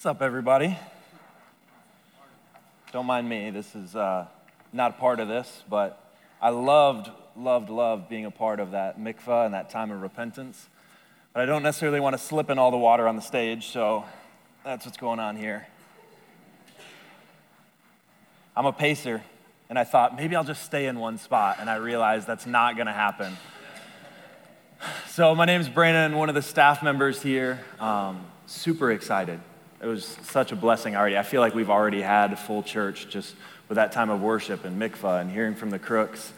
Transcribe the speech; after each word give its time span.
What's 0.00 0.06
up, 0.06 0.22
everybody? 0.22 0.78
Don't 2.90 3.04
mind 3.04 3.28
me. 3.28 3.50
This 3.50 3.74
is 3.74 3.94
uh, 3.94 4.28
not 4.72 4.92
a 4.92 4.94
part 4.94 5.20
of 5.20 5.28
this, 5.28 5.62
but 5.68 6.14
I 6.40 6.48
loved, 6.48 7.10
loved, 7.36 7.68
loved 7.68 8.08
being 8.08 8.24
a 8.24 8.30
part 8.30 8.60
of 8.60 8.70
that 8.70 8.98
mikvah 8.98 9.44
and 9.44 9.52
that 9.52 9.68
time 9.68 9.90
of 9.90 10.00
repentance. 10.00 10.70
But 11.34 11.42
I 11.42 11.44
don't 11.44 11.62
necessarily 11.62 12.00
want 12.00 12.14
to 12.14 12.18
slip 12.18 12.48
in 12.48 12.58
all 12.58 12.70
the 12.70 12.78
water 12.78 13.06
on 13.06 13.14
the 13.14 13.20
stage, 13.20 13.66
so 13.66 14.06
that's 14.64 14.86
what's 14.86 14.96
going 14.96 15.20
on 15.20 15.36
here. 15.36 15.66
I'm 18.56 18.64
a 18.64 18.72
pacer, 18.72 19.22
and 19.68 19.78
I 19.78 19.84
thought 19.84 20.16
maybe 20.16 20.34
I'll 20.34 20.44
just 20.44 20.62
stay 20.62 20.86
in 20.86 20.98
one 20.98 21.18
spot, 21.18 21.58
and 21.60 21.68
I 21.68 21.76
realized 21.76 22.26
that's 22.26 22.46
not 22.46 22.74
going 22.74 22.86
to 22.86 22.94
happen. 22.94 23.36
So, 25.08 25.34
my 25.34 25.44
name 25.44 25.60
is 25.60 25.68
Brandon, 25.68 26.16
one 26.16 26.30
of 26.30 26.34
the 26.34 26.40
staff 26.40 26.82
members 26.82 27.20
here. 27.20 27.60
Um, 27.78 28.24
super 28.46 28.92
excited 28.92 29.40
it 29.82 29.86
was 29.86 30.04
such 30.04 30.52
a 30.52 30.56
blessing 30.56 30.94
already. 30.94 31.16
I 31.16 31.22
feel 31.22 31.40
like 31.40 31.54
we've 31.54 31.70
already 31.70 32.02
had 32.02 32.38
full 32.38 32.62
church 32.62 33.08
just 33.08 33.34
with 33.68 33.76
that 33.76 33.92
time 33.92 34.10
of 34.10 34.20
worship 34.20 34.64
and 34.64 34.80
mikvah 34.80 35.20
and 35.20 35.30
hearing 35.30 35.54
from 35.54 35.70
the 35.70 35.78
crooks. 35.78 36.32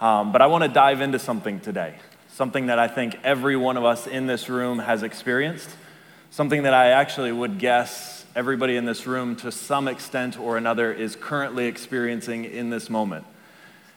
Um, 0.00 0.32
but 0.32 0.40
I 0.40 0.46
want 0.46 0.64
to 0.64 0.68
dive 0.68 1.02
into 1.02 1.18
something 1.18 1.60
today, 1.60 1.94
something 2.28 2.66
that 2.66 2.78
I 2.78 2.88
think 2.88 3.18
every 3.22 3.56
one 3.56 3.76
of 3.76 3.84
us 3.84 4.06
in 4.06 4.26
this 4.26 4.48
room 4.48 4.78
has 4.78 5.02
experienced, 5.02 5.68
something 6.30 6.62
that 6.62 6.72
I 6.72 6.88
actually 6.88 7.32
would 7.32 7.58
guess 7.58 8.24
everybody 8.34 8.76
in 8.76 8.86
this 8.86 9.06
room 9.06 9.36
to 9.36 9.52
some 9.52 9.88
extent 9.88 10.38
or 10.38 10.56
another 10.56 10.92
is 10.92 11.16
currently 11.16 11.66
experiencing 11.66 12.44
in 12.44 12.70
this 12.70 12.88
moment. 12.88 13.26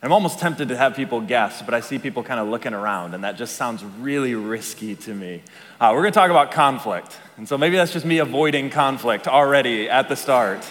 I'm 0.02 0.14
almost 0.14 0.40
tempted 0.40 0.70
to 0.70 0.78
have 0.78 0.96
people 0.96 1.20
guess, 1.20 1.62
but 1.62 1.74
I 1.74 1.82
see 1.82 2.00
people 2.00 2.24
kind 2.24 2.40
of 2.40 2.48
looking 2.48 2.74
around, 2.74 3.14
and 3.14 3.26
that 3.26 3.36
just 3.36 3.58
sounds 3.58 3.84
really 3.84 4.34
risky 4.34 4.96
to 4.96 5.14
me. 5.14 5.42
Uh, 5.80 5.92
we're 5.94 6.02
going 6.02 6.14
to 6.14 6.18
talk 6.18 6.32
about 6.32 6.52
conflict. 6.52 7.18
And 7.36 7.46
so 7.46 7.58
maybe 7.58 7.76
that's 7.76 7.92
just 7.92 8.06
me 8.06 8.20
avoiding 8.20 8.70
conflict 8.70 9.28
already 9.28 9.90
at 9.90 10.08
the 10.08 10.16
start. 10.16 10.66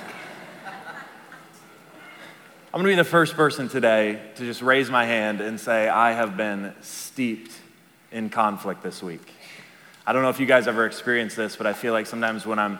I'm 2.73 2.82
going 2.82 2.84
to 2.84 2.90
be 2.90 2.95
the 2.96 3.04
first 3.04 3.34
person 3.34 3.68
today 3.68 4.18
to 4.37 4.45
just 4.45 4.62
raise 4.62 4.88
my 4.90 5.04
hand 5.04 5.43
and 5.43 5.60
say, 5.60 5.88
I 5.88 6.12
have 6.12 6.38
been 6.38 6.73
steeped 6.80 7.52
in 8.10 8.30
conflict 8.30 8.82
this 8.82 9.02
week. 9.02 9.30
I 10.06 10.15
don't 10.15 10.23
know 10.23 10.30
if 10.30 10.40
you 10.40 10.46
guys 10.46 10.66
ever 10.66 10.87
experienced 10.87 11.37
this, 11.37 11.54
but 11.54 11.66
I 11.66 11.74
feel 11.74 11.93
like 11.93 12.06
sometimes 12.06 12.46
when 12.46 12.59
I'm 12.59 12.79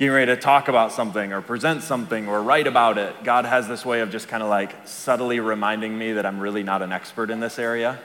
getting 0.00 0.14
ready 0.14 0.34
to 0.34 0.40
talk 0.40 0.68
about 0.68 0.92
something 0.92 1.30
or 1.30 1.42
present 1.42 1.82
something 1.82 2.26
or 2.26 2.42
write 2.42 2.66
about 2.66 2.96
it, 2.96 3.14
God 3.22 3.44
has 3.44 3.68
this 3.68 3.84
way 3.84 4.00
of 4.00 4.10
just 4.10 4.28
kind 4.28 4.42
of 4.42 4.48
like 4.48 4.74
subtly 4.88 5.40
reminding 5.40 5.96
me 5.96 6.12
that 6.12 6.24
I'm 6.24 6.40
really 6.40 6.62
not 6.62 6.80
an 6.80 6.90
expert 6.90 7.28
in 7.28 7.38
this 7.38 7.58
area. 7.58 7.98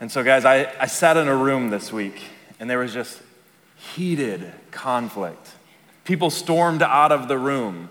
And 0.00 0.10
so, 0.10 0.24
guys, 0.24 0.44
I, 0.44 0.68
I 0.80 0.86
sat 0.86 1.16
in 1.16 1.28
a 1.28 1.36
room 1.36 1.70
this 1.70 1.92
week 1.92 2.20
and 2.58 2.68
there 2.68 2.80
was 2.80 2.92
just 2.92 3.22
heated 3.76 4.52
conflict. 4.72 5.52
People 6.02 6.28
stormed 6.28 6.82
out 6.82 7.12
of 7.12 7.28
the 7.28 7.38
room. 7.38 7.88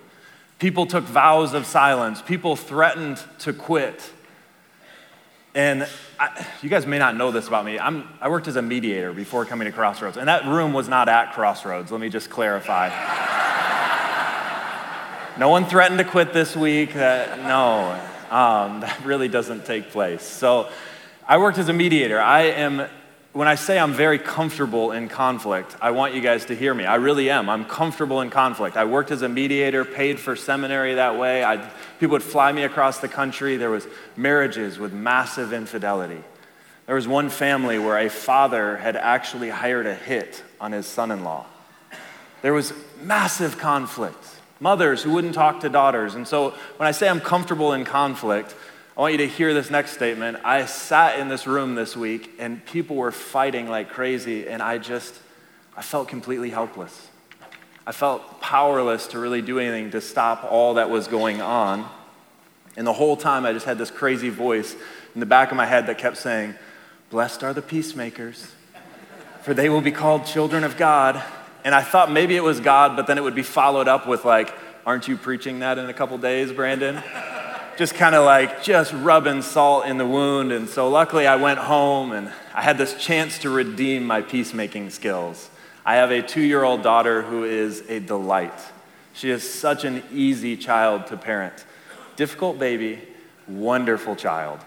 People 0.58 0.86
took 0.86 1.05
vows 1.05 1.53
of 1.53 1.66
silence. 1.66 2.22
People 2.22 2.58
threatened 2.58 3.23
to 3.39 3.53
quit. 3.53 4.11
And 5.59 5.85
I, 6.17 6.47
you 6.61 6.69
guys 6.69 6.85
may 6.85 6.99
not 6.99 7.17
know 7.17 7.31
this 7.31 7.49
about 7.49 7.65
me. 7.65 7.77
I'm, 7.77 8.07
I 8.21 8.29
worked 8.29 8.47
as 8.47 8.55
a 8.55 8.61
mediator 8.61 9.11
before 9.11 9.43
coming 9.43 9.65
to 9.65 9.73
Crossroads, 9.73 10.15
and 10.15 10.29
that 10.29 10.45
room 10.45 10.71
was 10.71 10.88
not 10.88 11.09
at 11.09 11.33
Crossroads. 11.33 11.91
Let 11.91 11.99
me 11.99 12.07
just 12.07 12.29
clarify. 12.29 12.88
no 15.37 15.49
one 15.49 15.65
threatened 15.65 15.99
to 15.99 16.05
quit 16.05 16.31
this 16.31 16.55
week. 16.55 16.95
Uh, 16.95 17.35
no, 17.43 17.91
um, 18.30 18.80
that 18.80 19.02
really 19.03 19.27
doesn't 19.27 19.65
take 19.65 19.89
place. 19.89 20.23
So 20.23 20.69
I 21.27 21.37
worked 21.39 21.57
as 21.57 21.67
a 21.67 21.73
mediator. 21.73 22.21
I 22.21 22.43
am 22.43 22.87
when 23.33 23.47
I 23.47 23.55
say 23.55 23.77
I'm 23.77 23.94
very 23.94 24.17
comfortable 24.17 24.91
in 24.91 25.08
conflict, 25.08 25.75
I 25.80 25.91
want 25.91 26.16
you 26.16 26.22
guys 26.22 26.45
to 26.45 26.55
hear 26.55 26.73
me. 26.73 26.85
I 26.85 26.95
really 26.95 27.30
am. 27.30 27.47
I'm 27.47 27.63
comfortable 27.63 28.21
in 28.21 28.31
conflict. 28.31 28.75
I 28.75 28.86
worked 28.86 29.11
as 29.11 29.21
a 29.21 29.30
mediator, 29.30 29.86
paid 29.86 30.19
for 30.19 30.36
seminary 30.36 30.95
that 30.95 31.17
way. 31.17 31.44
I, 31.44 31.58
people 31.99 32.13
would 32.13 32.23
fly 32.23 32.52
me 32.52 32.63
across 32.63 32.99
the 32.99 33.08
country. 33.08 33.58
There 33.58 33.69
was 33.69 33.88
marriages 34.17 34.80
with 34.80 34.93
massive 34.93 35.54
infidelity. 35.54 36.23
There 36.87 36.95
was 36.95 37.08
one 37.08 37.30
family 37.30 37.77
where 37.77 37.99
a 37.99 38.09
father 38.09 38.77
had 38.77 38.95
actually 38.95 39.49
hired 39.49 39.86
a 39.86 39.93
hit 39.93 40.43
on 40.59 40.71
his 40.71 40.87
son-in-law. 40.87 41.45
There 42.42 42.54
was 42.54 42.73
massive 42.99 43.59
conflict. 43.59 44.17
Mothers 44.59 45.04
who 45.04 45.11
wouldn't 45.11 45.36
talk 45.36 45.59
to 45.59 45.70
daughters. 45.70 46.15
And 46.15 46.27
so 46.27 46.55
when 46.77 46.87
I 46.87 46.92
say 46.92 47.08
I'm 47.08 47.21
comfortable 47.21 47.73
in 47.73 47.86
conflict, 47.86 48.55
I 48.99 49.02
want 49.02 49.14
you 49.14 49.20
to 49.20 49.27
hear 49.27 49.54
this 49.54 49.70
next 49.70 49.92
statement. 49.92 50.39
I 50.43 50.65
sat 50.65 51.20
in 51.20 51.30
this 51.30 51.48
room 51.48 51.73
this 51.73 51.95
week 51.95 52.32
and 52.37 52.65
people 52.65 52.98
were 52.98 53.14
fighting 53.14 53.70
like 53.70 53.92
crazy, 53.92 54.45
and 54.45 54.61
I 54.61 54.77
just, 54.77 55.15
I 55.77 55.82
felt 55.82 56.10
completely 56.10 56.49
helpless. 56.49 57.08
I 57.87 57.93
felt 57.93 58.42
powerless 58.42 59.08
to 59.08 59.20
really 59.20 59.42
do 59.42 59.58
anything 59.58 59.92
to 59.92 60.02
stop 60.02 60.43
all 60.43 60.73
that 60.73 60.89
was 60.89 61.08
going 61.08 61.39
on. 61.39 61.89
And 62.76 62.86
the 62.86 62.92
whole 62.92 63.15
time, 63.15 63.45
I 63.45 63.54
just 63.54 63.65
had 63.65 63.77
this 63.77 63.89
crazy 63.89 64.27
voice 64.27 64.76
in 65.14 65.21
the 65.21 65.26
back 65.26 65.52
of 65.52 65.55
my 65.55 65.66
head 65.66 65.87
that 65.87 65.98
kept 65.98 66.17
saying, 66.17 66.55
Blessed 67.10 67.42
are 67.42 67.54
the 67.54 67.61
peacemakers, 67.61 68.52
for 69.43 69.54
they 69.54 69.70
will 69.70 69.80
be 69.80 69.93
called 69.93 70.26
children 70.26 70.66
of 70.66 70.76
God. 70.76 71.23
And 71.64 71.73
I 71.73 71.83
thought 71.83 72.11
maybe 72.11 72.36
it 72.36 72.43
was 72.43 72.60
God, 72.60 72.98
but 72.98 73.08
then 73.08 73.17
it 73.17 73.23
would 73.23 73.33
be 73.33 73.43
followed 73.43 73.87
up 73.87 74.10
with, 74.10 74.26
like, 74.26 74.54
Aren't 74.86 75.08
you 75.08 75.16
preaching 75.16 75.60
that 75.60 75.77
in 75.77 75.86
a 75.86 75.93
couple 75.93 76.17
days, 76.17 76.52
Brandon? 76.52 77.02
Just 77.80 77.95
kind 77.95 78.14
of 78.14 78.26
like 78.26 78.62
just 78.62 78.92
rubbing 78.92 79.42
salt 79.42 79.86
in 79.86 79.98
the 79.98 80.06
wound. 80.06 80.52
And 80.52 80.67
so 80.67 80.90
luckily 80.90 81.26
I 81.26 81.38
went 81.38 81.60
home 81.60 82.12
and 82.12 82.30
I 82.54 82.62
had 82.62 82.78
this 82.78 82.94
chance 82.95 83.40
to 83.40 83.50
redeem 83.50 84.06
my 84.06 84.22
peacemaking 84.22 84.90
skills. 84.90 85.50
I 85.86 85.95
have 85.95 86.12
a 86.12 86.22
two 86.22 86.42
year 86.42 86.62
old 86.62 86.84
daughter 86.84 87.22
who 87.22 87.45
is 87.45 87.80
a 87.88 88.02
delight. 88.02 88.60
She 89.14 89.30
is 89.30 89.50
such 89.50 89.86
an 89.86 90.04
easy 90.12 90.58
child 90.58 91.08
to 91.08 91.16
parent. 91.16 91.54
Difficult 92.17 92.60
baby, 92.60 93.00
wonderful 93.48 94.17
child. 94.17 94.60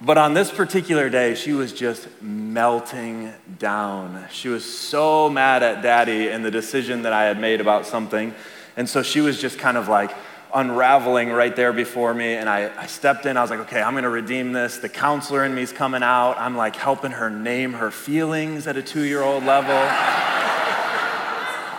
But 0.00 0.18
on 0.18 0.34
this 0.34 0.50
particular 0.50 1.08
day, 1.08 1.36
she 1.36 1.52
was 1.52 1.72
just 1.72 2.08
melting 2.20 3.32
down. 3.60 4.24
She 4.32 4.48
was 4.48 4.64
so 4.64 5.30
mad 5.30 5.62
at 5.62 5.82
daddy 5.82 6.26
and 6.28 6.44
the 6.44 6.50
decision 6.50 7.02
that 7.02 7.12
I 7.12 7.26
had 7.26 7.40
made 7.40 7.60
about 7.60 7.86
something. 7.86 8.34
And 8.76 8.88
so 8.88 9.04
she 9.04 9.20
was 9.20 9.40
just 9.40 9.60
kind 9.60 9.76
of 9.76 9.86
like, 9.86 10.10
unraveling 10.54 11.30
right 11.30 11.54
there 11.54 11.72
before 11.72 12.14
me. 12.14 12.34
And 12.34 12.48
I, 12.48 12.70
I 12.76 12.86
stepped 12.86 13.26
in. 13.26 13.36
I 13.36 13.42
was 13.42 13.50
like, 13.50 13.60
okay, 13.60 13.82
I'm 13.82 13.92
going 13.92 14.04
to 14.04 14.10
redeem 14.10 14.52
this. 14.52 14.78
The 14.78 14.88
counselor 14.88 15.44
in 15.44 15.54
me 15.54 15.62
is 15.62 15.72
coming 15.72 16.02
out. 16.02 16.38
I'm 16.38 16.56
like 16.56 16.76
helping 16.76 17.10
her 17.12 17.30
name 17.30 17.74
her 17.74 17.90
feelings 17.90 18.66
at 18.66 18.76
a 18.76 18.82
two 18.82 19.02
year 19.02 19.22
old 19.22 19.44
level. 19.44 19.76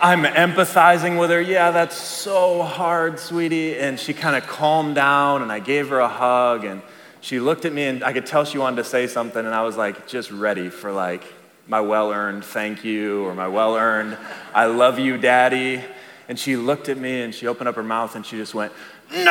I'm 0.02 0.22
empathizing 0.24 1.20
with 1.20 1.30
her. 1.30 1.40
Yeah, 1.40 1.72
that's 1.72 1.96
so 1.96 2.62
hard, 2.62 3.18
sweetie. 3.18 3.76
And 3.78 4.00
she 4.00 4.14
kind 4.14 4.34
of 4.34 4.48
calmed 4.48 4.94
down, 4.94 5.42
and 5.42 5.52
I 5.52 5.58
gave 5.58 5.90
her 5.90 5.98
a 5.98 6.08
hug. 6.08 6.64
And 6.64 6.80
she 7.20 7.38
looked 7.38 7.66
at 7.66 7.72
me, 7.74 7.84
and 7.84 8.02
I 8.02 8.14
could 8.14 8.24
tell 8.24 8.46
she 8.46 8.56
wanted 8.56 8.76
to 8.76 8.84
say 8.84 9.06
something. 9.06 9.44
And 9.44 9.54
I 9.54 9.62
was 9.62 9.76
like, 9.76 10.06
just 10.06 10.30
ready 10.30 10.70
for 10.70 10.90
like 10.90 11.22
my 11.66 11.80
well 11.80 12.10
earned 12.10 12.44
thank 12.44 12.82
you 12.84 13.24
or 13.24 13.34
my 13.34 13.46
well 13.46 13.76
earned 13.76 14.18
I 14.52 14.66
love 14.66 14.98
you, 14.98 15.16
daddy. 15.16 15.84
And 16.30 16.38
she 16.38 16.54
looked 16.54 16.88
at 16.88 16.96
me 16.96 17.22
and 17.22 17.34
she 17.34 17.48
opened 17.48 17.68
up 17.68 17.74
her 17.74 17.82
mouth 17.82 18.14
and 18.14 18.24
she 18.24 18.36
just 18.36 18.54
went, 18.54 18.72
No! 19.10 19.26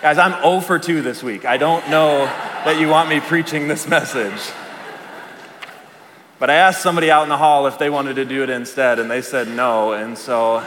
Guys, 0.00 0.16
I'm 0.16 0.40
0 0.40 0.60
for 0.60 0.78
2 0.78 1.02
this 1.02 1.22
week. 1.22 1.44
I 1.44 1.58
don't 1.58 1.86
know 1.90 2.24
that 2.64 2.80
you 2.80 2.88
want 2.88 3.10
me 3.10 3.20
preaching 3.20 3.68
this 3.68 3.86
message. 3.86 4.40
But 6.38 6.48
I 6.48 6.54
asked 6.54 6.80
somebody 6.80 7.10
out 7.10 7.24
in 7.24 7.28
the 7.28 7.36
hall 7.36 7.66
if 7.66 7.78
they 7.78 7.90
wanted 7.90 8.16
to 8.16 8.24
do 8.24 8.42
it 8.42 8.48
instead, 8.48 8.98
and 8.98 9.10
they 9.10 9.20
said 9.20 9.48
no. 9.48 9.92
And 9.92 10.16
so 10.16 10.66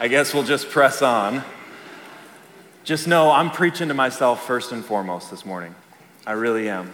I 0.00 0.08
guess 0.08 0.34
we'll 0.34 0.42
just 0.42 0.68
press 0.70 1.02
on. 1.02 1.44
Just 2.82 3.06
know 3.06 3.30
I'm 3.30 3.52
preaching 3.52 3.86
to 3.86 3.94
myself 3.94 4.44
first 4.44 4.72
and 4.72 4.84
foremost 4.84 5.30
this 5.30 5.46
morning. 5.46 5.76
I 6.26 6.32
really 6.32 6.68
am. 6.68 6.92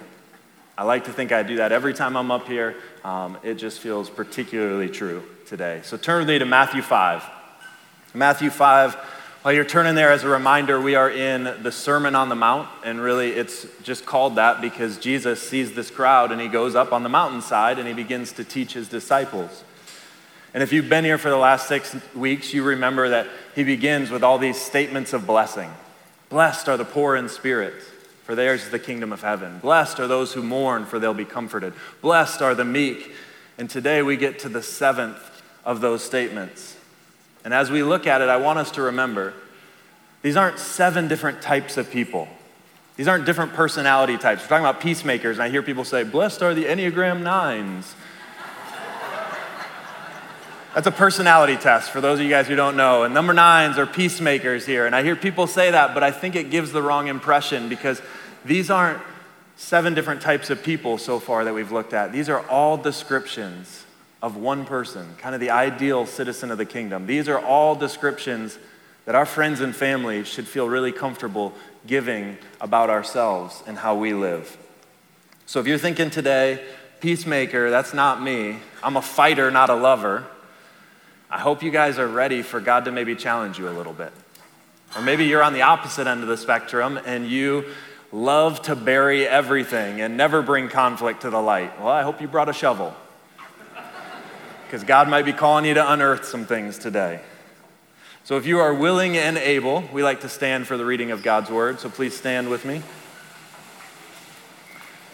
I 0.77 0.83
like 0.83 1.05
to 1.05 1.13
think 1.13 1.31
I 1.31 1.45
do 1.45 1.57
that 1.57 1.71
every 1.71 1.95
time 1.95 2.17
I'm 2.17 2.33
up 2.33 2.49
here. 2.49 2.75
Um, 3.05 3.39
it 3.45 3.55
just 3.55 3.79
feels 3.79 4.11
particularly 4.11 4.89
true 4.89 5.23
today. 5.47 5.81
So 5.85 5.97
turn 5.97 6.19
with 6.19 6.29
me 6.29 6.41
to 6.41 6.45
Matthew 6.45 6.83
5. 6.83 7.23
Matthew 8.13 8.51
5, 8.51 8.95
while 9.43 9.55
you're 9.55 9.65
turning 9.65 9.95
there 9.95 10.11
as 10.11 10.25
a 10.25 10.29
reminder, 10.29 10.81
we 10.81 10.97
are 10.97 11.09
in 11.09 11.45
the 11.63 11.71
Sermon 11.71 12.17
on 12.17 12.29
the 12.29 12.35
Mount, 12.35 12.69
and 12.85 13.01
really 13.01 13.31
it's 13.31 13.69
just 13.85 14.05
called 14.05 14.35
that 14.35 14.61
because 14.61 14.99
Jesus 14.99 15.41
sees 15.41 15.75
this 15.75 15.93
crowd 15.93 16.33
and 16.33 16.41
he 16.41 16.49
goes 16.49 16.75
up 16.75 16.93
on 16.93 17.05
the 17.05 17.09
mountainside 17.09 17.79
and 17.79 17.87
he 17.87 17.95
begins 17.95 18.33
to 18.33 18.43
teach 18.43 18.73
his 18.73 18.89
disciples. 18.89 19.63
And 20.55 20.63
if 20.63 20.73
you've 20.73 20.89
been 20.89 21.05
here 21.05 21.19
for 21.19 21.31
the 21.31 21.37
last 21.37 21.69
six 21.69 21.95
weeks, 22.17 22.53
you 22.53 22.65
remember 22.65 23.11
that 23.11 23.29
he 23.55 23.63
begins 23.63 24.11
with 24.11 24.25
all 24.25 24.39
these 24.39 24.61
statements 24.61 25.13
of 25.13 25.25
blessing. 25.25 25.71
Blessed 26.31 26.69
are 26.69 26.77
the 26.77 26.85
poor 26.85 27.15
in 27.15 27.29
spirit 27.29 27.75
for 28.25 28.35
theirs 28.35 28.65
is 28.65 28.71
the 28.71 28.79
kingdom 28.79 29.13
of 29.13 29.23
heaven. 29.23 29.59
Blessed 29.59 30.01
are 30.01 30.07
those 30.07 30.33
who 30.33 30.43
mourn, 30.43 30.87
for 30.87 30.99
they'll 30.99 31.15
be 31.15 31.25
comforted. 31.25 31.75
Blessed 32.01 32.43
are 32.43 32.55
the 32.55 32.65
meek. 32.65 33.13
And 33.59 33.71
today 33.71 34.03
we 34.03 34.17
get 34.17 34.41
to 34.41 34.49
the 34.49 34.63
seventh 34.63 35.19
of 35.65 35.81
those 35.81 36.03
statements. 36.03 36.77
And 37.45 37.53
as 37.53 37.71
we 37.71 37.83
look 37.83 38.07
at 38.07 38.23
it, 38.23 38.29
I 38.29 38.39
want 38.39 38.59
us 38.59 38.71
to 38.73 38.83
remember 38.83 39.35
these 40.23 40.37
aren't 40.37 40.59
seven 40.59 41.07
different 41.07 41.43
types 41.43 41.77
of 41.77 41.91
people. 41.91 42.27
These 42.97 43.09
aren't 43.09 43.27
different 43.27 43.53
personality 43.53 44.17
types. 44.17 44.43
We're 44.43 44.49
talking 44.49 44.65
about 44.65 44.81
peacemakers, 44.81 45.37
and 45.37 45.43
I 45.43 45.51
hear 45.51 45.63
people 45.63 45.85
say, 45.85 46.03
Blessed 46.03 46.43
are 46.43 46.55
the 46.55 46.65
Enneagram 46.65 47.23
nines. 47.23 47.95
That's 50.75 50.89
a 50.89 50.93
personality 50.93 51.57
test 51.57 51.93
for 51.93 52.01
those 52.01 52.19
of 52.19 52.25
you 52.25 52.31
guys 52.31 52.49
who 52.49 52.57
don't 52.57 52.77
know. 52.77 53.05
And 53.05 53.15
number 53.15 53.33
nines 53.33 53.79
are 53.79 53.87
peacemakers 53.87 54.67
here. 54.67 54.87
And 54.87 54.97
I 54.97 55.05
hear 55.05 55.15
people 55.15 55.47
say 55.47 55.71
that, 55.71 55.95
but 55.95 56.03
I 56.03 56.11
think 56.11 56.35
it 56.35 56.51
gives 56.51 56.73
the 56.73 56.83
wrong 56.83 57.07
impression 57.07 57.69
because 57.69 58.03
these 58.45 58.71
aren't 58.71 59.01
seven 59.55 59.95
different 59.95 60.21
types 60.21 60.51
of 60.51 60.65
people 60.65 60.99
so 60.99 61.21
far 61.21 61.45
that 61.45 61.55
we've 61.55 61.71
looked 61.71 61.95
at. 61.95 62.13
These 62.13 62.29
are 62.29 62.45
all 62.49 62.77
descriptions 62.77 63.85
of 64.21 64.37
one 64.37 64.65
person, 64.65 65.15
kind 65.19 65.33
of 65.33 65.41
the 65.41 65.51
ideal 65.51 66.07
citizen 66.07 66.51
of 66.51 66.59
the 66.59 66.65
kingdom. 66.65 67.07
These 67.07 67.29
are 67.29 67.39
all 67.39 67.77
descriptions 67.77 68.59
that 69.05 69.15
our 69.15 69.27
friends 69.27 69.61
and 69.61 69.77
family 69.77 70.25
should 70.25 70.49
feel 70.49 70.69
really 70.69 70.91
comfortable 70.91 71.53
giving 71.87 72.37
about 72.61 72.91
ourselves 72.91 73.63
and 73.69 73.79
how 73.79 73.95
we 73.95 74.13
live. 74.13 74.57
So 75.47 75.61
if 75.61 75.69
you're 75.69 75.79
thinking 75.79 76.11
today, 76.11 76.65
peacemaker, 77.01 77.71
that's 77.71 77.95
not 77.95 78.21
me. 78.21 78.59
I'm 78.83 78.97
a 78.97 79.03
fighter, 79.03 79.53
not 79.53 79.71
a 79.71 79.77
lover. 79.77 80.27
I 81.31 81.39
hope 81.39 81.63
you 81.63 81.71
guys 81.71 81.99
are 81.99 82.07
ready 82.07 82.43
for 82.43 82.61
God 82.61 82.85
to 82.85 82.93
maybe 82.93 83.15
challenge 83.17 83.59
you 83.59 83.69
a 83.69 83.71
little 83.71 83.93
bit. 83.93 84.13
Or 84.97 85.03
maybe 85.03 85.25
you're 85.25 85.43
on 85.43 85.53
the 85.53 85.63
opposite 85.63 86.07
end 86.07 86.23
of 86.23 86.29
the 86.29 86.37
spectrum 86.37 86.99
and 87.05 87.29
you 87.29 87.65
love 88.13 88.63
to 88.63 88.77
bury 88.77 89.27
everything 89.27 90.01
and 90.01 90.17
never 90.17 90.41
bring 90.41 90.69
conflict 90.69 91.23
to 91.23 91.31
the 91.31 91.41
light. 91.41 91.79
Well, 91.81 91.89
I 91.89 92.03
hope 92.03 92.21
you 92.21 92.29
brought 92.29 92.49
a 92.49 92.53
shovel. 92.53 92.95
Because 94.67 94.85
God 94.85 95.09
might 95.09 95.25
be 95.25 95.33
calling 95.33 95.65
you 95.65 95.75
to 95.75 95.93
unearth 95.93 96.25
some 96.25 96.47
things 96.47 96.79
today. 96.79 97.21
So 98.25 98.39
if 98.39 98.47
you 98.47 98.61
are 98.61 98.73
willing 98.73 99.19
and 99.19 99.37
able, 99.37 99.85
we 99.93 100.03
like 100.03 100.23
to 100.23 100.31
stand 100.31 100.67
for 100.67 100.79
the 100.79 100.85
reading 100.85 101.11
of 101.11 101.23
God's 101.23 101.51
word, 101.51 101.79
so 101.79 101.91
please 101.91 102.17
stand 102.17 102.49
with 102.49 102.65
me. 102.65 102.83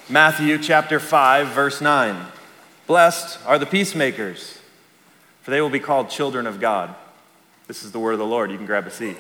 Matthew 0.09 0.59
chapter 0.59 1.01
5, 1.01 1.49
verse 1.49 1.81
9. 1.81 2.27
Blessed 2.87 3.39
are 3.47 3.59
the 3.59 3.67
peacemakers, 3.67 4.60
for 5.51 5.55
they 5.57 5.61
will 5.61 5.69
be 5.69 5.81
called 5.81 6.09
children 6.09 6.47
of 6.47 6.61
God. 6.61 6.95
This 7.67 7.83
is 7.83 7.91
the 7.91 7.99
word 7.99 8.13
of 8.13 8.21
the 8.21 8.25
Lord. 8.25 8.53
You 8.53 8.57
can 8.57 8.67
grab 8.67 8.87
a 8.87 8.91
seat. 8.93 9.17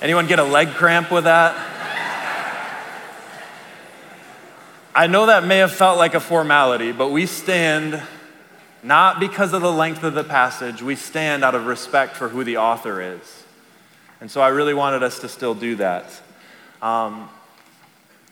Anyone 0.00 0.26
get 0.26 0.38
a 0.38 0.42
leg 0.42 0.68
cramp 0.70 1.10
with 1.10 1.24
that? 1.24 1.54
I 4.94 5.06
know 5.06 5.26
that 5.26 5.44
may 5.44 5.58
have 5.58 5.70
felt 5.70 5.98
like 5.98 6.14
a 6.14 6.20
formality, 6.20 6.92
but 6.92 7.10
we 7.10 7.26
stand 7.26 8.00
not 8.82 9.20
because 9.20 9.52
of 9.52 9.60
the 9.60 9.70
length 9.70 10.02
of 10.02 10.14
the 10.14 10.24
passage, 10.24 10.80
we 10.80 10.96
stand 10.96 11.44
out 11.44 11.54
of 11.54 11.66
respect 11.66 12.16
for 12.16 12.30
who 12.30 12.44
the 12.44 12.56
author 12.56 13.02
is. 13.02 13.44
And 14.22 14.30
so 14.30 14.40
I 14.40 14.48
really 14.48 14.72
wanted 14.72 15.02
us 15.02 15.18
to 15.18 15.28
still 15.28 15.54
do 15.54 15.76
that. 15.76 16.06
Um, 16.80 17.28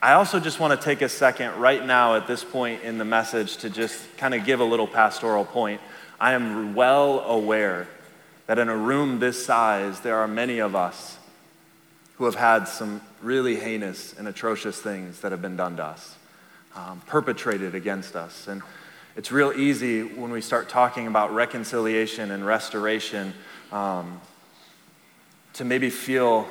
I 0.02 0.14
also 0.14 0.40
just 0.40 0.58
want 0.58 0.80
to 0.80 0.82
take 0.82 1.02
a 1.02 1.10
second 1.10 1.60
right 1.60 1.84
now 1.84 2.14
at 2.14 2.26
this 2.26 2.42
point 2.42 2.82
in 2.84 2.96
the 2.96 3.04
message 3.04 3.58
to 3.58 3.68
just 3.68 4.16
kind 4.16 4.32
of 4.32 4.46
give 4.46 4.60
a 4.60 4.64
little 4.64 4.86
pastoral 4.86 5.44
point. 5.44 5.78
I 6.18 6.32
am 6.32 6.74
well 6.74 7.20
aware 7.20 7.86
that 8.46 8.58
in 8.58 8.70
a 8.70 8.76
room 8.76 9.18
this 9.18 9.44
size, 9.44 10.00
there 10.00 10.16
are 10.16 10.26
many 10.26 10.58
of 10.58 10.74
us 10.74 11.18
who 12.14 12.24
have 12.24 12.34
had 12.34 12.64
some 12.64 13.02
really 13.20 13.56
heinous 13.56 14.14
and 14.18 14.26
atrocious 14.26 14.80
things 14.80 15.20
that 15.20 15.32
have 15.32 15.42
been 15.42 15.56
done 15.56 15.76
to 15.76 15.84
us, 15.84 16.16
um, 16.74 17.02
perpetrated 17.06 17.74
against 17.74 18.16
us. 18.16 18.48
And 18.48 18.62
it's 19.16 19.30
real 19.30 19.52
easy 19.52 20.02
when 20.02 20.30
we 20.30 20.40
start 20.40 20.70
talking 20.70 21.08
about 21.08 21.34
reconciliation 21.34 22.30
and 22.30 22.46
restoration 22.46 23.34
um, 23.70 24.18
to 25.52 25.64
maybe 25.66 25.90
feel 25.90 26.48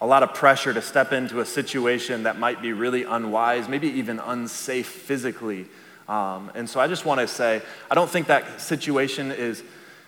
a 0.00 0.06
lot 0.06 0.22
of 0.22 0.34
pressure 0.34 0.72
to 0.72 0.80
step 0.80 1.12
into 1.12 1.40
a 1.40 1.44
situation 1.46 2.22
that 2.22 2.38
might 2.38 2.62
be 2.62 2.72
really 2.72 3.04
unwise, 3.04 3.68
maybe 3.68 3.88
even 3.88 4.18
unsafe 4.18 4.86
physically. 4.86 5.66
Um, 6.08 6.50
and 6.54 6.68
so 6.68 6.80
I 6.80 6.88
just 6.88 7.04
want 7.04 7.20
to 7.20 7.28
say, 7.28 7.62
I 7.90 7.94
don't 7.94 8.10
think 8.10 8.26
that 8.28 8.60
situation 8.60 9.30
is 9.30 9.62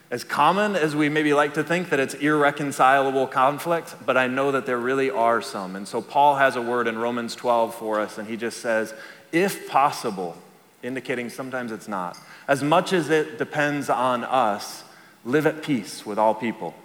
as 0.09 0.23
common 0.23 0.75
as 0.75 0.95
we 0.95 1.09
maybe 1.09 1.33
like 1.33 1.53
to 1.55 1.63
think 1.63 1.89
that 1.89 1.99
it's 1.99 2.13
irreconcilable 2.15 3.27
conflict, 3.27 3.95
but 4.05 4.17
I 4.17 4.27
know 4.27 4.51
that 4.51 4.65
there 4.65 4.77
really 4.77 5.09
are 5.09 5.41
some. 5.41 5.75
And 5.75 5.87
so 5.87 6.01
Paul 6.01 6.35
has 6.35 6.55
a 6.55 6.61
word 6.61 6.87
in 6.87 6.97
Romans 6.97 7.35
12 7.35 7.73
for 7.75 7.99
us, 7.99 8.17
and 8.17 8.27
he 8.27 8.35
just 8.35 8.59
says, 8.59 8.93
if 9.31 9.67
possible, 9.69 10.37
indicating 10.83 11.29
sometimes 11.29 11.71
it's 11.71 11.87
not. 11.87 12.17
As 12.47 12.61
much 12.61 12.93
as 12.93 13.09
it 13.09 13.37
depends 13.37 13.89
on 13.89 14.23
us, 14.23 14.83
live 15.25 15.47
at 15.47 15.63
peace 15.63 16.05
with 16.05 16.19
all 16.19 16.35
people. 16.35 16.75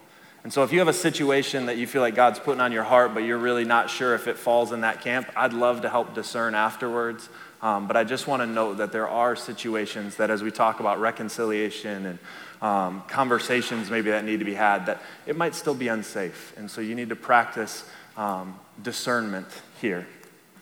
And 0.48 0.52
so 0.54 0.62
if 0.62 0.72
you 0.72 0.78
have 0.78 0.88
a 0.88 0.94
situation 0.94 1.66
that 1.66 1.76
you 1.76 1.86
feel 1.86 2.00
like 2.00 2.14
God's 2.14 2.38
putting 2.38 2.62
on 2.62 2.72
your 2.72 2.82
heart, 2.82 3.12
but 3.12 3.22
you're 3.22 3.36
really 3.36 3.66
not 3.66 3.90
sure 3.90 4.14
if 4.14 4.26
it 4.26 4.38
falls 4.38 4.72
in 4.72 4.80
that 4.80 5.02
camp, 5.02 5.30
I'd 5.36 5.52
love 5.52 5.82
to 5.82 5.90
help 5.90 6.14
discern 6.14 6.54
afterwards. 6.54 7.28
Um, 7.60 7.86
but 7.86 7.98
I 7.98 8.04
just 8.04 8.26
want 8.26 8.40
to 8.40 8.46
note 8.46 8.78
that 8.78 8.90
there 8.90 9.06
are 9.06 9.36
situations 9.36 10.16
that, 10.16 10.30
as 10.30 10.42
we 10.42 10.50
talk 10.50 10.80
about 10.80 11.00
reconciliation 11.00 12.06
and 12.06 12.18
um, 12.62 13.02
conversations 13.08 13.90
maybe 13.90 14.08
that 14.08 14.24
need 14.24 14.38
to 14.38 14.46
be 14.46 14.54
had, 14.54 14.86
that 14.86 15.02
it 15.26 15.36
might 15.36 15.54
still 15.54 15.74
be 15.74 15.88
unsafe. 15.88 16.54
And 16.56 16.70
so 16.70 16.80
you 16.80 16.94
need 16.94 17.10
to 17.10 17.16
practice 17.16 17.84
um, 18.16 18.58
discernment 18.82 19.48
here. 19.82 20.06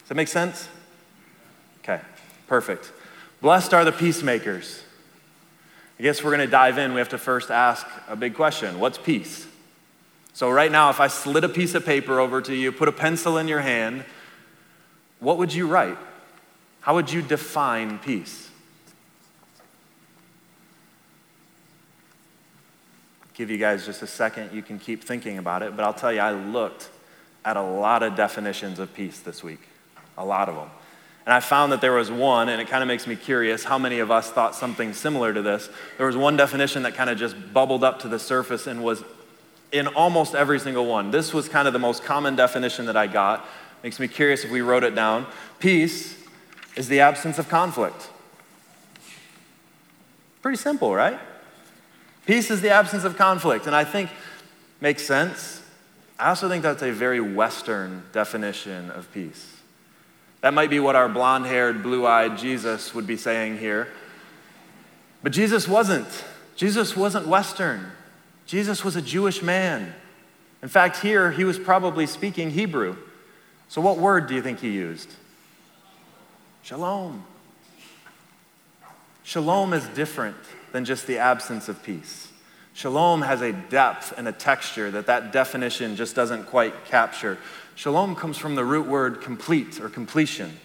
Does 0.00 0.08
that 0.08 0.16
make 0.16 0.26
sense? 0.26 0.68
Okay, 1.84 2.00
perfect. 2.48 2.90
Blessed 3.40 3.72
are 3.72 3.84
the 3.84 3.92
peacemakers. 3.92 4.82
I 6.00 6.02
guess 6.02 6.24
we're 6.24 6.34
going 6.34 6.44
to 6.44 6.50
dive 6.50 6.76
in. 6.76 6.92
We 6.92 6.98
have 6.98 7.10
to 7.10 7.18
first 7.18 7.52
ask 7.52 7.86
a 8.08 8.16
big 8.16 8.34
question 8.34 8.80
What's 8.80 8.98
peace? 8.98 9.46
So, 10.36 10.50
right 10.50 10.70
now, 10.70 10.90
if 10.90 11.00
I 11.00 11.06
slid 11.06 11.44
a 11.44 11.48
piece 11.48 11.74
of 11.74 11.86
paper 11.86 12.20
over 12.20 12.42
to 12.42 12.54
you, 12.54 12.70
put 12.70 12.88
a 12.88 12.92
pencil 12.92 13.38
in 13.38 13.48
your 13.48 13.62
hand, 13.62 14.04
what 15.18 15.38
would 15.38 15.54
you 15.54 15.66
write? 15.66 15.96
How 16.82 16.94
would 16.94 17.10
you 17.10 17.22
define 17.22 17.98
peace? 17.98 18.50
give 23.32 23.50
you 23.50 23.56
guys 23.56 23.86
just 23.86 24.02
a 24.02 24.06
second. 24.06 24.52
You 24.52 24.60
can 24.60 24.78
keep 24.78 25.04
thinking 25.04 25.38
about 25.38 25.62
it. 25.62 25.74
But 25.74 25.86
I'll 25.86 25.94
tell 25.94 26.12
you, 26.12 26.20
I 26.20 26.32
looked 26.32 26.90
at 27.42 27.56
a 27.56 27.62
lot 27.62 28.02
of 28.02 28.14
definitions 28.14 28.78
of 28.78 28.92
peace 28.92 29.20
this 29.20 29.42
week, 29.42 29.60
a 30.18 30.24
lot 30.24 30.50
of 30.50 30.54
them. 30.54 30.68
And 31.24 31.32
I 31.32 31.40
found 31.40 31.72
that 31.72 31.80
there 31.80 31.94
was 31.94 32.10
one, 32.10 32.50
and 32.50 32.60
it 32.60 32.68
kind 32.68 32.82
of 32.82 32.88
makes 32.88 33.06
me 33.06 33.16
curious 33.16 33.64
how 33.64 33.78
many 33.78 34.00
of 34.00 34.10
us 34.10 34.30
thought 34.30 34.54
something 34.54 34.92
similar 34.92 35.32
to 35.32 35.40
this. 35.40 35.70
There 35.96 36.06
was 36.06 36.16
one 36.16 36.36
definition 36.36 36.82
that 36.82 36.94
kind 36.94 37.08
of 37.08 37.16
just 37.16 37.36
bubbled 37.54 37.82
up 37.82 38.00
to 38.00 38.08
the 38.08 38.18
surface 38.18 38.66
and 38.66 38.84
was 38.84 39.02
in 39.76 39.86
almost 39.88 40.34
every 40.34 40.58
single 40.58 40.86
one. 40.86 41.10
This 41.10 41.34
was 41.34 41.48
kind 41.48 41.66
of 41.66 41.72
the 41.72 41.78
most 41.78 42.04
common 42.04 42.36
definition 42.36 42.86
that 42.86 42.96
I 42.96 43.06
got. 43.06 43.46
Makes 43.82 44.00
me 44.00 44.08
curious 44.08 44.44
if 44.44 44.50
we 44.50 44.60
wrote 44.60 44.84
it 44.84 44.94
down. 44.94 45.26
Peace 45.58 46.16
is 46.76 46.88
the 46.88 47.00
absence 47.00 47.38
of 47.38 47.48
conflict. 47.48 48.10
Pretty 50.42 50.58
simple, 50.58 50.94
right? 50.94 51.18
Peace 52.26 52.50
is 52.50 52.60
the 52.60 52.70
absence 52.70 53.04
of 53.04 53.16
conflict, 53.16 53.66
and 53.66 53.76
I 53.76 53.84
think 53.84 54.10
makes 54.80 55.04
sense. 55.04 55.62
I 56.18 56.30
also 56.30 56.48
think 56.48 56.62
that's 56.62 56.82
a 56.82 56.92
very 56.92 57.20
Western 57.20 58.02
definition 58.12 58.90
of 58.90 59.12
peace. 59.12 59.52
That 60.40 60.54
might 60.54 60.70
be 60.70 60.80
what 60.80 60.96
our 60.96 61.08
blonde 61.08 61.46
haired, 61.46 61.82
blue 61.82 62.06
eyed 62.06 62.38
Jesus 62.38 62.94
would 62.94 63.06
be 63.06 63.16
saying 63.16 63.58
here. 63.58 63.88
But 65.22 65.32
Jesus 65.32 65.66
wasn't. 65.66 66.08
Jesus 66.56 66.96
wasn't 66.96 67.26
Western. 67.26 67.90
Jesus 68.46 68.84
was 68.84 68.96
a 68.96 69.02
Jewish 69.02 69.42
man. 69.42 69.92
In 70.62 70.68
fact, 70.68 70.98
here 70.98 71.30
he 71.30 71.44
was 71.44 71.58
probably 71.58 72.06
speaking 72.06 72.50
Hebrew. 72.50 72.96
So, 73.68 73.80
what 73.80 73.98
word 73.98 74.28
do 74.28 74.34
you 74.34 74.42
think 74.42 74.60
he 74.60 74.70
used? 74.70 75.12
Shalom. 76.62 77.24
Shalom 79.24 79.72
is 79.72 79.84
different 79.88 80.36
than 80.72 80.84
just 80.84 81.06
the 81.06 81.18
absence 81.18 81.68
of 81.68 81.82
peace. 81.82 82.28
Shalom 82.74 83.22
has 83.22 83.40
a 83.40 83.52
depth 83.52 84.14
and 84.16 84.28
a 84.28 84.32
texture 84.32 84.90
that 84.92 85.06
that 85.06 85.32
definition 85.32 85.96
just 85.96 86.14
doesn't 86.14 86.44
quite 86.44 86.84
capture. 86.84 87.38
Shalom 87.74 88.14
comes 88.14 88.38
from 88.38 88.54
the 88.54 88.64
root 88.64 88.86
word 88.86 89.20
complete 89.20 89.80
or 89.80 89.88
completion. 89.88 90.58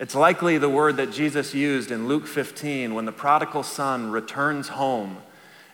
It's 0.00 0.14
likely 0.14 0.58
the 0.58 0.68
word 0.68 0.96
that 0.96 1.12
Jesus 1.12 1.54
used 1.54 1.90
in 1.90 2.08
Luke 2.08 2.26
15 2.26 2.94
when 2.94 3.04
the 3.04 3.12
prodigal 3.12 3.62
son 3.62 4.10
returns 4.10 4.68
home 4.68 5.18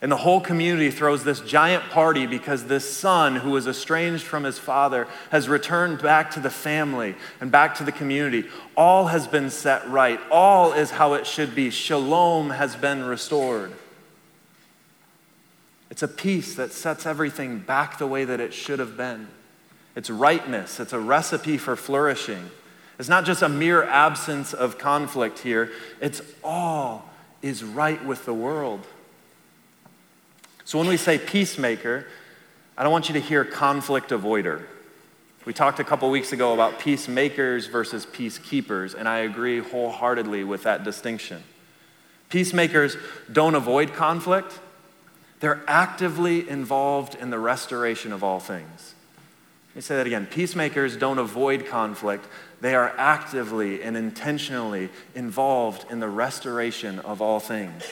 and 0.03 0.13
the 0.13 0.17
whole 0.17 0.41
community 0.41 0.91
throws 0.91 1.25
this 1.25 1.41
giant 1.41 1.85
party 1.85 2.27
because 2.27 2.65
this 2.65 2.91
son, 2.91 3.37
who 3.37 3.53
was 3.53 3.67
estranged 3.67 4.25
from 4.25 4.45
his 4.45 4.59
father, 4.59 5.07
has 5.31 5.49
returned 5.49 6.03
back 6.03 6.31
to 6.33 6.41
the 6.41 6.51
family 6.51 7.15
and 7.41 7.51
back 7.51 7.77
to 7.77 7.85
the 7.85 7.93
community. 7.93 8.45
All 8.77 9.07
has 9.07 9.27
been 9.27 9.49
set 9.49 9.89
right. 9.89 10.21
All 10.31 10.73
is 10.73 10.91
how 10.91 11.15
it 11.15 11.27
should 11.27 11.55
be. 11.55 11.71
Shalom 11.71 12.51
has 12.51 12.77
been 12.77 13.05
restored. 13.05 13.73
It's 15.91 16.03
a 16.03 16.09
peace 16.09 16.55
that 16.57 16.73
sets 16.73 17.07
everything 17.07 17.61
back 17.61 17.99
the 17.99 18.07
way 18.07 18.25
that 18.25 18.41
it 18.41 18.53
should 18.53 18.81
have 18.81 18.97
been. 18.97 19.29
It's 19.97 20.11
rightness, 20.11 20.81
it's 20.81 20.93
a 20.93 20.99
recipe 20.99 21.57
for 21.57 21.77
flourishing. 21.77 22.51
It's 22.99 23.09
not 23.09 23.25
just 23.25 23.43
a 23.43 23.49
mere 23.49 23.85
absence 23.85 24.53
of 24.53 24.77
conflict 24.77 25.39
here, 25.39 25.71
it's 26.01 26.21
all 26.43 27.09
is 27.43 27.63
right 27.63 28.05
with 28.05 28.25
the 28.25 28.35
world. 28.35 28.87
So 30.65 30.79
when 30.79 30.89
we 30.89 30.97
say 30.97 31.19
peacemaker, 31.19 32.07
I 32.77 32.83
don't 32.83 32.93
want 32.93 33.09
you 33.09 33.15
to 33.15 33.21
hear 33.21 33.45
conflict 33.45 34.11
avoider. 34.11 34.63
We 35.45 35.53
talked 35.53 35.79
a 35.79 35.85
couple 35.85 36.11
weeks 36.11 36.33
ago 36.33 36.55
about 36.55 36.79
peacemakers 36.79 37.67
versus 37.67 38.07
peacekeepers, 38.07 38.95
and 38.95 39.07
I 39.07 39.19
agree 39.19 39.59
wholeheartedly 39.59 40.43
with 40.45 40.63
that 40.63 40.85
distinction. 40.85 41.43
Peacemakers 42.31 42.97
don't 43.31 43.55
avoid 43.55 43.93
conflict, 43.93 44.59
they're 45.41 45.63
actively 45.69 46.49
involved 46.49 47.15
in 47.15 47.29
the 47.29 47.39
restoration 47.39 48.13
of 48.13 48.25
all 48.25 48.41
things. 48.41 48.95
Let 49.71 49.77
me 49.77 49.83
say 49.83 49.97
that 49.97 50.07
again. 50.07 50.27
Peacemakers 50.27 50.97
don't 50.97 51.19
avoid 51.19 51.67
conflict, 51.67 52.27
they 52.63 52.75
are 52.75 52.95
actively 52.97 53.83
and 53.83 53.99
intentionally 53.99 54.89
involved 55.15 55.85
in 55.91 56.01
the 56.01 56.09
restoration 56.09 57.01
of 57.01 57.21
all 57.21 57.39
things. 57.39 57.85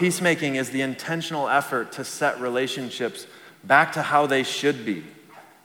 Peacemaking 0.00 0.54
is 0.54 0.70
the 0.70 0.80
intentional 0.80 1.46
effort 1.46 1.92
to 1.92 2.04
set 2.04 2.40
relationships 2.40 3.26
back 3.64 3.92
to 3.92 4.00
how 4.00 4.24
they 4.24 4.42
should 4.42 4.86
be. 4.86 5.04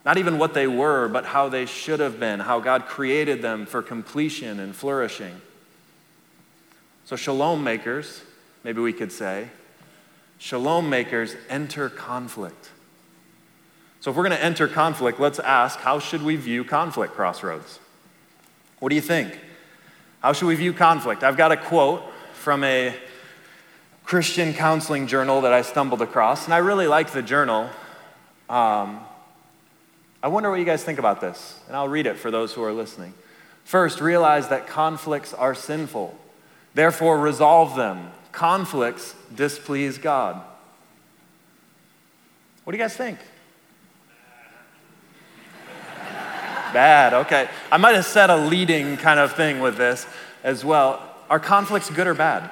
Not 0.04 0.18
even 0.18 0.38
what 0.38 0.54
they 0.54 0.68
were, 0.68 1.08
but 1.08 1.24
how 1.24 1.48
they 1.48 1.66
should 1.66 2.02
have 2.02 2.20
been, 2.20 2.42
how 2.42 2.60
God 2.60 2.86
created 2.86 3.42
them 3.42 3.66
for 3.66 3.82
completion 3.82 4.60
and 4.60 4.76
flourishing. 4.76 5.40
So, 7.06 7.16
shalom 7.16 7.64
makers, 7.64 8.24
maybe 8.66 8.82
we 8.82 8.92
could 8.92 9.14
say, 9.14 9.48
shalom 10.38 10.90
makers 10.90 11.34
enter 11.48 11.88
conflict. 11.88 12.72
So, 14.02 14.12
if 14.12 14.18
we're 14.18 14.28
going 14.28 14.38
to 14.38 14.44
enter 14.44 14.68
conflict, 14.68 15.18
let's 15.18 15.40
ask 15.40 15.80
how 15.80 16.00
should 16.00 16.22
we 16.22 16.36
view 16.36 16.66
conflict, 16.66 17.14
Crossroads? 17.14 17.80
What 18.80 18.90
do 18.90 18.96
you 18.96 19.02
think? 19.02 19.40
How 20.20 20.34
should 20.34 20.48
we 20.48 20.56
view 20.56 20.74
conflict? 20.74 21.24
I've 21.24 21.38
got 21.38 21.54
a 21.54 21.58
quote 21.58 22.04
from 22.34 22.66
a 22.66 22.94
Christian 24.06 24.54
counseling 24.54 25.08
journal 25.08 25.42
that 25.42 25.54
I 25.54 25.64
stumbled 25.64 26.02
across, 26.02 26.46
and 26.46 26.54
I 26.54 26.60
really 26.60 26.88
like 26.88 27.12
the 27.12 27.24
journal. 27.24 27.70
Um, 28.48 29.00
I 30.22 30.28
wonder 30.28 30.50
what 30.50 30.60
you 30.60 30.66
guys 30.66 30.84
think 30.84 31.00
about 31.00 31.22
this, 31.22 31.60
and 31.68 31.76
I'll 31.76 31.88
read 31.88 32.06
it 32.06 32.18
for 32.18 32.30
those 32.30 32.54
who 32.54 32.64
are 32.64 32.72
listening. 32.72 33.14
First, 33.64 34.00
realize 34.00 34.50
that 34.50 34.68
conflicts 34.68 35.34
are 35.34 35.56
sinful. 35.56 36.16
Therefore, 36.76 37.20
resolve 37.20 37.76
them. 37.76 38.12
Conflicts 38.32 39.16
displease 39.34 39.98
God. 39.98 40.40
What 42.64 42.72
do 42.72 42.78
you 42.78 42.84
guys 42.84 42.96
think? 42.96 43.18
Bad, 46.74 47.14
okay. 47.14 47.48
I 47.72 47.78
might 47.78 47.96
have 47.96 48.06
said 48.06 48.30
a 48.30 48.38
leading 48.38 48.98
kind 48.98 49.20
of 49.20 49.34
thing 49.34 49.62
with 49.62 49.78
this 49.78 50.06
as 50.44 50.66
well. 50.66 51.02
Are 51.30 51.40
conflicts 51.40 51.90
good 51.90 52.06
or 52.06 52.14
bad? 52.14 52.52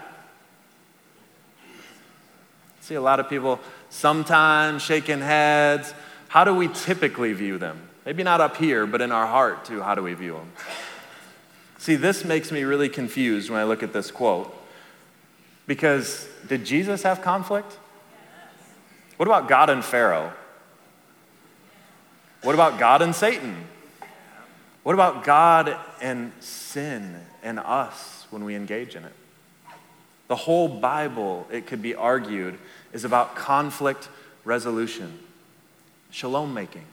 See 2.84 2.96
a 2.96 3.02
lot 3.02 3.22
of 3.22 3.30
people 3.30 3.62
sometimes 3.90 4.82
shaking 4.82 5.22
heads. 5.22 5.94
How 6.28 6.44
do 6.44 6.54
we 6.54 6.68
typically 6.68 7.32
view 7.32 7.58
them? 7.58 7.80
Maybe 8.06 8.24
not 8.24 8.42
up 8.42 8.58
here, 8.58 8.86
but 8.86 9.00
in 9.00 9.10
our 9.14 9.26
heart 9.26 9.64
too, 9.64 9.82
how 9.82 9.96
do 9.96 10.04
we 10.04 10.14
view 10.14 10.34
them? 10.34 10.52
See, 11.78 11.96
this 11.96 12.26
makes 12.26 12.52
me 12.52 12.64
really 12.64 12.90
confused 12.90 13.50
when 13.50 13.58
I 13.58 13.64
look 13.64 13.84
at 13.84 13.94
this 13.94 14.12
quote. 14.12 14.54
Because 15.66 16.28
did 16.50 16.66
Jesus 16.66 17.04
have 17.04 17.22
conflict? 17.22 17.72
What 19.16 19.30
about 19.30 19.48
God 19.48 19.70
and 19.70 19.84
Pharaoh? 19.84 20.34
What 22.42 22.54
about 22.54 22.80
God 22.80 23.02
and 23.02 23.16
Satan? 23.16 23.56
What 24.84 24.94
about 24.94 25.24
God 25.24 25.78
and 26.02 26.34
sin 26.42 27.16
and 27.42 27.60
us 27.60 28.28
when 28.30 28.44
we 28.44 28.56
engage 28.56 28.98
in 28.98 29.06
it? 29.06 29.14
The 30.34 30.38
whole 30.38 30.68
Bible, 30.68 31.46
it 31.52 31.68
could 31.68 31.84
be 31.84 31.94
argued, 31.94 32.58
is 32.92 33.06
about 33.06 33.36
conflict 33.36 34.10
resolution, 34.44 35.20
shalom 36.10 36.56
making. 36.56 36.86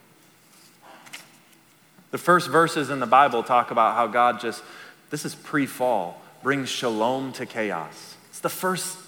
The 2.11 2.19
first 2.19 2.51
verses 2.51 2.91
in 2.91 3.01
the 3.01 3.07
Bible 3.07 3.43
talk 3.43 3.71
about 3.71 3.95
how 3.95 4.09
God 4.09 4.41
just, 4.43 4.63
this 5.09 5.25
is 5.25 5.35
pre 5.35 5.65
fall, 5.65 6.21
brings 6.43 6.69
shalom 6.69 7.33
to 7.33 7.47
chaos. 7.47 8.15
It's 8.29 8.41
the 8.41 8.51
first, 8.51 8.99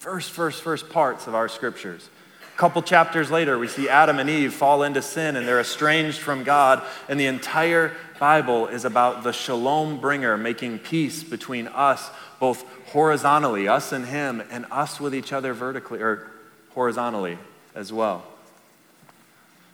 first, 0.00 0.32
first, 0.32 0.60
first 0.60 0.90
parts 0.90 1.26
of 1.26 1.34
our 1.34 1.48
scriptures. 1.48 2.10
A 2.54 2.58
couple 2.58 2.82
chapters 2.82 3.30
later, 3.30 3.58
we 3.58 3.68
see 3.68 3.88
Adam 3.88 4.18
and 4.18 4.28
Eve 4.28 4.52
fall 4.52 4.82
into 4.82 5.00
sin 5.00 5.34
and 5.34 5.48
they're 5.48 5.60
estranged 5.60 6.18
from 6.18 6.44
God. 6.44 6.82
And 7.08 7.18
the 7.18 7.24
entire 7.24 7.96
Bible 8.22 8.68
is 8.68 8.84
about 8.84 9.24
the 9.24 9.32
shalom 9.32 9.98
bringer 9.98 10.36
making 10.36 10.78
peace 10.78 11.24
between 11.24 11.66
us, 11.66 12.08
both 12.38 12.64
horizontally, 12.90 13.66
us 13.66 13.90
and 13.90 14.06
Him, 14.06 14.40
and 14.48 14.64
us 14.70 15.00
with 15.00 15.12
each 15.12 15.32
other 15.32 15.52
vertically 15.52 16.00
or 16.00 16.30
horizontally 16.70 17.36
as 17.74 17.92
well. 17.92 18.22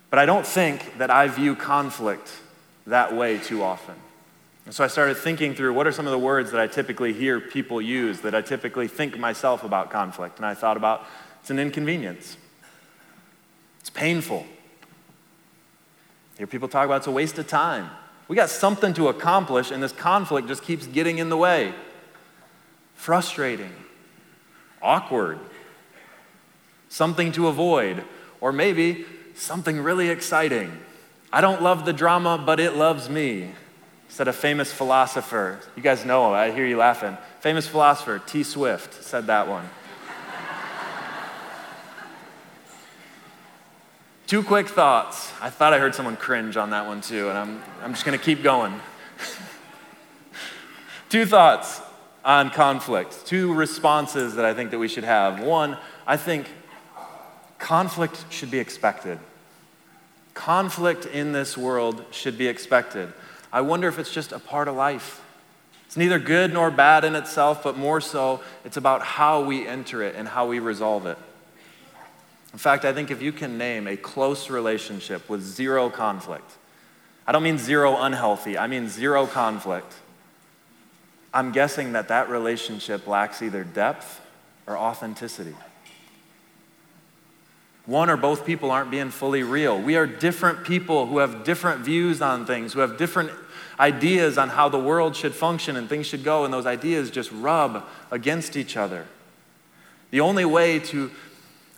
But 0.09 0.17
I 0.17 0.25
don't 0.25 0.47
think 0.47 0.97
that 0.97 1.11
I 1.11 1.27
view 1.27 1.55
conflict 1.55 2.31
that 2.87 3.15
way 3.15 3.37
too 3.37 3.61
often. 3.61 3.93
And 4.65 4.73
so 4.73 4.83
I 4.83 4.87
started 4.87 5.17
thinking 5.17 5.53
through 5.53 5.75
what 5.75 5.85
are 5.85 5.91
some 5.91 6.07
of 6.07 6.11
the 6.11 6.17
words 6.17 6.49
that 6.49 6.59
I 6.59 6.65
typically 6.65 7.13
hear 7.13 7.39
people 7.39 7.79
use, 7.79 8.21
that 8.21 8.33
I 8.33 8.41
typically 8.41 8.87
think 8.87 9.15
myself 9.19 9.63
about 9.63 9.91
conflict. 9.91 10.37
And 10.37 10.45
I 10.47 10.55
thought 10.55 10.75
about 10.75 11.05
it's 11.41 11.51
an 11.51 11.59
inconvenience, 11.59 12.35
it's 13.79 13.91
painful. 13.91 14.43
I 16.33 16.37
hear 16.39 16.47
people 16.47 16.67
talk 16.67 16.85
about 16.85 17.01
it's 17.01 17.05
a 17.05 17.11
waste 17.11 17.37
of 17.37 17.47
time. 17.47 17.91
We 18.29 18.35
got 18.35 18.49
something 18.49 18.93
to 18.93 19.09
accomplish, 19.09 19.71
and 19.71 19.83
this 19.83 19.91
conflict 19.91 20.47
just 20.47 20.63
keeps 20.63 20.87
getting 20.87 21.17
in 21.17 21.27
the 21.27 21.37
way 21.37 21.73
frustrating, 22.93 23.73
awkward, 24.81 25.39
something 26.89 27.31
to 27.31 27.47
avoid, 27.47 28.03
or 28.41 28.51
maybe 28.51 29.05
something 29.35 29.79
really 29.81 30.09
exciting. 30.09 30.71
I 31.31 31.41
don't 31.41 31.61
love 31.61 31.85
the 31.85 31.93
drama, 31.93 32.37
but 32.37 32.59
it 32.59 32.75
loves 32.75 33.09
me, 33.09 33.51
said 34.09 34.27
a 34.27 34.33
famous 34.33 34.71
philosopher. 34.71 35.59
You 35.75 35.81
guys 35.81 36.05
know, 36.05 36.33
I 36.33 36.51
hear 36.51 36.67
you 36.67 36.77
laughing. 36.77 37.17
Famous 37.39 37.67
philosopher, 37.67 38.19
T. 38.19 38.43
Swift, 38.43 39.03
said 39.03 39.27
that 39.27 39.47
one. 39.47 39.67
Two 44.29 44.43
quick 44.43 44.67
thoughts. 44.67 45.33
I 45.41 45.49
thought 45.49 45.73
I 45.73 45.79
heard 45.79 45.95
someone 45.95 46.15
cringe 46.15 46.55
on 46.55 46.69
that 46.69 46.85
one 46.85 47.01
too, 47.01 47.29
and 47.29 47.35
I'm, 47.35 47.63
I'm 47.81 47.93
just 47.93 48.05
gonna 48.05 48.19
keep 48.19 48.43
going. 48.43 48.79
Two 51.09 51.25
thoughts 51.25 51.81
on 52.23 52.51
conflict. 52.51 53.25
Two 53.25 53.55
responses 53.55 54.35
that 54.35 54.45
I 54.45 54.53
think 54.53 54.69
that 54.69 54.77
we 54.77 54.87
should 54.87 55.03
have. 55.03 55.39
One, 55.39 55.79
I 56.05 56.15
think 56.15 56.45
conflict 57.57 58.23
should 58.29 58.51
be 58.51 58.59
expected. 58.59 59.17
Conflict 60.35 61.07
in 61.07 61.31
this 61.31 61.57
world 61.57 62.05
should 62.11 62.37
be 62.37 62.47
expected. 62.47 63.11
I 63.51 63.61
wonder 63.61 63.87
if 63.87 63.97
it's 63.97 64.13
just 64.13 64.31
a 64.31 64.37
part 64.37 64.67
of 64.67 64.75
life. 64.75 65.23
It's 65.87 65.97
neither 65.97 66.19
good 66.19 66.53
nor 66.53 66.69
bad 66.69 67.03
in 67.03 67.15
itself, 67.15 67.63
but 67.63 67.79
more 67.79 67.99
so, 67.99 68.41
it's 68.63 68.77
about 68.77 69.01
how 69.01 69.41
we 69.41 69.65
enter 69.65 70.03
it 70.03 70.13
and 70.15 70.27
how 70.27 70.45
we 70.45 70.59
resolve 70.59 71.07
it. 71.07 71.17
In 72.51 72.59
fact, 72.59 72.85
I 72.85 72.93
think 72.93 73.11
if 73.11 73.21
you 73.21 73.31
can 73.31 73.57
name 73.57 73.87
a 73.87 73.95
close 73.95 74.49
relationship 74.49 75.29
with 75.29 75.41
zero 75.41 75.89
conflict, 75.89 76.51
I 77.27 77.31
don't 77.31 77.43
mean 77.43 77.57
zero 77.57 77.97
unhealthy, 78.01 78.57
I 78.57 78.67
mean 78.67 78.89
zero 78.89 79.27
conflict 79.27 79.93
I'm 81.33 81.51
guessing 81.51 81.93
that 81.93 82.07
that 82.07 82.29
relationship 82.29 83.05
lacks 83.07 83.41
either 83.41 83.63
depth 83.63 84.21
or 84.65 84.77
authenticity. 84.77 85.55
One 87.85 88.09
or 88.09 88.17
both 88.17 88.45
people 88.45 88.71
aren't 88.71 88.91
being 88.91 89.09
fully 89.09 89.43
real. 89.43 89.79
We 89.79 89.95
are 89.95 90.05
different 90.05 90.63
people 90.63 91.07
who 91.07 91.19
have 91.19 91.43
different 91.43 91.81
views 91.81 92.21
on 92.21 92.45
things, 92.45 92.73
who 92.73 92.79
have 92.81 92.97
different 92.97 93.31
ideas 93.79 94.37
on 94.37 94.49
how 94.49 94.69
the 94.69 94.79
world 94.79 95.15
should 95.15 95.33
function 95.33 95.75
and 95.75 95.87
things 95.87 96.05
should 96.05 96.23
go, 96.23 96.45
and 96.45 96.53
those 96.53 96.65
ideas 96.65 97.09
just 97.09 97.31
rub 97.31 97.85
against 98.11 98.55
each 98.55 98.75
other. 98.77 99.05
The 100.11 100.19
only 100.19 100.45
way 100.45 100.79
to 100.79 101.11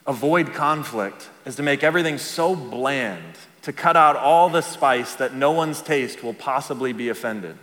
avoid 0.05 0.53
conflict 0.53 1.29
is 1.46 1.55
to 1.55 1.63
make 1.63 1.84
everything 1.84 2.17
so 2.17 2.55
bland, 2.55 3.36
to 3.63 3.74
cut 3.74 3.96
out 3.96 4.15
all 4.15 4.50
the 4.50 4.62
spice 4.62 5.15
that 5.15 5.34
no 5.34 5.51
one's 5.51 5.81
taste 5.81 6.24
will 6.24 6.34
possibly 6.34 6.93
be 6.93 7.10
offended. 7.10 7.58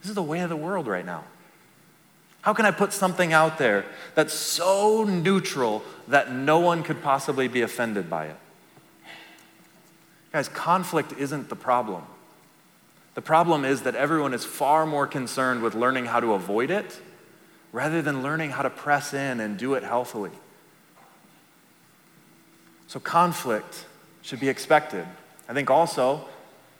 This 0.00 0.10
is 0.10 0.14
the 0.14 0.22
way 0.22 0.40
of 0.40 0.48
the 0.48 0.56
world 0.56 0.86
right 0.86 1.04
now. 1.04 1.24
How 2.42 2.54
can 2.54 2.64
I 2.64 2.70
put 2.70 2.92
something 2.92 3.32
out 3.32 3.58
there 3.58 3.84
that's 4.14 4.32
so 4.32 5.02
neutral 5.02 5.82
that 6.06 6.30
no 6.30 6.60
one 6.60 6.84
could 6.84 7.02
possibly 7.02 7.48
be 7.48 7.62
offended 7.62 8.08
by 8.08 8.26
it? 8.26 8.36
Guys, 10.32 10.48
conflict 10.48 11.12
isn't 11.18 11.48
the 11.48 11.56
problem. 11.56 12.04
The 13.14 13.22
problem 13.22 13.64
is 13.64 13.82
that 13.82 13.94
everyone 13.94 14.34
is 14.34 14.44
far 14.44 14.86
more 14.86 15.06
concerned 15.06 15.62
with 15.62 15.74
learning 15.74 16.04
how 16.04 16.20
to 16.20 16.34
avoid 16.34 16.70
it 16.70 17.00
rather 17.72 18.00
than 18.02 18.22
learning 18.22 18.50
how 18.50 18.62
to 18.62 18.70
press 18.70 19.12
in 19.12 19.40
and 19.40 19.56
do 19.56 19.74
it 19.74 19.82
healthily. 19.82 20.30
So, 22.88 23.00
conflict 23.00 23.86
should 24.22 24.40
be 24.40 24.48
expected. 24.48 25.06
I 25.48 25.54
think 25.54 25.70
also, 25.70 26.24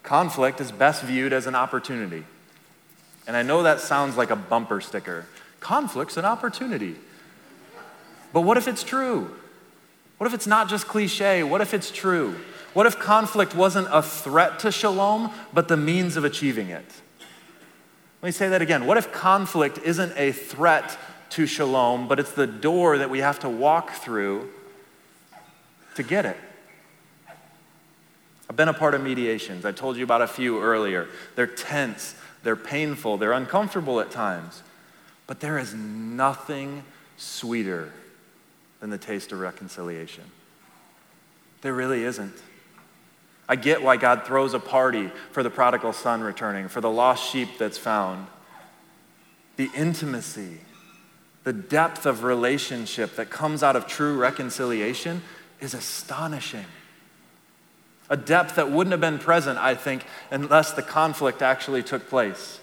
conflict 0.03 0.61
is 0.61 0.73
best 0.73 1.03
viewed 1.03 1.33
as 1.33 1.47
an 1.47 1.55
opportunity. 1.55 2.25
And 3.27 3.37
I 3.37 3.43
know 3.43 3.63
that 3.63 3.81
sounds 3.81 4.17
like 4.17 4.31
a 4.31 4.37
bumper 4.37 4.81
sticker. 4.81 5.27
Conflict's 5.61 6.17
an 6.17 6.25
opportunity. 6.25 6.97
But 8.33 8.43
what 8.43 8.57
if 8.57 8.69
it's 8.69 8.83
true? 8.83 9.35
What 10.19 10.27
if 10.27 10.35
it's 10.35 10.47
not 10.47 10.69
just 10.69 10.87
cliche? 10.87 11.43
What 11.43 11.61
if 11.61 11.75
it's 11.75 11.91
true? 11.91 12.37
What 12.73 12.87
if 12.87 12.99
conflict 12.99 13.55
wasn't 13.55 13.89
a 13.91 14.03
threat 14.03 14.59
to 14.61 14.71
shalom, 14.71 15.33
but 15.53 15.69
the 15.69 15.77
means 15.77 16.17
of 16.17 16.25
achieving 16.25 16.69
it? 16.69 16.85
Let 18.23 18.29
me 18.29 18.33
say 18.33 18.49
that 18.49 18.63
again. 18.63 18.87
What 18.87 18.97
if 18.97 19.13
conflict 19.13 19.79
isn't 19.79 20.13
a 20.17 20.33
threat 20.33 20.99
to 21.31 21.47
shalom, 21.47 22.09
but 22.09 22.19
it's 22.21 22.33
the 22.33 22.47
door 22.47 22.99
that 22.99 23.11
we 23.11 23.21
have 23.21 23.39
to 23.41 23.49
walk 23.49 23.91
through 23.93 24.51
to 25.97 26.03
get 26.03 26.25
it? 26.25 26.37
I've 28.49 28.57
been 28.57 28.69
a 28.69 28.75
part 28.75 28.95
of 28.95 29.03
mediations. 29.03 29.65
I 29.65 29.73
told 29.73 29.97
you 29.97 30.05
about 30.05 30.23
a 30.23 30.27
few 30.27 30.61
earlier. 30.61 31.09
They're 31.35 31.47
tense, 31.47 32.15
they're 32.43 32.57
painful, 32.57 33.17
they're 33.19 33.33
uncomfortable 33.33 34.01
at 34.01 34.11
times. 34.11 34.63
But 35.27 35.41
there 35.41 35.59
is 35.59 35.75
nothing 35.75 36.85
sweeter 37.17 37.93
than 38.81 38.91
the 38.91 38.99
taste 38.99 39.33
of 39.33 39.41
reconciliation. 39.41 40.25
There 41.63 41.75
really 41.75 42.05
isn't. 42.05 42.35
I 43.49 43.57
get 43.57 43.83
why 43.83 43.97
God 43.97 44.25
throws 44.25 44.55
a 44.55 44.61
party 44.61 45.11
for 45.33 45.43
the 45.43 45.51
prodigal 45.51 45.93
son 45.93 46.21
returning, 46.21 46.69
for 46.69 46.81
the 46.81 46.91
lost 46.91 47.31
sheep 47.31 47.59
that's 47.59 47.79
found. 47.79 48.27
The 49.57 49.71
intimacy, 49.75 50.59
the 51.45 51.53
depth 51.53 52.07
of 52.07 52.25
relationship 52.25 53.17
that 53.17 53.31
comes 53.31 53.63
out 53.63 53.77
of 53.77 53.87
true 53.87 54.17
reconciliation 54.17 55.23
is 55.61 55.75
astonishing. 55.75 56.65
A 58.09 58.17
depth 58.17 58.57
that 58.57 58.71
wouldn't 58.71 58.93
have 58.93 59.01
been 59.01 59.19
present, 59.19 59.59
I 59.59 59.75
think, 59.75 60.05
unless 60.31 60.73
the 60.73 60.83
conflict 60.83 61.43
actually 61.43 61.83
took 61.83 62.09
place. 62.09 62.61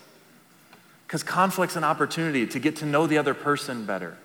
Because 1.05 1.23
conflict's 1.23 1.75
an 1.75 1.83
opportunity 1.83 2.47
to 2.47 2.59
get 2.59 2.77
to 2.77 2.85
know 2.85 3.07
the 3.07 3.17
other 3.17 3.33
person 3.33 3.85
better, 3.85 4.17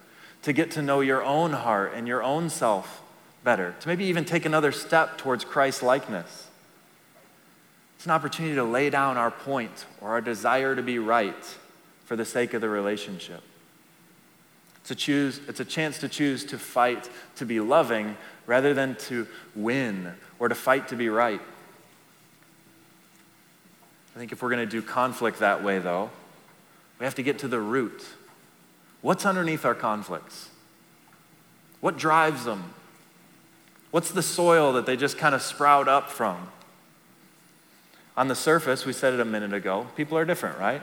to 0.43 0.53
get 0.53 0.71
to 0.73 0.83
know 0.83 1.01
your 1.01 1.23
own 1.23 1.53
heart 1.53 1.93
and 1.95 2.07
your 2.07 2.23
own 2.23 2.51
self 2.51 3.03
better, 3.45 3.75
to 3.81 3.89
maybe 3.89 4.05
even 4.05 4.25
take 4.25 4.47
another 4.47 4.73
step 4.73 5.19
towards 5.19 5.45
Christ 5.45 5.83
likeness. 5.83 6.47
It's 7.97 8.07
an 8.07 8.13
opportunity 8.13 8.55
to 8.55 8.65
lay 8.65 8.91
down 8.91 9.17
our 9.17 9.31
point 9.31 9.87
or 10.01 10.11
our 10.11 10.21
desire 10.21 10.77
to 10.77 10.83
be 10.83 11.01
right 11.01 11.57
for 12.05 12.15
the 12.15 12.25
sake 12.25 12.55
of 12.55 12.61
the 12.61 12.69
relationship. 12.69 13.43
It's 14.81 14.93
a, 14.93 14.95
choose, 14.95 15.41
it's 15.49 15.61
a 15.61 15.65
chance 15.65 15.99
to 15.99 16.09
choose 16.09 16.45
to 16.47 16.59
fight 16.59 17.11
to 17.37 17.45
be 17.45 17.61
loving 17.61 18.17
rather 18.49 18.75
than 18.75 18.97
to 18.97 19.29
win 19.55 20.13
or 20.41 20.49
to 20.49 20.55
fight 20.57 20.89
to 20.89 20.97
be 20.97 21.09
right. 21.09 21.41
I 24.17 24.19
think 24.19 24.33
if 24.33 24.43
we're 24.43 24.49
going 24.49 24.67
to 24.67 24.71
do 24.71 24.83
conflict 24.83 25.39
that 25.39 25.63
way, 25.63 25.79
though, 25.79 26.11
we 26.99 27.05
have 27.05 27.15
to 27.17 27.23
get 27.23 27.39
to 27.41 27.49
the 27.49 27.61
root. 27.61 28.05
What's 29.03 29.25
underneath 29.25 29.65
our 29.65 29.75
conflicts? 29.75 30.49
What 31.81 31.99
drives 31.99 32.45
them? 32.45 32.73
What's 33.93 34.11
the 34.11 34.23
soil 34.23 34.73
that 34.73 34.87
they 34.87 34.97
just 34.97 35.19
kind 35.19 35.35
of 35.35 35.43
sprout 35.43 35.87
up 35.87 36.11
from? 36.11 36.49
On 38.17 38.29
the 38.29 38.35
surface, 38.35 38.85
we 38.85 38.93
said 38.93 39.15
it 39.15 39.21
a 39.21 39.25
minute 39.25 39.53
ago, 39.53 39.87
people 39.95 40.19
are 40.19 40.25
different, 40.25 40.59
right? 40.59 40.83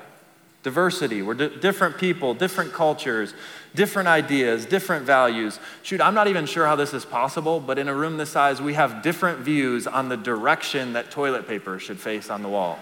Diversity. 0.65 1.21
We're 1.21 1.35
di- 1.35 1.55
different 1.57 1.99
people, 1.99 2.33
different 2.33 2.73
cultures, 2.73 3.35
different 3.75 4.07
ideas, 4.07 4.65
different 4.65 5.05
values. 5.05 5.59
Shoot, 5.83 6.01
I'm 6.01 6.15
not 6.15 6.27
even 6.27 6.47
sure 6.47 6.65
how 6.65 6.75
this 6.75 6.91
is 6.91 7.05
possible, 7.05 7.59
but 7.59 7.77
in 7.77 7.87
a 7.87 7.93
room 7.93 8.17
this 8.17 8.31
size, 8.31 8.59
we 8.59 8.73
have 8.73 9.03
different 9.03 9.41
views 9.41 9.85
on 9.85 10.09
the 10.09 10.17
direction 10.17 10.93
that 10.93 11.11
toilet 11.11 11.47
paper 11.47 11.77
should 11.77 11.99
face 11.99 12.31
on 12.31 12.41
the 12.41 12.49
wall. 12.49 12.79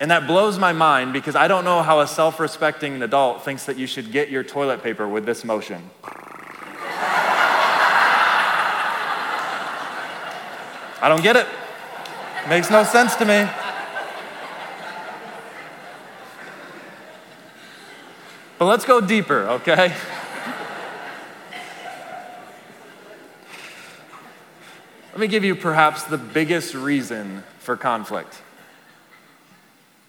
And 0.00 0.10
that 0.10 0.26
blows 0.26 0.58
my 0.58 0.72
mind 0.72 1.12
because 1.12 1.36
I 1.36 1.46
don't 1.46 1.64
know 1.64 1.80
how 1.80 2.00
a 2.00 2.08
self 2.08 2.40
respecting 2.40 3.00
adult 3.04 3.44
thinks 3.44 3.64
that 3.66 3.78
you 3.78 3.86
should 3.86 4.10
get 4.10 4.28
your 4.28 4.42
toilet 4.42 4.82
paper 4.82 5.06
with 5.06 5.26
this 5.26 5.44
motion. 5.44 5.90
I 11.00 11.08
don't 11.08 11.22
get 11.22 11.36
it. 11.36 11.46
Makes 12.48 12.68
no 12.68 12.82
sense 12.82 13.14
to 13.14 13.24
me. 13.24 13.48
But 18.58 18.66
let's 18.66 18.84
go 18.84 19.00
deeper, 19.00 19.48
okay? 19.48 19.94
Let 25.12 25.20
me 25.20 25.26
give 25.26 25.44
you 25.44 25.54
perhaps 25.54 26.04
the 26.04 26.18
biggest 26.18 26.74
reason 26.74 27.42
for 27.58 27.76
conflict 27.76 28.42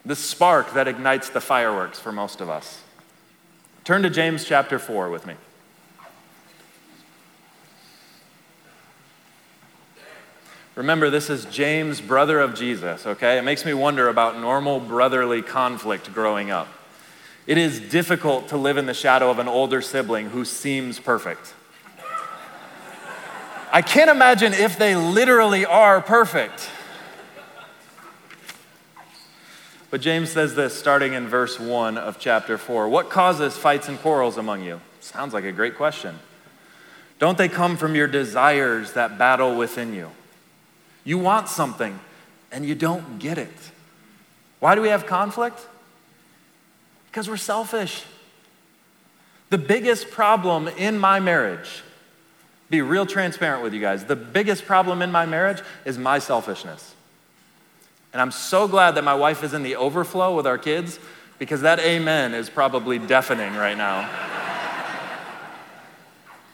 the 0.08 0.16
spark 0.16 0.74
that 0.74 0.88
ignites 0.88 1.30
the 1.30 1.42
fireworks 1.42 2.00
for 2.00 2.14
most 2.14 2.40
of 2.40 2.50
us. 2.50 2.82
Turn 3.84 4.04
to 4.04 4.10
James 4.10 4.46
chapter 4.46 4.80
4 4.80 5.10
with 5.10 5.28
me. 5.28 5.34
Remember, 10.76 11.10
this 11.10 11.30
is 11.30 11.44
James, 11.46 12.00
brother 12.00 12.40
of 12.40 12.56
Jesus, 12.56 13.06
okay? 13.06 13.38
It 13.38 13.42
makes 13.42 13.66
me 13.66 13.74
wonder 13.74 14.08
about 14.08 14.40
normal 14.40 14.80
brotherly 14.80 15.42
conflict 15.42 16.14
growing 16.14 16.52
up. 16.52 16.70
It 17.48 17.58
is 17.58 17.80
difficult 17.80 18.50
to 18.50 18.58
live 18.58 18.78
in 18.78 18.86
the 18.86 18.94
shadow 18.94 19.32
of 19.32 19.40
an 19.40 19.48
older 19.48 19.82
sibling 19.82 20.30
who 20.30 20.44
seems 20.44 21.00
perfect. 21.00 21.54
I 23.72 23.82
can't 23.82 24.10
imagine 24.10 24.54
if 24.54 24.78
they 24.78 24.98
literally 24.98 25.66
are 25.66 26.02
perfect. 26.02 26.70
But 29.90 30.02
James 30.02 30.30
says 30.32 30.56
this 30.56 30.78
starting 30.78 31.14
in 31.14 31.30
verse 31.30 31.58
1 31.58 31.98
of 31.98 32.20
chapter 32.20 32.58
4. 32.58 32.90
What 32.90 33.10
causes 33.10 33.56
fights 33.56 33.88
and 33.88 33.98
quarrels 33.98 34.38
among 34.38 34.64
you? 34.64 34.82
Sounds 35.00 35.34
like 35.34 35.46
a 35.46 35.54
great 35.54 35.78
question. 35.78 36.20
Don't 37.20 37.38
they 37.38 37.48
come 37.48 37.78
from 37.78 37.96
your 37.96 38.08
desires 38.08 38.92
that 38.94 39.18
battle 39.18 39.56
within 39.56 39.94
you? 39.94 40.12
You 41.06 41.18
want 41.18 41.48
something 41.48 41.98
and 42.52 42.66
you 42.66 42.76
don't 42.76 43.20
get 43.20 43.38
it. 43.38 43.72
Why 44.60 44.76
do 44.76 44.82
we 44.82 44.90
have 44.90 45.06
conflict? 45.06 45.66
Because 47.18 47.30
we're 47.30 47.38
selfish. 47.38 48.04
The 49.50 49.58
biggest 49.58 50.12
problem 50.12 50.68
in 50.68 51.00
my 51.00 51.20
marriage, 51.20 51.82
be 52.70 52.84
real 52.84 53.08
transparent 53.08 53.64
with 53.64 53.74
you 53.74 53.82
guys, 53.82 54.06
the 54.06 54.16
biggest 54.16 54.68
problem 54.68 55.02
in 55.02 55.12
my 55.12 55.26
marriage 55.26 55.64
is 55.84 55.98
my 55.98 56.20
selfishness. 56.20 56.94
And 58.14 58.22
I'm 58.22 58.30
so 58.30 58.68
glad 58.68 58.92
that 58.92 59.04
my 59.04 59.16
wife 59.16 59.44
is 59.44 59.56
in 59.56 59.64
the 59.64 59.78
overflow 59.78 60.36
with 60.36 60.46
our 60.46 60.60
kids 60.60 61.00
because 61.40 61.62
that 61.62 61.80
amen 61.80 62.36
is 62.36 62.52
probably 62.52 63.00
deafening 63.00 63.56
right 63.56 63.76
now. 63.76 64.08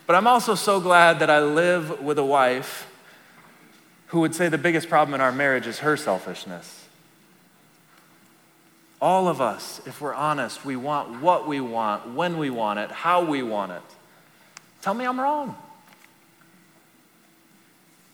but 0.08 0.15
I'm 0.15 0.28
also 0.28 0.56
so 0.56 0.80
glad 0.80 1.19
that 1.19 1.30
I 1.30 1.41
live 1.41 1.99
with 2.02 2.17
a 2.17 2.26
wife 2.26 2.89
who 4.08 4.21
would 4.21 4.34
say 4.34 4.47
the 4.47 4.58
biggest 4.58 4.88
problem 4.88 5.13
in 5.13 5.19
our 5.19 5.34
marriage 5.34 5.67
is 5.67 5.80
her 5.80 5.97
selfishness. 5.97 6.83
All 9.04 9.28
of 9.28 9.42
us, 9.42 9.82
if 9.86 10.00
we're 10.00 10.13
honest, 10.13 10.63
we 10.63 10.78
want 10.78 11.22
what 11.22 11.46
we 11.46 11.60
want, 11.60 12.13
when 12.13 12.38
we 12.38 12.50
want 12.50 12.80
it, 12.80 12.89
how 12.89 13.22
we 13.22 13.44
want 13.44 13.74
it. 13.74 13.82
Tell 14.82 14.94
me 14.94 15.04
I'm 15.04 15.20
wrong. 15.20 15.58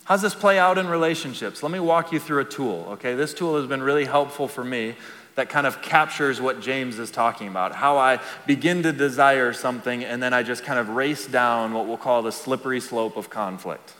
How's 0.06 0.24
this 0.24 0.34
play 0.34 0.58
out 0.58 0.80
in 0.80 0.88
relationships? 0.88 1.62
Let 1.62 1.72
me 1.72 1.80
walk 1.80 2.12
you 2.12 2.20
through 2.20 2.42
a 2.42 2.46
tool, 2.46 2.88
okay? 2.94 3.14
This 3.14 3.36
tool 3.36 3.58
has 3.58 3.68
been 3.68 3.84
really 3.84 4.06
helpful 4.06 4.48
for 4.48 4.64
me 4.64 4.96
that 5.36 5.48
kind 5.48 5.68
of 5.68 5.80
captures 5.84 6.42
what 6.42 6.60
James 6.60 6.98
is 6.98 7.12
talking 7.12 7.48
about. 7.48 7.76
How 7.76 8.00
I 8.00 8.20
begin 8.48 8.82
to 8.82 8.92
desire 8.92 9.54
something 9.54 10.04
and 10.04 10.24
then 10.24 10.34
I 10.34 10.42
just 10.42 10.64
kind 10.64 10.80
of 10.80 10.90
race 10.90 11.28
down 11.28 11.72
what 11.72 11.86
we'll 11.86 11.98
call 11.98 12.24
the 12.24 12.32
slippery 12.32 12.80
slope 12.80 13.16
of 13.16 13.30
conflict. 13.30 13.94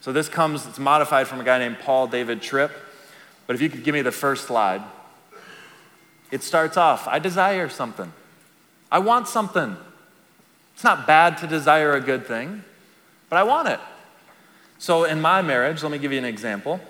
So 0.00 0.12
this 0.12 0.28
comes, 0.28 0.64
it's 0.64 0.78
modified 0.78 1.26
from 1.26 1.40
a 1.40 1.44
guy 1.44 1.58
named 1.58 1.80
Paul 1.80 2.06
David 2.06 2.40
Tripp. 2.40 2.70
But 3.48 3.56
if 3.56 3.62
you 3.62 3.68
could 3.68 3.82
give 3.82 3.94
me 3.94 4.02
the 4.02 4.12
first 4.12 4.46
slide, 4.46 4.84
it 6.30 6.42
starts 6.42 6.76
off 6.76 7.06
I 7.08 7.18
desire 7.18 7.68
something. 7.68 8.12
I 8.90 8.98
want 9.00 9.28
something. 9.28 9.76
It's 10.74 10.84
not 10.84 11.06
bad 11.06 11.38
to 11.38 11.46
desire 11.46 11.94
a 11.94 12.00
good 12.00 12.26
thing, 12.26 12.62
but 13.28 13.36
I 13.36 13.42
want 13.42 13.68
it. 13.68 13.80
So, 14.78 15.04
in 15.04 15.20
my 15.20 15.40
marriage, 15.40 15.82
let 15.82 15.90
me 15.90 15.98
give 15.98 16.12
you 16.12 16.18
an 16.18 16.24
example. 16.24 16.80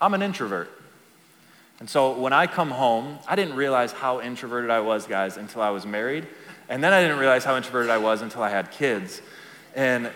I'm 0.00 0.14
an 0.14 0.22
introvert. 0.22 0.70
And 1.80 1.90
so, 1.90 2.16
when 2.16 2.32
I 2.32 2.46
come 2.46 2.70
home, 2.70 3.18
I 3.26 3.34
didn't 3.34 3.56
realize 3.56 3.90
how 3.90 4.20
introverted 4.20 4.70
I 4.70 4.80
was, 4.80 5.06
guys, 5.06 5.36
until 5.36 5.62
I 5.62 5.70
was 5.70 5.84
married. 5.84 6.28
And 6.68 6.82
then 6.82 6.92
I 6.92 7.02
didn't 7.02 7.18
realize 7.18 7.44
how 7.44 7.56
introverted 7.56 7.90
I 7.90 7.98
was 7.98 8.22
until 8.22 8.42
I 8.42 8.50
had 8.50 8.70
kids. 8.70 9.20
And 9.74 10.10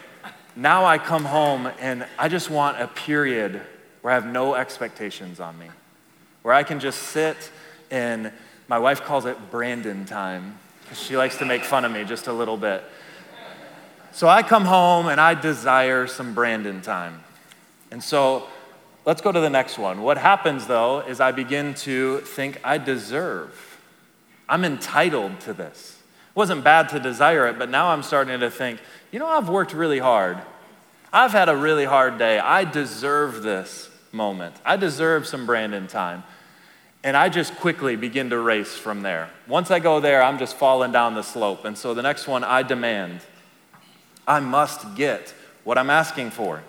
now 0.55 0.85
I 0.85 0.99
come 0.99 1.25
home 1.25 1.69
and 1.81 2.07
I 2.19 2.29
just 2.29 2.51
want 2.51 2.81
a 2.81 2.87
period 2.87 3.61
where 4.01 4.13
I 4.13 4.15
have 4.15 4.27
no 4.27 4.55
expectations 4.55 5.41
on 5.41 5.59
me, 5.59 5.67
where 6.43 6.55
I 6.55 6.63
can 6.63 6.79
just 6.79 7.03
sit 7.03 7.51
and 7.91 8.33
my 8.69 8.79
wife 8.79 9.03
calls 9.03 9.27
it 9.27 9.51
Brandon 9.51 10.05
time 10.05 10.59
because 10.83 11.01
she 11.01 11.17
likes 11.17 11.39
to 11.39 11.45
make 11.45 11.63
fun 11.63 11.85
of 11.85 11.93
me 11.93 12.05
just 12.05 12.27
a 12.27 12.33
little 12.33 12.57
bit. 12.57 12.83
So 14.13 14.29
I 14.29 14.43
come 14.43 14.65
home 14.65 15.09
and 15.09 15.21
I 15.21 15.35
desire 15.35 16.07
some 16.07 16.35
Brandon 16.35 16.81
time. 16.81 17.23
And 17.91 18.03
so 18.03 18.47
let's 19.05 19.21
go 19.21 19.31
to 19.31 19.41
the 19.41 19.51
next 19.51 19.79
one. 19.79 20.03
What 20.03 20.19
happens 20.19 20.67
though 20.67 21.01
is 21.01 21.21
I 21.21 21.33
begin 21.33 21.75
to 21.75 22.21
think 22.21 22.61
I 22.65 22.79
deserve, 22.79 23.79
I'm 24.49 24.65
entitled 24.65 25.41
to 25.41 25.53
this. 25.53 25.99
It 26.31 26.37
wasn't 26.37 26.65
bad 26.65 26.89
to 26.91 27.01
desire 27.01 27.47
it, 27.49 27.59
but 27.59 27.69
now 27.69 27.89
I'm 27.89 28.03
starting 28.03 28.41
to 28.41 28.51
think, 28.51 28.81
you 29.11 29.19
know, 29.19 29.27
I've 29.27 29.49
worked 29.49 29.73
really 29.73 29.99
hard. 29.99 30.39
I've 31.13 31.33
had 31.33 31.49
a 31.49 31.57
really 31.57 31.85
hard 31.85 32.19
day. 32.19 32.39
I 32.39 32.65
deserve 32.65 33.43
this 33.43 33.91
moment. 34.13 34.55
I 34.65 34.77
deserve 34.77 35.27
some 35.27 35.47
Brandon 35.47 35.87
time. 35.87 36.25
And 37.07 37.17
I 37.17 37.29
just 37.29 37.55
quickly 37.55 37.95
begin 37.95 38.31
to 38.31 38.39
race 38.39 38.75
from 38.75 39.03
there. 39.03 39.31
Once 39.47 39.71
I 39.71 39.79
go 39.79 40.01
there, 40.01 40.21
I'm 40.21 40.41
just 40.41 40.57
falling 40.57 40.91
down 40.91 41.15
the 41.15 41.23
slope. 41.23 41.65
And 41.65 41.79
so 41.79 41.95
the 41.95 42.03
next 42.03 42.27
one, 42.27 42.43
I 42.43 42.65
demand. 42.65 43.21
I 44.27 44.41
must 44.41 44.97
get 44.97 45.33
what 45.63 45.79
I'm 45.79 45.89
asking 45.89 46.33
for. 46.33 46.65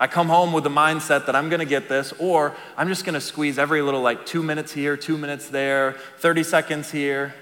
I 0.00 0.08
come 0.08 0.26
home 0.26 0.52
with 0.52 0.64
the 0.64 0.70
mindset 0.70 1.26
that 1.26 1.36
I'm 1.36 1.48
to 1.60 1.64
get 1.64 1.88
this, 1.88 2.12
or 2.18 2.56
I'm 2.76 2.88
just 2.88 3.04
to 3.14 3.20
squeeze 3.20 3.56
every 3.56 3.80
little 3.80 4.02
like 4.02 4.26
two 4.26 4.42
minutes 4.42 4.72
here, 4.72 4.96
two 4.96 5.16
minutes 5.16 5.48
there, 5.48 5.94
30 6.18 6.42
seconds 6.42 6.90
here. 6.90 7.32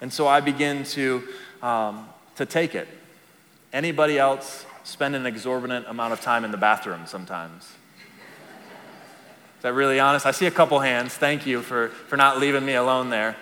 And 0.00 0.12
so 0.12 0.26
I 0.26 0.40
begin 0.40 0.82
to, 0.82 1.22
um, 1.62 2.08
to 2.34 2.46
take 2.46 2.74
it. 2.74 2.88
Anybody 3.72 4.18
else 4.18 4.66
spend 4.82 5.14
an 5.14 5.24
exorbitant 5.24 5.86
amount 5.86 6.14
of 6.14 6.20
time 6.20 6.44
in 6.44 6.50
the 6.50 6.56
bathroom 6.56 7.02
sometimes? 7.06 7.75
That 9.66 9.72
really 9.72 9.98
honest? 9.98 10.26
I 10.26 10.30
see 10.30 10.46
a 10.46 10.50
couple 10.52 10.78
hands. 10.78 11.14
Thank 11.14 11.44
you 11.44 11.60
for, 11.60 11.88
for 11.88 12.16
not 12.16 12.38
leaving 12.38 12.64
me 12.64 12.74
alone 12.74 13.10
there. 13.10 13.34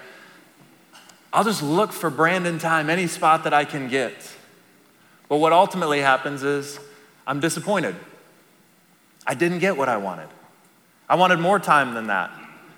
I'll 1.34 1.44
just 1.44 1.62
look 1.62 1.92
for 1.92 2.08
Brandon 2.08 2.58
time, 2.58 2.88
any 2.88 3.08
spot 3.08 3.44
that 3.44 3.52
I 3.52 3.66
can 3.66 3.88
get. 3.88 4.14
But 5.28 5.37
what 5.37 5.52
ultimately 5.52 6.00
happens 6.00 6.42
is 6.42 6.80
I'm 7.26 7.40
disappointed. 7.40 7.94
I 9.26 9.34
didn't 9.34 9.58
get 9.58 9.76
what 9.76 9.90
I 9.90 9.98
wanted. 9.98 10.28
I 11.10 11.16
wanted 11.16 11.40
more 11.40 11.58
time 11.58 11.92
than 11.92 12.06
that. 12.06 12.30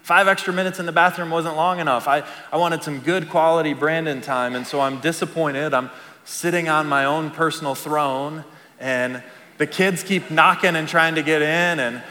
Five 0.02 0.26
extra 0.26 0.52
minutes 0.52 0.80
in 0.80 0.86
the 0.86 0.90
bathroom 0.90 1.30
wasn't 1.30 1.54
long 1.54 1.78
enough. 1.78 2.08
I, 2.08 2.24
I 2.50 2.56
wanted 2.56 2.82
some 2.82 2.98
good 2.98 3.30
quality 3.30 3.74
Brandon 3.74 4.20
time, 4.22 4.56
and 4.56 4.66
so 4.66 4.80
I'm 4.80 4.98
disappointed. 4.98 5.72
I'm 5.72 5.90
sitting 6.24 6.68
on 6.68 6.88
my 6.88 7.04
own 7.04 7.30
personal 7.30 7.76
throne, 7.76 8.44
and 8.80 9.22
the 9.58 9.68
kids 9.68 10.02
keep 10.02 10.32
knocking 10.32 10.74
and 10.74 10.88
trying 10.88 11.14
to 11.14 11.22
get 11.22 11.42
in, 11.42 11.78
and 11.78 12.02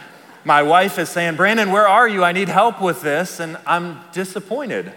my 0.45 0.61
wife 0.61 0.99
is 0.99 1.09
saying, 1.09 1.35
Brandon, 1.35 1.71
where 1.71 1.87
are 1.87 2.07
you? 2.07 2.23
I 2.23 2.31
need 2.31 2.49
help 2.49 2.79
with 2.79 3.01
this. 3.01 3.39
And 3.39 3.57
I'm 3.65 3.99
disappointed. 4.13 4.93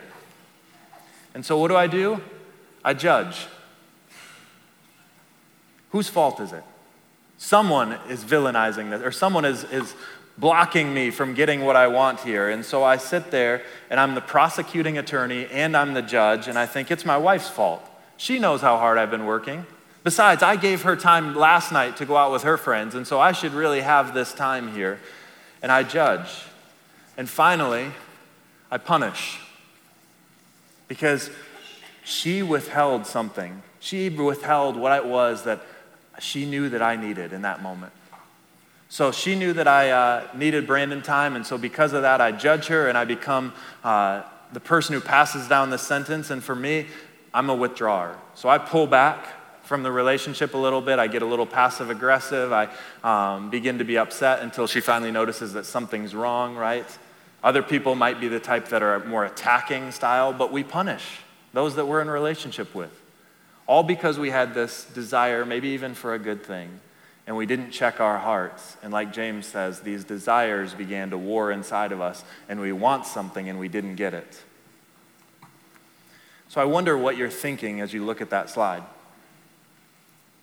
And 1.34 1.44
so 1.44 1.58
what 1.58 1.68
do 1.68 1.76
I 1.76 1.86
do? 1.86 2.20
I 2.84 2.94
judge. 2.94 3.46
Whose 5.90 6.08
fault 6.08 6.38
is 6.40 6.52
it? 6.52 6.62
Someone 7.38 7.92
is 8.08 8.24
villainizing 8.24 8.90
this, 8.90 9.00
or 9.00 9.12
someone 9.12 9.44
is, 9.44 9.64
is 9.64 9.94
blocking 10.36 10.92
me 10.92 11.10
from 11.10 11.34
getting 11.34 11.64
what 11.64 11.76
I 11.76 11.86
want 11.86 12.20
here. 12.20 12.50
And 12.50 12.64
so 12.64 12.84
I 12.84 12.96
sit 12.96 13.30
there 13.30 13.62
and 13.88 13.98
I'm 13.98 14.14
the 14.14 14.20
prosecuting 14.20 14.98
attorney 14.98 15.46
and 15.46 15.76
I'm 15.76 15.94
the 15.94 16.02
judge, 16.02 16.48
and 16.48 16.58
I 16.58 16.66
think 16.66 16.90
it's 16.90 17.04
my 17.04 17.16
wife's 17.16 17.48
fault. 17.48 17.82
She 18.16 18.38
knows 18.38 18.60
how 18.60 18.76
hard 18.76 18.98
I've 18.98 19.10
been 19.10 19.24
working. 19.24 19.66
Besides, 20.04 20.42
I 20.42 20.56
gave 20.56 20.82
her 20.82 20.96
time 20.96 21.34
last 21.34 21.70
night 21.70 21.96
to 21.98 22.04
go 22.04 22.16
out 22.16 22.32
with 22.32 22.42
her 22.42 22.56
friends, 22.56 22.94
and 22.94 23.06
so 23.06 23.20
I 23.20 23.32
should 23.32 23.52
really 23.52 23.80
have 23.80 24.14
this 24.14 24.32
time 24.32 24.74
here 24.74 24.98
and 25.62 25.72
I 25.72 25.82
judge. 25.82 26.44
And 27.16 27.28
finally, 27.28 27.90
I 28.70 28.78
punish. 28.78 29.40
Because 30.86 31.30
she 32.04 32.42
withheld 32.42 33.06
something. 33.06 33.62
She 33.80 34.08
withheld 34.08 34.76
what 34.76 34.96
it 34.96 35.04
was 35.04 35.44
that 35.44 35.60
she 36.20 36.46
knew 36.46 36.68
that 36.70 36.82
I 36.82 36.96
needed 36.96 37.32
in 37.32 37.42
that 37.42 37.62
moment. 37.62 37.92
So 38.88 39.12
she 39.12 39.34
knew 39.34 39.52
that 39.52 39.68
I 39.68 39.90
uh, 39.90 40.28
needed 40.34 40.66
Brandon 40.66 41.02
time, 41.02 41.36
and 41.36 41.46
so 41.46 41.58
because 41.58 41.92
of 41.92 42.02
that, 42.02 42.22
I 42.22 42.32
judge 42.32 42.68
her 42.68 42.88
and 42.88 42.96
I 42.96 43.04
become 43.04 43.52
uh, 43.84 44.22
the 44.52 44.60
person 44.60 44.94
who 44.94 45.00
passes 45.00 45.46
down 45.46 45.68
the 45.68 45.78
sentence. 45.78 46.30
And 46.30 46.42
for 46.42 46.54
me, 46.54 46.86
I'm 47.34 47.50
a 47.50 47.54
withdrawer. 47.54 48.16
So 48.34 48.48
I 48.48 48.56
pull 48.56 48.86
back 48.86 49.28
from 49.68 49.82
the 49.82 49.92
relationship 49.92 50.54
a 50.54 50.58
little 50.58 50.80
bit. 50.80 50.98
I 50.98 51.08
get 51.08 51.20
a 51.20 51.26
little 51.26 51.44
passive 51.44 51.90
aggressive. 51.90 52.52
I 52.52 52.70
um, 53.04 53.50
begin 53.50 53.76
to 53.78 53.84
be 53.84 53.98
upset 53.98 54.40
until 54.40 54.66
she 54.66 54.80
finally 54.80 55.10
notices 55.10 55.52
that 55.52 55.66
something's 55.66 56.14
wrong, 56.14 56.56
right? 56.56 56.86
Other 57.44 57.62
people 57.62 57.94
might 57.94 58.18
be 58.18 58.28
the 58.28 58.40
type 58.40 58.68
that 58.68 58.82
are 58.82 59.04
more 59.04 59.26
attacking 59.26 59.92
style, 59.92 60.32
but 60.32 60.50
we 60.50 60.64
punish 60.64 61.04
those 61.52 61.76
that 61.76 61.84
we're 61.84 62.00
in 62.00 62.08
relationship 62.08 62.74
with. 62.74 62.90
All 63.66 63.82
because 63.82 64.18
we 64.18 64.30
had 64.30 64.54
this 64.54 64.86
desire, 64.86 65.44
maybe 65.44 65.68
even 65.68 65.92
for 65.92 66.14
a 66.14 66.18
good 66.18 66.42
thing, 66.42 66.80
and 67.26 67.36
we 67.36 67.44
didn't 67.44 67.70
check 67.70 68.00
our 68.00 68.16
hearts. 68.16 68.78
And 68.82 68.90
like 68.90 69.12
James 69.12 69.44
says, 69.44 69.80
these 69.80 70.02
desires 70.02 70.72
began 70.72 71.10
to 71.10 71.18
war 71.18 71.52
inside 71.52 71.92
of 71.92 72.00
us, 72.00 72.24
and 72.48 72.58
we 72.58 72.72
want 72.72 73.04
something 73.04 73.50
and 73.50 73.58
we 73.58 73.68
didn't 73.68 73.96
get 73.96 74.14
it. 74.14 74.42
So 76.48 76.58
I 76.62 76.64
wonder 76.64 76.96
what 76.96 77.18
you're 77.18 77.28
thinking 77.28 77.82
as 77.82 77.92
you 77.92 78.06
look 78.06 78.22
at 78.22 78.30
that 78.30 78.48
slide. 78.48 78.82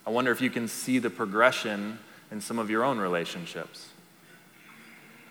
I 0.06 0.12
wonder 0.12 0.32
if 0.32 0.42
you 0.42 0.50
can 0.50 0.68
see 0.68 1.00
the 1.00 1.10
progression 1.10 2.00
in 2.32 2.42
some 2.42 2.60
of 2.60 2.70
your 2.70 2.84
own 2.84 3.00
relationships. 3.00 3.90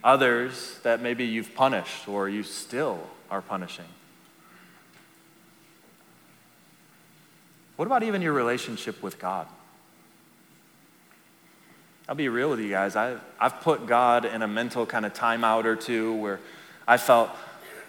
Others 0.02 0.80
that 0.82 1.00
maybe 1.00 1.24
you've 1.24 1.54
punished 1.54 2.08
or 2.08 2.28
you 2.28 2.42
still 2.42 3.00
are 3.30 3.40
punishing. 3.40 3.86
What 7.76 7.86
about 7.86 8.02
even 8.02 8.22
your 8.22 8.32
relationship 8.32 9.02
with 9.02 9.18
God? 9.18 9.46
I'll 12.08 12.14
be 12.14 12.28
real 12.28 12.50
with 12.50 12.60
you 12.60 12.68
guys. 12.68 12.96
I, 12.96 13.16
I've 13.40 13.60
put 13.62 13.86
God 13.86 14.24
in 14.24 14.42
a 14.42 14.48
mental 14.48 14.84
kind 14.84 15.06
of 15.06 15.14
timeout 15.14 15.64
or 15.64 15.74
two 15.74 16.14
where 16.14 16.38
I 16.86 16.98
felt 16.98 17.30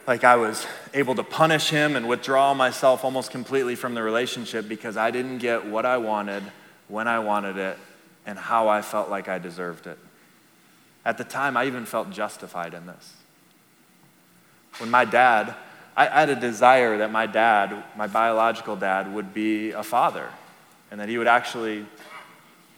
like 0.08 0.24
I 0.24 0.38
was 0.38 0.66
able 0.94 1.16
to 1.16 1.24
punish 1.24 1.70
him 1.70 1.96
and 1.96 2.08
withdraw 2.08 2.54
myself 2.54 3.04
almost 3.04 3.32
completely 3.32 3.76
from 3.76 3.94
the 3.94 4.02
relationship 4.02 4.70
because 4.70 4.96
I 4.98 5.12
didn't 5.12 5.40
get 5.40 5.66
what 5.66 5.86
I 5.86 5.98
wanted 5.98 6.44
when 6.88 7.08
I 7.08 7.20
wanted 7.20 7.58
it, 7.58 7.78
and 8.26 8.38
how 8.38 8.68
I 8.68 8.82
felt 8.82 9.10
like 9.10 9.28
I 9.28 9.38
deserved 9.38 9.88
it. 9.88 10.00
At 11.06 11.18
the 11.18 11.24
time, 11.24 11.56
I 11.56 11.66
even 11.66 11.86
felt 11.86 12.10
justified 12.10 12.74
in 12.74 12.88
this. 12.88 13.14
When 14.78 14.90
my 14.90 15.06
dad, 15.06 15.56
I, 15.96 16.08
had 16.08 16.30
a 16.30 16.36
desire 16.36 16.98
that 16.98 17.12
my 17.12 17.28
dad, 17.28 17.84
my 17.96 18.08
biological 18.08 18.76
dad, 18.76 19.14
would 19.14 19.34
be 19.34 19.72
a 19.72 19.84
father 19.84 20.28
and 20.92 21.00
that 21.00 21.08
he 21.08 21.18
would 21.18 21.28
actually 21.28 21.86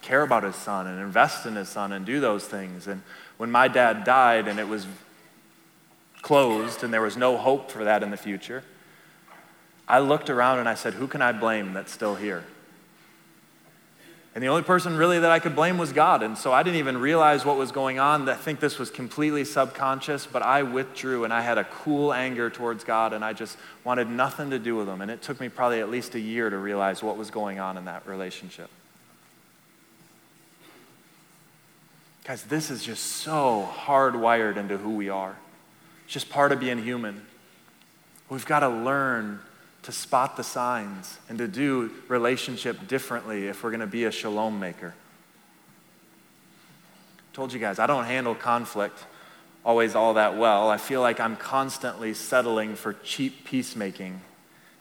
care 0.02 0.22
about 0.22 0.44
his 0.44 0.56
son 0.56 0.88
and 0.88 1.02
invest 1.02 1.46
in 1.46 1.56
his 1.56 1.70
son 1.70 1.92
and 1.92 2.06
do 2.06 2.20
those 2.20 2.46
things. 2.46 2.88
And 2.88 3.02
when 3.38 3.52
my 3.52 3.68
dad 3.68 4.04
died 4.04 4.48
and 4.48 4.60
it 4.60 4.68
was 4.68 4.86
closed 6.22 6.84
and 6.84 6.94
there 6.94 7.02
was 7.02 7.18
no 7.18 7.38
hope 7.38 7.72
for 7.72 7.84
that 7.86 8.04
in 8.04 8.12
the 8.12 8.18
future, 8.18 8.64
I 9.88 10.00
looked 10.00 10.30
around 10.30 10.60
and 10.60 10.68
I 10.68 10.76
said, 10.76 10.94
Who 10.94 11.08
can 11.08 11.22
I 11.22 11.32
blame 11.32 11.74
that's 11.74 11.92
still 11.92 12.16
here? 12.16 12.44
And 14.38 14.44
the 14.44 14.50
only 14.50 14.62
person 14.62 14.96
really 14.96 15.18
that 15.18 15.32
I 15.32 15.40
could 15.40 15.56
blame 15.56 15.80
was 15.80 15.92
God. 15.92 16.22
And 16.22 16.38
so 16.38 16.54
I 16.54 16.62
didn't 16.62 16.78
even 16.78 16.98
realize 17.00 17.44
what 17.44 17.58
was 17.58 17.72
going 17.72 17.98
on. 17.98 18.30
I 18.30 18.36
think 18.36 18.60
this 18.60 18.78
was 18.78 18.92
completely 18.92 19.44
subconscious, 19.44 20.28
but 20.28 20.44
I 20.44 20.62
withdrew 20.62 21.24
and 21.24 21.34
I 21.34 21.42
had 21.42 21.58
a 21.58 21.64
cool 21.64 22.14
anger 22.14 22.52
towards 22.52 22.84
God 22.84 23.14
and 23.14 23.26
I 23.26 23.34
just 23.34 23.58
wanted 23.84 24.12
nothing 24.12 24.52
to 24.52 24.60
do 24.60 24.76
with 24.76 24.88
him. 24.88 25.02
And 25.02 25.10
it 25.10 25.24
took 25.24 25.40
me 25.40 25.50
probably 25.50 25.80
at 25.80 25.90
least 25.90 26.14
a 26.14 26.20
year 26.20 26.52
to 26.52 26.58
realize 26.60 27.02
what 27.02 27.18
was 27.18 27.32
going 27.32 27.58
on 27.58 27.80
in 27.80 27.86
that 27.86 28.06
relationship. 28.08 28.70
Guys, 32.24 32.44
this 32.44 32.70
is 32.70 32.84
just 32.84 33.04
so 33.04 33.68
hardwired 33.76 34.58
into 34.58 34.78
who 34.78 34.92
we 34.92 35.10
are. 35.10 35.36
It's 36.06 36.14
just 36.14 36.30
part 36.30 36.52
of 36.52 36.60
being 36.60 36.84
human. 36.84 37.26
We've 38.30 38.46
got 38.46 38.60
to 38.60 38.70
learn 38.70 39.40
to 39.88 39.94
spot 39.94 40.36
the 40.36 40.44
signs 40.44 41.18
and 41.30 41.38
to 41.38 41.48
do 41.48 41.90
relationship 42.10 42.90
differently 42.90 43.48
if 43.48 43.64
we're 43.64 43.70
going 43.70 43.80
to 43.80 43.88
be 43.88 44.04
a 44.04 44.12
shalom 44.12 44.60
maker. 44.60 44.94
I 47.20 47.34
told 47.34 47.54
you 47.54 47.60
guys, 47.60 47.80
I 47.80 47.88
don't 47.88 48.04
handle 48.04 48.36
conflict 48.36 49.06
always 49.64 49.96
all 49.96 50.16
that 50.16 50.38
well. 50.38 50.70
I 50.70 50.76
feel 50.76 51.00
like 51.00 51.22
I'm 51.22 51.38
constantly 51.38 52.14
settling 52.14 52.76
for 52.76 52.98
cheap 53.02 53.46
peacemaking 53.46 54.20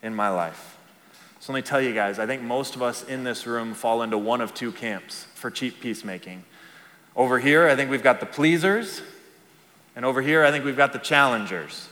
in 0.03 0.13
my 0.13 0.29
life. 0.29 0.77
So 1.39 1.53
let 1.53 1.59
me 1.59 1.63
tell 1.63 1.81
you 1.81 1.95
guys, 1.95 2.19
I 2.19 2.27
think 2.27 2.43
most 2.43 2.75
of 2.75 2.83
us 2.83 3.05
in 3.05 3.23
this 3.23 3.47
room 3.47 3.75
fall 3.75 4.03
into 4.03 4.19
one 4.19 4.41
of 4.41 4.55
two 4.55 4.73
camps 4.73 5.29
for 5.37 5.53
cheap 5.53 5.79
peacemaking. 5.79 6.43
Over 7.15 7.39
here, 7.39 7.69
I 7.69 7.77
think 7.77 7.93
we've 7.93 8.03
got 8.03 8.19
the 8.19 8.27
pleasers, 8.27 9.03
and 9.95 10.05
over 10.05 10.21
here, 10.21 10.45
I 10.45 10.51
think 10.51 10.65
we've 10.65 10.77
got 10.77 10.93
the 10.93 10.99
challengers. 10.99 11.91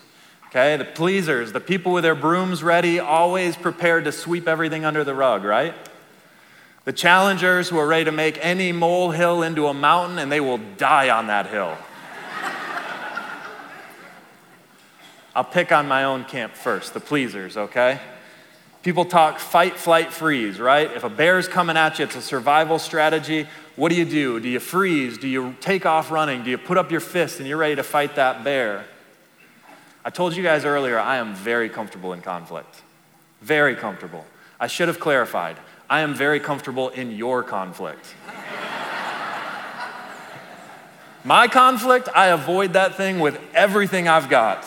Okay, 0.55 0.77
the 0.77 0.85
pleasers, 0.85 1.51
the 1.51 1.59
people 1.59 1.93
with 1.93 2.05
their 2.05 2.15
brooms 2.15 2.63
ready, 2.63 3.01
always 3.01 3.57
prepared 3.57 4.05
to 4.05 4.13
sweep 4.13 4.47
everything 4.47 4.85
under 4.85 5.03
the 5.03 5.13
rug, 5.13 5.43
right? 5.43 5.75
The 6.85 6.93
challengers 6.93 7.69
who 7.69 7.77
are 7.77 7.89
ready 7.89 8.05
to 8.05 8.13
make 8.13 8.39
any 8.41 8.71
molehill 8.71 9.43
into 9.43 9.67
a 9.67 9.75
mountain 9.75 10.21
and 10.21 10.31
they 10.31 10.39
will 10.39 10.61
die 10.77 11.11
on 11.11 11.27
that 11.27 11.49
hill. 11.49 11.77
I'll 15.35 15.43
pick 15.43 15.73
on 15.73 15.89
my 15.89 16.05
own 16.05 16.25
camp 16.25 16.55
first, 16.55 16.95
the 16.95 17.01
pleasers, 17.01 17.57
okay? 17.57 17.99
People 18.85 19.07
talk 19.07 19.41
fight, 19.41 19.77
flight, 19.77 20.13
freeze, 20.13 20.61
right? 20.61 20.89
If 20.93 21.03
a 21.03 21.11
bear's 21.11 21.49
coming 21.49 21.77
at 21.77 21.99
you, 21.99 22.05
it's 22.05 22.15
a 22.15 22.23
survival 22.23 22.79
strategy. 22.79 23.49
What 23.75 23.89
do 23.89 23.97
you 23.97 24.05
do? 24.05 24.39
Do 24.39 24.49
you 24.49 24.61
freeze? 24.61 25.19
Do 25.19 25.27
you 25.27 25.57
take 25.61 25.85
off 25.85 26.13
running? 26.13 26.45
Do 26.45 26.51
you 26.51 26.59
put 26.59 26.79
up 26.79 26.93
your 26.93 27.01
fist 27.01 27.41
and 27.41 27.49
you're 27.49 27.59
ready 27.59 27.75
to 27.75 27.83
fight 27.83 28.15
that 28.15 28.45
bear? 28.45 28.85
I 30.05 30.11
told 30.11 30.37
you 30.37 30.43
guys 30.43 30.67
earlier, 30.67 30.99
I 30.99 31.17
am 31.17 31.35
very 31.35 31.71
comfortable 31.71 32.13
in 32.13 32.21
conflict. 32.21 32.83
Very 33.41 33.75
comfortable. 33.75 34.27
I 34.61 34.67
should 34.67 34.89
have 34.89 35.01
clarified. 35.01 35.57
I 35.89 36.01
am 36.01 36.15
very 36.15 36.41
comfortable 36.41 36.91
in 36.91 37.11
your 37.11 37.43
conflict. 37.43 38.15
My 41.25 41.49
conflict, 41.49 42.11
I 42.15 42.27
avoid 42.27 42.75
that 42.75 42.97
thing 42.97 43.19
with 43.19 43.41
everything 43.55 44.07
I've 44.07 44.29
got. 44.29 44.67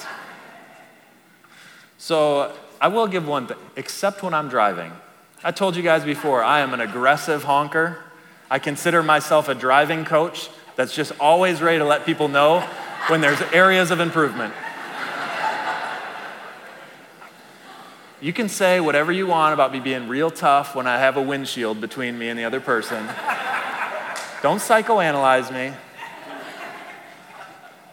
So 2.00 2.52
I 2.82 2.88
will 2.88 3.06
give 3.08 3.28
one 3.28 3.46
thing, 3.46 3.58
except 3.76 4.24
when 4.24 4.34
I'm 4.34 4.50
driving. 4.50 4.92
I 5.44 5.52
told 5.52 5.76
you 5.76 5.84
guys 5.84 6.04
before, 6.04 6.44
I 6.44 6.62
am 6.62 6.74
an 6.74 6.82
aggressive 6.82 7.44
honker. 7.44 8.00
I 8.50 8.58
consider 8.58 9.04
myself 9.04 9.50
a 9.50 9.56
driving 9.56 10.04
coach 10.04 10.50
that's 10.76 10.96
just 10.96 11.12
always 11.20 11.62
ready 11.62 11.78
to 11.78 11.86
let 11.86 12.08
people 12.08 12.28
know 12.28 12.62
when 13.08 13.22
there's 13.22 13.42
areas 13.54 13.92
of 13.92 14.00
improvement. 14.00 14.54
You 18.20 18.34
can 18.34 18.50
say 18.50 18.80
whatever 18.80 19.12
you 19.12 19.28
want 19.28 19.54
about 19.54 19.72
me 19.72 19.80
being 19.80 20.08
real 20.08 20.32
tough 20.32 20.74
when 20.76 20.88
I 20.88 20.98
have 20.98 21.18
a 21.18 21.22
windshield 21.22 21.80
between 21.80 22.18
me 22.18 22.30
and 22.30 22.40
the 22.40 22.46
other 22.46 22.60
person. 22.60 23.06
Don't 24.42 24.58
psychoanalyze 24.58 25.54
me. 25.54 25.76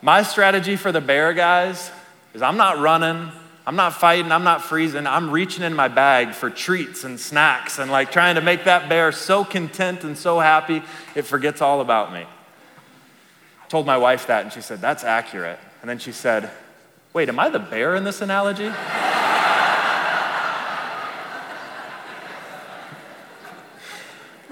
My 0.00 0.22
strategy 0.22 0.76
for 0.76 0.92
the 0.92 1.02
bear 1.02 1.34
guys 1.34 1.90
is 2.32 2.40
I'm 2.40 2.56
not 2.56 2.78
running, 2.78 3.32
I'm 3.66 3.76
not 3.76 3.92
fighting, 3.92 4.32
I'm 4.32 4.44
not 4.44 4.62
freezing. 4.62 5.06
I'm 5.06 5.30
reaching 5.30 5.62
in 5.62 5.74
my 5.74 5.88
bag 5.88 6.32
for 6.32 6.48
treats 6.48 7.04
and 7.04 7.20
snacks 7.20 7.78
and 7.78 7.90
like 7.90 8.10
trying 8.10 8.36
to 8.36 8.40
make 8.40 8.64
that 8.64 8.88
bear 8.88 9.12
so 9.12 9.44
content 9.44 10.04
and 10.04 10.16
so 10.16 10.40
happy 10.40 10.82
it 11.14 11.22
forgets 11.22 11.60
all 11.60 11.82
about 11.82 12.14
me. 12.14 12.20
I 12.20 13.68
told 13.68 13.84
my 13.84 13.98
wife 13.98 14.26
that 14.28 14.44
and 14.44 14.52
she 14.52 14.62
said, 14.62 14.80
That's 14.80 15.04
accurate. 15.04 15.58
And 15.82 15.90
then 15.90 15.98
she 15.98 16.12
said, 16.12 16.50
Wait, 17.12 17.28
am 17.28 17.38
I 17.38 17.50
the 17.50 17.58
bear 17.58 17.94
in 17.94 18.04
this 18.04 18.22
analogy? 18.22 18.70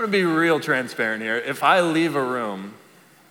I'm 0.03 0.11
gonna 0.11 0.19
be 0.19 0.25
real 0.25 0.59
transparent 0.59 1.23
here. 1.23 1.37
If 1.37 1.63
I 1.63 1.81
leave 1.81 2.17
a 2.17 2.25
room 2.25 2.75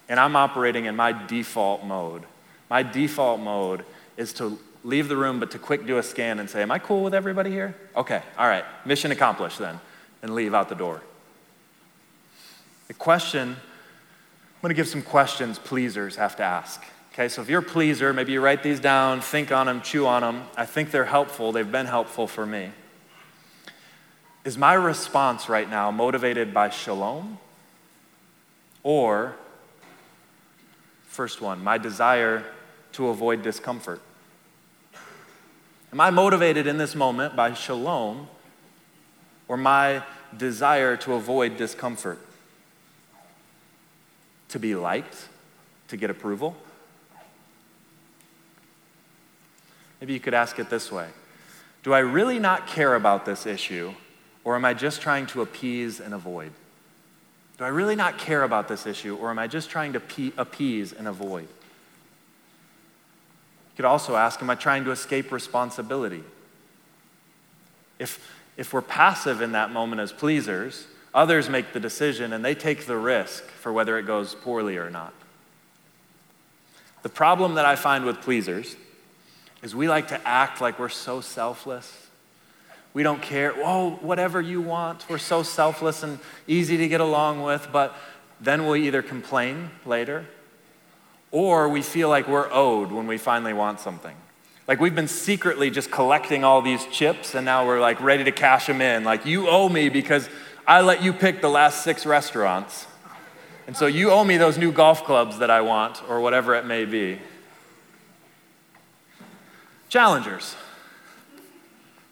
and 0.08 0.18
I'm 0.18 0.38
operating 0.38 0.86
in 0.86 0.96
my 0.96 1.12
default 1.12 1.84
mode, 1.84 2.24
my 2.70 2.82
default 2.82 3.42
mode 3.42 3.84
is 4.16 4.32
to 4.36 4.58
leave 4.86 5.10
the 5.10 5.18
room, 5.18 5.42
but 5.42 5.52
to 5.52 5.60
quick 5.60 5.86
do 5.86 5.98
a 5.98 6.04
scan 6.04 6.40
and 6.40 6.50
say, 6.50 6.62
Am 6.62 6.72
I 6.72 6.80
cool 6.80 7.04
with 7.04 7.14
everybody 7.14 7.50
here? 7.50 7.76
Okay, 7.98 8.24
all 8.38 8.48
right, 8.48 8.64
mission 8.86 9.12
accomplished 9.12 9.60
then, 9.60 9.82
and 10.22 10.34
leave 10.34 10.54
out 10.54 10.70
the 10.70 10.76
door. 10.76 11.02
The 12.88 12.94
question, 12.94 13.50
I'm 13.50 14.62
gonna 14.62 14.74
give 14.74 14.88
some 14.88 15.02
questions 15.02 15.60
pleasers 15.60 16.16
have 16.16 16.38
to 16.38 16.44
ask. 16.44 16.82
Okay, 17.12 17.28
so 17.28 17.42
if 17.42 17.50
you're 17.50 17.60
a 17.60 17.64
pleaser, 17.64 18.14
maybe 18.14 18.32
you 18.32 18.40
write 18.40 18.64
these 18.64 18.80
down, 18.80 19.20
think 19.20 19.52
on 19.52 19.66
them, 19.66 19.82
chew 19.82 20.08
on 20.08 20.22
them. 20.22 20.46
I 20.56 20.66
think 20.66 20.92
they're 20.92 21.04
helpful, 21.04 21.52
they've 21.52 21.70
been 21.70 21.88
helpful 21.88 22.28
for 22.28 22.46
me. 22.46 22.72
Is 24.44 24.58
my 24.58 24.74
response 24.74 25.50
right 25.50 25.70
now 25.70 25.92
motivated 25.92 26.54
by 26.54 26.70
shalom? 26.70 27.38
Or, 28.84 29.36
first 31.06 31.42
one, 31.42 31.64
my 31.64 31.78
desire 31.78 32.44
to 32.94 33.10
avoid 33.10 33.44
discomfort? 33.44 34.02
Am 35.94 36.00
I 36.00 36.10
motivated 36.10 36.66
in 36.66 36.78
this 36.78 36.96
moment 36.96 37.36
by 37.36 37.54
shalom 37.54 38.28
or 39.48 39.58
my 39.58 40.02
desire 40.36 40.98
to 40.98 41.14
avoid 41.14 41.58
discomfort? 41.58 42.20
To 44.50 44.60
be 44.60 44.74
liked? 44.74 45.28
To 45.90 45.98
get 45.98 46.10
approval? 46.10 46.56
Maybe 50.00 50.14
you 50.14 50.20
could 50.20 50.34
ask 50.34 50.58
it 50.58 50.72
this 50.72 50.92
way 50.92 51.10
Do 51.84 51.94
I 51.94 52.00
really 52.00 52.40
not 52.40 52.66
care 52.66 52.96
about 52.96 53.26
this 53.26 53.46
issue 53.46 53.94
or 54.44 54.56
am 54.56 54.66
I 54.66 54.74
just 54.74 55.02
trying 55.02 55.28
to 55.28 55.42
appease 55.42 56.00
and 56.00 56.14
avoid? 56.14 56.52
Do 57.58 57.66
I 57.66 57.70
really 57.70 57.96
not 57.96 58.18
care 58.18 58.44
about 58.44 58.68
this 58.68 58.88
issue, 58.88 59.16
or 59.16 59.30
am 59.30 59.38
I 59.38 59.48
just 59.48 59.70
trying 59.70 59.94
to 59.94 60.02
appease 60.38 60.94
and 60.94 61.08
avoid? 61.08 61.44
You 61.44 61.48
could 63.76 63.86
also 63.86 64.16
ask, 64.16 64.42
am 64.42 64.50
I 64.50 64.56
trying 64.56 64.84
to 64.86 64.92
escape 64.92 65.32
responsibility? 65.32 66.24
If, 68.00 68.32
if 68.58 68.74
we're 68.74 68.82
passive 68.82 69.42
in 69.42 69.52
that 69.52 69.72
moment 69.72 70.02
as 70.02 70.12
pleasers, 70.12 70.88
others 71.14 71.50
make 71.50 71.74
the 71.74 71.80
decision 71.80 72.34
and 72.34 72.44
they 72.44 72.56
take 72.56 72.88
the 72.88 72.98
risk 72.98 73.44
for 73.44 73.72
whether 73.72 74.00
it 74.00 74.08
goes 74.08 74.34
poorly 74.34 74.78
or 74.78 74.90
not. 74.90 75.14
The 77.04 77.10
problem 77.10 77.56
that 77.56 77.66
I 77.66 77.76
find 77.76 78.06
with 78.06 78.22
pleasers 78.22 78.76
is 79.62 79.76
we 79.76 79.88
like 79.88 80.08
to 80.08 80.28
act 80.28 80.62
like 80.62 80.80
we're 80.80 80.90
so 80.90 81.22
selfless 81.22 82.01
we 82.94 83.04
don't 83.04 83.22
care. 83.22 83.54
Oh, 83.58 83.92
whatever 84.02 84.42
you 84.42 84.62
want. 84.62 85.06
We're 85.10 85.18
so 85.18 85.44
selfless 85.44 86.04
and 86.04 86.20
easy 86.48 86.78
to 86.78 86.88
get 86.88 87.02
along 87.02 87.42
with, 87.42 87.70
but 87.72 87.96
then 88.40 88.68
we 88.68 88.88
either 88.88 89.02
complain 89.02 89.72
later 89.86 90.26
or 91.32 91.70
we 91.70 91.82
feel 91.82 92.10
like 92.10 92.28
we're 92.28 92.52
owed 92.52 92.92
when 92.92 93.08
we 93.08 93.18
finally 93.18 93.54
want 93.54 93.80
something. 93.80 94.16
Like 94.68 94.80
we've 94.80 94.96
been 94.96 95.08
secretly 95.08 95.70
just 95.70 95.92
collecting 95.92 96.44
all 96.44 96.62
these 96.62 96.86
chips 96.88 97.36
and 97.36 97.46
now 97.46 97.66
we're 97.66 97.80
like 97.80 98.00
ready 98.02 98.24
to 98.26 98.32
cash 98.32 98.68
them 98.68 98.82
in. 98.82 99.04
Like 99.04 99.26
you 99.26 99.48
owe 99.48 99.70
me 99.70 99.90
because 99.90 100.30
I 100.68 100.82
let 100.82 101.02
you 101.02 101.14
pick 101.14 101.42
the 101.42 101.50
last 101.50 101.84
six 101.84 102.06
restaurants. 102.06 102.88
And 103.68 103.78
so 103.78 103.86
you 103.86 104.12
owe 104.12 104.24
me 104.24 104.38
those 104.38 104.58
new 104.58 104.72
golf 104.72 105.04
clubs 105.04 105.40
that 105.40 105.50
I 105.50 105.62
want 105.62 106.02
or 106.10 106.20
whatever 106.20 106.56
it 106.56 106.66
may 106.66 106.86
be. 106.86 107.20
Challengers. 109.88 110.56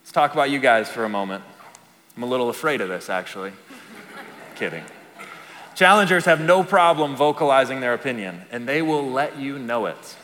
Let's 0.10 0.15
talk 0.15 0.34
about 0.34 0.50
you 0.50 0.58
guys 0.58 0.89
for 0.89 1.06
a 1.06 1.10
moment. 1.10 1.43
I'm 2.17 2.24
a 2.24 2.26
little 2.26 2.50
afraid 2.50 2.82
of 2.82 2.89
this, 2.89 3.12
actually. 3.12 3.52
Kidding. 4.56 4.84
Challengers 5.76 6.26
have 6.26 6.41
no 6.41 6.63
problem 6.63 7.15
vocalizing 7.15 7.80
their 7.80 7.93
opinion, 7.93 8.41
and 8.50 8.67
they 8.67 8.82
will 8.82 9.08
let 9.08 9.38
you 9.38 9.60
know 9.60 9.86
it. 9.86 10.15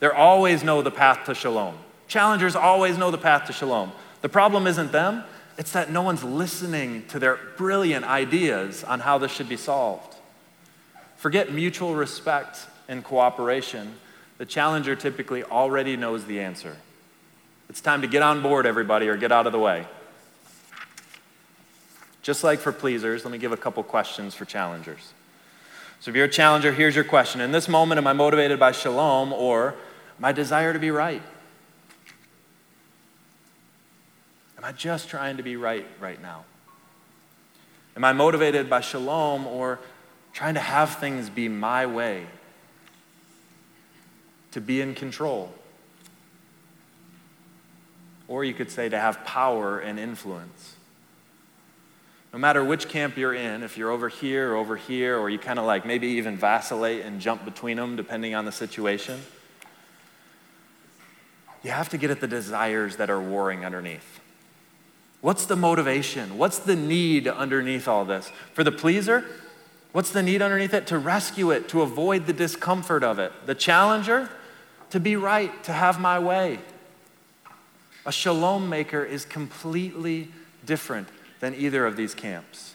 They 0.00 0.06
always 0.06 0.64
know 0.64 0.80
the 0.80 0.90
path 0.90 1.26
to 1.26 1.34
shalom. 1.34 1.76
Challengers 2.08 2.56
always 2.56 2.96
know 2.96 3.10
the 3.10 3.18
path 3.18 3.46
to 3.48 3.52
shalom. 3.52 3.92
The 4.22 4.30
problem 4.30 4.66
isn't 4.66 4.92
them, 4.92 5.24
it's 5.58 5.72
that 5.72 5.90
no 5.90 6.00
one's 6.00 6.24
listening 6.24 7.06
to 7.08 7.18
their 7.18 7.38
brilliant 7.58 8.06
ideas 8.06 8.82
on 8.82 9.00
how 9.00 9.18
this 9.18 9.30
should 9.30 9.50
be 9.50 9.58
solved. 9.58 10.16
Forget 11.16 11.52
mutual 11.52 11.94
respect 11.94 12.60
and 12.88 13.04
cooperation. 13.04 13.96
The 14.38 14.46
challenger 14.46 14.96
typically 14.96 15.44
already 15.44 15.98
knows 15.98 16.24
the 16.24 16.40
answer. 16.40 16.78
It's 17.68 17.80
time 17.80 18.02
to 18.02 18.08
get 18.08 18.22
on 18.22 18.42
board, 18.42 18.66
everybody, 18.66 19.08
or 19.08 19.16
get 19.16 19.32
out 19.32 19.46
of 19.46 19.52
the 19.52 19.58
way. 19.58 19.86
Just 22.22 22.42
like 22.42 22.58
for 22.58 22.72
pleasers, 22.72 23.24
let 23.24 23.30
me 23.30 23.38
give 23.38 23.52
a 23.52 23.56
couple 23.56 23.82
questions 23.82 24.34
for 24.34 24.44
challengers. 24.44 25.12
So, 26.00 26.10
if 26.10 26.16
you're 26.16 26.26
a 26.26 26.28
challenger, 26.28 26.72
here's 26.72 26.94
your 26.94 27.04
question 27.04 27.40
In 27.40 27.52
this 27.52 27.68
moment, 27.68 27.98
am 27.98 28.06
I 28.06 28.12
motivated 28.12 28.58
by 28.58 28.72
shalom 28.72 29.32
or 29.32 29.74
my 30.18 30.32
desire 30.32 30.72
to 30.72 30.78
be 30.78 30.90
right? 30.90 31.22
Am 34.58 34.64
I 34.64 34.72
just 34.72 35.08
trying 35.08 35.36
to 35.36 35.42
be 35.42 35.56
right 35.56 35.86
right 36.00 36.20
now? 36.20 36.44
Am 37.96 38.04
I 38.04 38.12
motivated 38.12 38.68
by 38.68 38.80
shalom 38.80 39.46
or 39.46 39.78
trying 40.32 40.54
to 40.54 40.60
have 40.60 40.96
things 40.96 41.30
be 41.30 41.48
my 41.48 41.86
way? 41.86 42.26
To 44.52 44.60
be 44.60 44.80
in 44.80 44.94
control? 44.94 45.52
Or 48.28 48.44
you 48.44 48.54
could 48.54 48.70
say 48.70 48.88
to 48.88 48.98
have 48.98 49.24
power 49.24 49.78
and 49.78 49.98
influence. 49.98 50.74
No 52.32 52.38
matter 52.38 52.62
which 52.62 52.88
camp 52.88 53.16
you're 53.16 53.34
in, 53.34 53.62
if 53.62 53.78
you're 53.78 53.90
over 53.90 54.08
here 54.08 54.52
or 54.52 54.56
over 54.56 54.76
here, 54.76 55.16
or 55.16 55.30
you 55.30 55.38
kind 55.38 55.58
of 55.58 55.64
like 55.64 55.86
maybe 55.86 56.08
even 56.08 56.36
vacillate 56.36 57.04
and 57.04 57.20
jump 57.20 57.44
between 57.44 57.76
them 57.76 57.96
depending 57.96 58.34
on 58.34 58.44
the 58.44 58.52
situation, 58.52 59.20
you 61.62 61.70
have 61.70 61.88
to 61.88 61.98
get 61.98 62.10
at 62.10 62.20
the 62.20 62.28
desires 62.28 62.96
that 62.96 63.10
are 63.10 63.20
warring 63.20 63.64
underneath. 63.64 64.20
What's 65.20 65.46
the 65.46 65.56
motivation? 65.56 66.38
What's 66.38 66.58
the 66.58 66.76
need 66.76 67.26
underneath 67.26 67.88
all 67.88 68.04
this? 68.04 68.30
For 68.52 68.62
the 68.62 68.70
pleaser, 68.70 69.24
what's 69.92 70.10
the 70.10 70.22
need 70.22 70.42
underneath 70.42 70.74
it? 70.74 70.86
To 70.88 70.98
rescue 70.98 71.50
it, 71.50 71.68
to 71.70 71.82
avoid 71.82 72.26
the 72.26 72.32
discomfort 72.32 73.02
of 73.02 73.18
it. 73.18 73.32
The 73.46 73.54
challenger, 73.54 74.28
to 74.90 75.00
be 75.00 75.16
right, 75.16 75.64
to 75.64 75.72
have 75.72 75.98
my 75.98 76.18
way. 76.18 76.60
A 78.06 78.12
shalom 78.12 78.68
maker 78.68 79.04
is 79.04 79.24
completely 79.24 80.28
different 80.64 81.08
than 81.40 81.54
either 81.54 81.84
of 81.84 81.96
these 81.96 82.14
camps. 82.14 82.74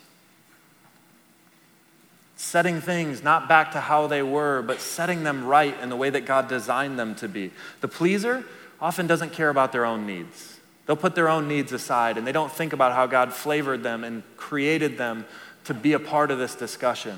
Setting 2.36 2.82
things 2.82 3.24
not 3.24 3.48
back 3.48 3.72
to 3.72 3.80
how 3.80 4.08
they 4.08 4.22
were, 4.22 4.62
but 4.62 4.82
setting 4.82 5.24
them 5.24 5.46
right 5.46 5.76
in 5.82 5.90
the 5.90 5.96
way 5.96 6.10
that 6.10 6.26
God 6.26 6.48
designed 6.48 7.00
them 7.00 7.16
to 7.16 7.30
be. 7.30 7.52
The 7.80 7.88
pleaser 7.88 8.44
often 8.82 9.08
doesn't 9.08 9.32
care 9.32 9.50
about 9.50 9.72
their 9.72 9.86
own 9.86 10.06
needs. 10.06 10.60
They'll 10.86 10.96
put 10.98 11.16
their 11.16 11.30
own 11.30 11.48
needs 11.48 11.72
aside 11.72 12.18
and 12.18 12.28
they 12.28 12.32
don't 12.32 12.52
think 12.52 12.74
about 12.74 12.94
how 12.94 13.08
God 13.08 13.32
flavored 13.32 13.84
them 13.84 14.04
and 14.04 14.24
created 14.36 14.98
them 14.98 15.26
to 15.64 15.74
be 15.74 15.94
a 15.94 16.00
part 16.00 16.32
of 16.32 16.40
this 16.40 16.56
discussion. 16.56 17.18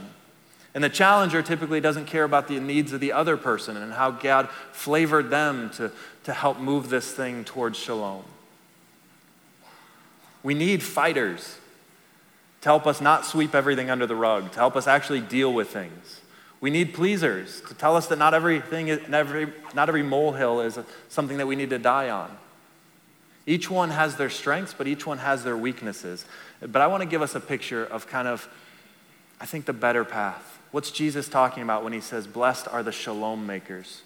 And 0.76 0.84
the 0.84 0.90
challenger 0.90 1.42
typically 1.42 1.80
doesn't 1.80 2.06
care 2.06 2.24
about 2.24 2.48
the 2.48 2.60
needs 2.60 2.94
of 2.94 3.00
the 3.00 3.12
other 3.12 3.38
person 3.38 3.78
and 3.78 3.94
how 3.94 4.12
God 4.12 4.50
flavored 4.72 5.30
them 5.30 5.70
to, 5.72 5.92
to 6.24 6.34
help 6.34 6.60
move 6.60 6.90
this 6.90 7.12
thing 7.12 7.44
towards 7.44 7.78
shalom. 7.78 8.24
We 10.42 10.54
need 10.54 10.84
fighters 10.84 11.58
to 12.62 12.70
help 12.70 12.88
us 12.88 13.02
not 13.02 13.26
sweep 13.26 13.54
everything 13.54 13.90
under 13.90 14.06
the 14.06 14.16
rug, 14.16 14.52
to 14.54 14.60
help 14.60 14.76
us 14.76 14.88
actually 14.88 15.22
deal 15.22 15.52
with 15.52 15.70
things. 15.70 16.22
We 16.62 16.70
need 16.70 16.94
pleasers 16.94 17.62
to 17.68 17.74
tell 17.74 17.98
us 17.98 18.08
that 18.08 18.18
not 18.18 18.34
everything, 18.34 18.90
every, 18.90 19.52
not 19.74 19.90
every 19.90 20.04
molehill 20.04 20.62
is 20.62 20.80
something 21.10 21.38
that 21.38 21.48
we 21.48 21.58
need 21.58 21.72
to 21.72 21.78
die 21.78 22.10
on. 22.10 22.38
Each 23.46 23.70
one 23.70 23.90
has 23.90 24.16
their 24.16 24.30
strengths, 24.30 24.74
but 24.74 24.88
each 24.88 25.06
one 25.06 25.18
has 25.18 25.44
their 25.44 25.58
weaknesses. 25.58 26.26
But 26.62 26.82
I 26.82 26.88
want 26.88 27.02
to 27.02 27.06
give 27.06 27.22
us 27.22 27.36
a 27.36 27.42
picture 27.42 27.84
of 27.86 28.08
kind 28.08 28.30
of, 28.30 28.48
I 29.42 29.46
think, 29.46 29.66
the 29.66 29.74
better 29.74 30.06
path. 30.06 30.60
What's 30.72 30.90
Jesus 30.90 31.28
talking 31.28 31.62
about 31.64 31.84
when 31.84 31.92
he 31.92 32.00
says, 32.00 32.26
Blessed 32.26 32.70
are 32.70 32.82
the 32.82 32.94
shalom 32.94 33.46
makers? 33.46 34.02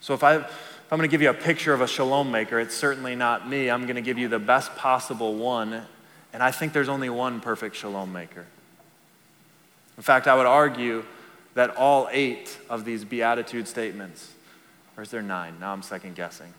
So 0.00 0.14
if, 0.14 0.24
I, 0.24 0.46
if 0.88 0.92
I'm 0.94 0.96
going 0.96 1.10
to 1.10 1.12
give 1.12 1.20
you 1.20 1.28
a 1.28 1.34
picture 1.34 1.74
of 1.74 1.82
a 1.82 1.86
shalom 1.86 2.30
maker, 2.30 2.58
it's 2.58 2.74
certainly 2.74 3.14
not 3.14 3.46
me. 3.46 3.68
I'm 3.68 3.82
going 3.82 3.96
to 3.96 4.00
give 4.00 4.16
you 4.16 4.26
the 4.26 4.38
best 4.38 4.74
possible 4.74 5.34
one. 5.34 5.82
And 6.32 6.42
I 6.42 6.50
think 6.50 6.72
there's 6.72 6.88
only 6.88 7.10
one 7.10 7.40
perfect 7.40 7.76
shalom 7.76 8.10
maker. 8.10 8.46
In 9.98 10.02
fact, 10.02 10.26
I 10.26 10.34
would 10.34 10.46
argue 10.46 11.04
that 11.52 11.76
all 11.76 12.08
eight 12.10 12.56
of 12.70 12.86
these 12.86 13.04
beatitude 13.04 13.68
statements, 13.68 14.32
or 14.96 15.02
is 15.02 15.10
there 15.10 15.20
nine? 15.20 15.60
Now 15.60 15.74
I'm 15.74 15.82
second 15.82 16.14
guessing. 16.14 16.54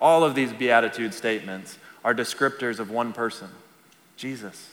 All 0.00 0.24
of 0.24 0.34
these 0.34 0.52
beatitude 0.52 1.14
statements 1.14 1.78
are 2.04 2.12
descriptors 2.12 2.80
of 2.80 2.90
one 2.90 3.12
person 3.12 3.50
Jesus. 4.16 4.68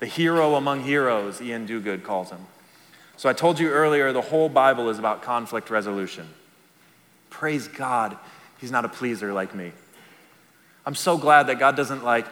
The 0.00 0.06
hero 0.06 0.56
among 0.56 0.82
heroes, 0.82 1.40
Iain 1.40 1.66
Duguid 1.66 2.02
calls 2.02 2.28
him. 2.28 2.40
So 3.16 3.30
I 3.30 3.32
told 3.32 3.58
you 3.58 3.70
earlier, 3.70 4.12
the 4.12 4.20
whole 4.20 4.50
Bible 4.50 4.90
is 4.90 4.98
about 4.98 5.22
conflict 5.22 5.70
resolution. 5.70 6.28
Praise 7.34 7.66
God, 7.66 8.16
he's 8.60 8.70
not 8.70 8.84
a 8.84 8.88
pleaser 8.88 9.32
like 9.32 9.56
me. 9.56 9.72
I'm 10.86 10.94
so 10.94 11.18
glad 11.18 11.48
that 11.48 11.58
God 11.58 11.74
doesn't 11.74 12.04
like 12.04 12.26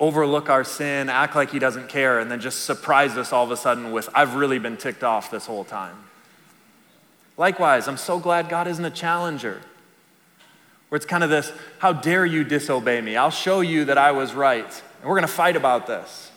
overlook 0.00 0.50
our 0.50 0.64
sin, 0.64 1.08
act 1.08 1.36
like 1.36 1.50
he 1.52 1.60
doesn't 1.60 1.88
care, 1.88 2.18
and 2.18 2.28
then 2.28 2.40
just 2.40 2.64
surprise 2.64 3.16
us 3.16 3.32
all 3.32 3.44
of 3.44 3.52
a 3.52 3.56
sudden 3.56 3.92
with, 3.92 4.08
I've 4.12 4.34
really 4.34 4.58
been 4.58 4.76
ticked 4.76 5.04
off 5.04 5.30
this 5.30 5.46
whole 5.46 5.62
time. 5.62 5.94
Likewise, 7.36 7.86
I'm 7.86 7.96
so 7.96 8.18
glad 8.18 8.48
God 8.48 8.66
isn't 8.66 8.84
a 8.84 8.90
challenger 8.90 9.62
where 10.88 10.96
it's 10.96 11.06
kind 11.06 11.22
of 11.22 11.30
this, 11.30 11.52
how 11.78 11.92
dare 11.92 12.26
you 12.26 12.42
disobey 12.42 13.00
me? 13.00 13.14
I'll 13.16 13.30
show 13.30 13.60
you 13.60 13.84
that 13.84 13.96
I 13.96 14.10
was 14.10 14.34
right. 14.34 14.66
And 14.66 15.08
we're 15.08 15.16
going 15.16 15.22
to 15.22 15.32
fight 15.32 15.54
about 15.54 15.86
this. 15.86 16.32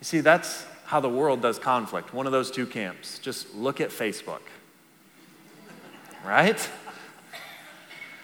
You 0.00 0.04
see, 0.04 0.20
that's 0.20 0.64
how 0.86 1.00
the 1.00 1.10
world 1.10 1.42
does 1.42 1.58
conflict. 1.58 2.14
One 2.14 2.24
of 2.24 2.32
those 2.32 2.50
two 2.50 2.66
camps. 2.66 3.18
Just 3.18 3.54
look 3.54 3.82
at 3.82 3.90
Facebook. 3.90 4.40
Right? 6.24 6.68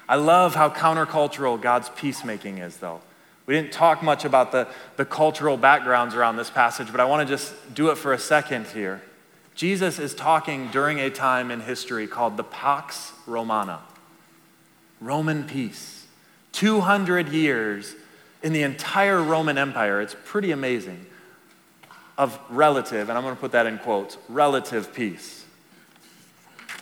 I 0.09 0.17
love 0.17 0.55
how 0.55 0.71
countercultural 0.71 1.61
God's 1.61 1.89
peacemaking 1.91 2.59
is, 2.59 2.79
though. 2.79 3.01
We 3.47 3.55
didn't 3.55 3.73
talk 3.73 4.03
much 4.03 4.25
about 4.25 4.53
the, 4.53 4.69
the 4.97 5.05
cultural 5.05 5.57
backgrounds 5.57 6.15
around 6.15 6.37
this 6.37 6.51
passage, 6.51 6.91
but 6.91 7.01
I 7.01 7.05
want 7.05 7.27
to 7.27 7.35
just 7.35 7.75
do 7.75 7.91
it 7.91 7.99
for 7.99 8.13
a 8.13 8.19
second 8.19 8.67
here. 8.69 9.03
Jesus 9.55 9.99
is 9.99 10.15
talking 10.15 10.69
during 10.69 10.99
a 10.99 11.11
time 11.11 11.51
in 11.51 11.61
history 11.61 12.07
called 12.07 12.37
the 12.37 12.45
Pax 12.45 13.13
Romana. 13.27 13.81
Roman 15.01 15.45
peace. 15.45 16.07
200 16.53 17.29
years 17.29 17.95
in 18.43 18.53
the 18.53 18.63
entire 18.63 19.23
Roman 19.23 19.59
Empire. 19.59 20.01
It's 20.01 20.17
pretty 20.25 20.51
amazing. 20.51 21.07
Of 22.17 22.39
relative, 22.51 23.09
and 23.09 23.19
I'm 23.19 23.25
going 23.25 23.35
to 23.35 23.41
put 23.41 23.53
that 23.53 23.67
in 23.67 23.79
quotes, 23.79 24.17
relative 24.29 24.93
peace. 24.95 25.40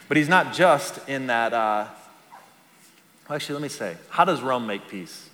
But 0.09 0.17
he's 0.17 0.29
not 0.29 0.55
just 0.55 1.07
in 1.09 1.27
that. 1.27 1.53
Uh, 1.53 1.87
actually, 3.29 3.55
let 3.55 3.63
me 3.63 3.69
say, 3.69 3.97
how 4.09 4.25
does 4.25 4.41
Rome 4.41 4.67
make 4.67 4.89
peace? 4.89 5.29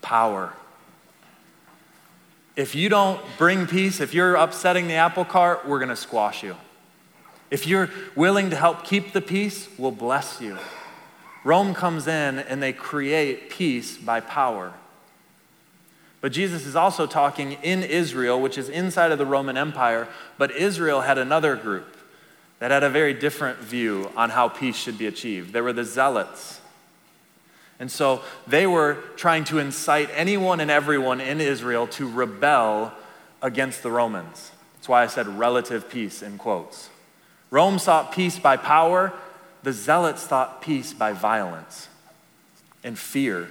Power. 0.00 0.52
If 2.56 2.74
you 2.74 2.88
don't 2.88 3.20
bring 3.36 3.66
peace, 3.66 4.00
if 4.00 4.14
you're 4.14 4.34
upsetting 4.36 4.88
the 4.88 4.94
apple 4.94 5.24
cart, 5.24 5.66
we're 5.66 5.78
going 5.78 5.88
to 5.90 5.96
squash 5.96 6.42
you. 6.42 6.56
If 7.50 7.66
you're 7.66 7.90
willing 8.16 8.50
to 8.50 8.56
help 8.56 8.84
keep 8.84 9.12
the 9.12 9.20
peace, 9.20 9.68
we'll 9.76 9.90
bless 9.90 10.40
you. 10.40 10.58
Rome 11.44 11.74
comes 11.74 12.06
in 12.06 12.38
and 12.38 12.62
they 12.62 12.72
create 12.72 13.50
peace 13.50 13.98
by 13.98 14.20
power. 14.20 14.72
But 16.24 16.32
Jesus 16.32 16.64
is 16.64 16.74
also 16.74 17.06
talking 17.06 17.58
in 17.62 17.82
Israel, 17.82 18.40
which 18.40 18.56
is 18.56 18.70
inside 18.70 19.12
of 19.12 19.18
the 19.18 19.26
Roman 19.26 19.58
Empire, 19.58 20.08
but 20.38 20.52
Israel 20.52 21.02
had 21.02 21.18
another 21.18 21.54
group 21.54 21.98
that 22.60 22.70
had 22.70 22.82
a 22.82 22.88
very 22.88 23.12
different 23.12 23.58
view 23.58 24.10
on 24.16 24.30
how 24.30 24.48
peace 24.48 24.74
should 24.74 24.96
be 24.96 25.06
achieved. 25.06 25.52
They 25.52 25.60
were 25.60 25.74
the 25.74 25.84
zealots. 25.84 26.62
And 27.78 27.92
so 27.92 28.22
they 28.46 28.66
were 28.66 28.96
trying 29.16 29.44
to 29.44 29.58
incite 29.58 30.08
anyone 30.14 30.60
and 30.60 30.70
everyone 30.70 31.20
in 31.20 31.42
Israel 31.42 31.86
to 31.88 32.08
rebel 32.08 32.94
against 33.42 33.82
the 33.82 33.90
Romans. 33.90 34.50
That's 34.76 34.88
why 34.88 35.02
I 35.02 35.08
said 35.08 35.26
relative 35.28 35.90
peace 35.90 36.22
in 36.22 36.38
quotes. 36.38 36.88
Rome 37.50 37.78
sought 37.78 38.12
peace 38.12 38.38
by 38.38 38.56
power, 38.56 39.12
the 39.62 39.74
zealots 39.74 40.22
sought 40.22 40.62
peace 40.62 40.94
by 40.94 41.12
violence 41.12 41.88
and 42.82 42.98
fear. 42.98 43.50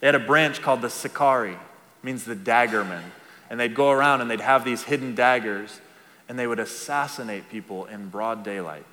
They 0.00 0.06
had 0.06 0.14
a 0.14 0.18
branch 0.18 0.60
called 0.60 0.82
the 0.82 0.90
Sicarii, 0.90 1.56
means 2.02 2.24
the 2.24 2.36
daggermen. 2.36 3.02
And 3.50 3.58
they'd 3.58 3.74
go 3.74 3.90
around 3.90 4.20
and 4.20 4.30
they'd 4.30 4.40
have 4.40 4.64
these 4.64 4.82
hidden 4.82 5.14
daggers 5.14 5.80
and 6.28 6.38
they 6.38 6.46
would 6.46 6.58
assassinate 6.58 7.48
people 7.48 7.86
in 7.86 8.08
broad 8.08 8.44
daylight. 8.44 8.84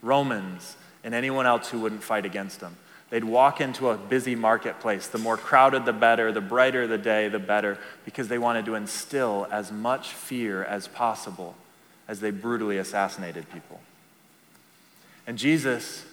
Romans 0.00 0.76
and 1.04 1.14
anyone 1.14 1.46
else 1.46 1.68
who 1.68 1.80
wouldn't 1.80 2.02
fight 2.02 2.24
against 2.24 2.60
them. 2.60 2.76
They'd 3.10 3.24
walk 3.24 3.60
into 3.60 3.90
a 3.90 3.96
busy 3.96 4.34
marketplace. 4.34 5.06
The 5.06 5.18
more 5.18 5.36
crowded, 5.36 5.84
the 5.84 5.92
better. 5.92 6.32
The 6.32 6.40
brighter 6.40 6.86
the 6.86 6.96
day, 6.96 7.28
the 7.28 7.38
better, 7.38 7.78
because 8.06 8.28
they 8.28 8.38
wanted 8.38 8.64
to 8.64 8.74
instill 8.74 9.46
as 9.50 9.70
much 9.70 10.08
fear 10.08 10.64
as 10.64 10.88
possible 10.88 11.54
as 12.08 12.20
they 12.20 12.30
brutally 12.30 12.78
assassinated 12.78 13.50
people. 13.52 13.80
And 15.26 15.36
Jesus 15.36 16.04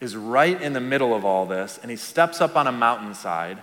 is 0.00 0.16
right 0.16 0.60
in 0.60 0.72
the 0.72 0.80
middle 0.80 1.14
of 1.14 1.24
all 1.24 1.46
this, 1.46 1.78
and 1.82 1.90
he 1.90 1.96
steps 1.96 2.40
up 2.40 2.56
on 2.56 2.66
a 2.66 2.72
mountainside, 2.72 3.58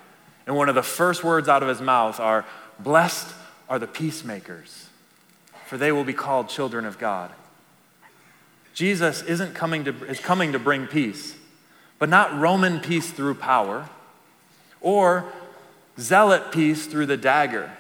and 0.48 0.56
one 0.56 0.70
of 0.70 0.76
the 0.76 0.84
first 0.84 1.24
words 1.24 1.50
out 1.50 1.62
of 1.62 1.70
his 1.70 1.82
mouth 1.82 2.20
are, 2.20 2.46
Blessed 2.80 3.36
are 3.70 3.78
the 3.78 3.88
peacemakers, 3.88 4.88
for 5.66 5.78
they 5.78 5.92
will 5.92 6.06
be 6.06 6.14
called 6.14 6.48
children 6.48 6.86
of 6.86 6.98
God. 6.98 7.32
Jesus 8.74 9.22
isn't 9.24 9.54
coming 9.54 9.84
to, 9.86 10.06
is 10.06 10.20
coming 10.20 10.54
to 10.54 10.60
bring 10.60 10.88
peace, 10.88 11.36
but 12.00 12.08
not 12.08 12.40
Roman 12.40 12.80
peace 12.80 13.12
through 13.12 13.36
power 13.36 13.90
or 14.80 15.26
zealot 16.00 16.52
peace 16.52 16.86
through 16.86 17.08
the 17.08 17.18
dagger. 17.18 17.72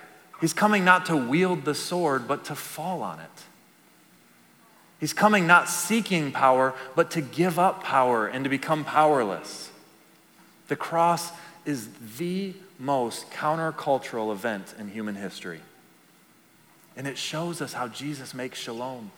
He's 0.42 0.54
coming 0.54 0.84
not 0.84 1.06
to 1.06 1.16
wield 1.16 1.64
the 1.64 1.76
sword, 1.76 2.28
but 2.28 2.46
to 2.46 2.56
fall 2.56 3.02
on 3.02 3.20
it. 3.20 3.30
He's 5.00 5.14
coming 5.14 5.48
not 5.48 5.70
seeking 5.70 6.32
power, 6.32 6.74
but 6.96 7.12
to 7.12 7.22
give 7.22 7.60
up 7.60 7.84
power 7.84 8.28
and 8.28 8.44
to 8.44 8.50
become 8.50 8.84
powerless. 8.84 9.70
The 10.68 10.76
cross 10.76 11.32
is 11.68 11.90
the 12.18 12.54
most 12.80 13.30
countercultural 13.32 14.32
event 14.32 14.74
in 14.80 14.90
human 14.90 15.16
history. 15.16 15.60
And 16.96 17.08
it 17.08 17.18
shows 17.18 17.62
us 17.62 17.74
how 17.74 17.88
Jesus 17.88 18.34
makes 18.34 18.60
shalom 18.60 19.12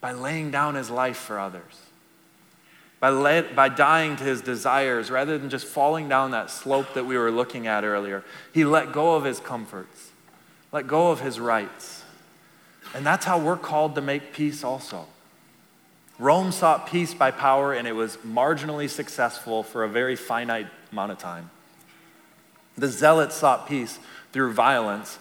by 0.00 0.12
laying 0.12 0.50
down 0.50 0.74
his 0.74 0.90
life 0.90 1.18
for 1.18 1.38
others, 1.38 1.82
by, 2.98 3.10
lay, 3.10 3.42
by 3.42 3.68
dying 3.68 4.16
to 4.16 4.24
his 4.24 4.40
desires 4.40 5.10
rather 5.10 5.38
than 5.38 5.50
just 5.50 5.66
falling 5.66 6.08
down 6.08 6.32
that 6.32 6.50
slope 6.50 6.94
that 6.94 7.04
we 7.04 7.16
were 7.16 7.30
looking 7.30 7.66
at 7.66 7.84
earlier. 7.84 8.24
He 8.52 8.64
let 8.64 8.92
go 8.92 9.14
of 9.14 9.24
his 9.24 9.38
comforts, 9.38 10.10
let 10.72 10.86
go 10.86 11.10
of 11.10 11.20
his 11.20 11.38
rights 11.38 12.00
and 12.94 13.06
that's 13.06 13.24
how 13.24 13.38
we're 13.38 13.56
called 13.56 13.94
to 13.94 14.00
make 14.00 14.32
peace 14.32 14.64
also. 14.64 15.06
Rome 16.20 16.52
sought 16.52 16.86
peace 16.86 17.14
by 17.14 17.30
power, 17.30 17.72
and 17.72 17.88
it 17.88 17.94
was 17.94 18.18
marginally 18.18 18.90
successful 18.90 19.62
for 19.62 19.84
a 19.84 19.88
very 19.88 20.16
finite 20.16 20.66
amount 20.92 21.12
of 21.12 21.18
time. 21.18 21.50
The 22.76 22.88
zealots 22.88 23.36
sought 23.36 23.66
peace 23.66 23.98
through 24.30 24.52
violence, 24.52 25.18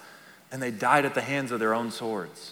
and 0.52 0.62
they 0.62 0.71
died 0.71 1.06
at 1.06 1.13
the 1.13 1.21
hands 1.21 1.54
of 1.54 1.62
their 1.62 1.73
own 1.73 1.89
swords. 1.91 2.52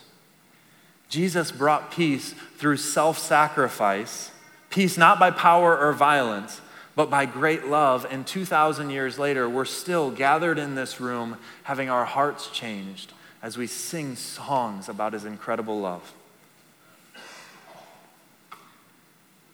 Jesus 1.10 1.52
brought 1.52 1.92
peace 1.92 2.34
through 2.58 2.78
self 2.78 3.20
sacrifice, 3.20 4.32
peace 4.70 4.98
not 4.98 5.20
by 5.20 5.30
power 5.30 5.78
or 5.78 5.92
violence, 5.92 6.62
but 6.96 7.10
by 7.10 7.26
great 7.26 7.68
love. 7.68 8.08
And 8.10 8.26
2,000 8.26 8.90
years 8.90 9.20
later, 9.20 9.50
we're 9.50 9.66
still 9.66 10.10
gathered 10.10 10.58
in 10.58 10.76
this 10.76 11.02
room 11.02 11.38
having 11.64 11.90
our 11.90 12.06
hearts 12.06 12.50
changed 12.50 13.12
as 13.42 13.58
we 13.58 13.68
sing 13.68 14.16
songs 14.16 14.88
about 14.88 15.12
his 15.12 15.26
incredible 15.26 15.82
love. 15.82 16.14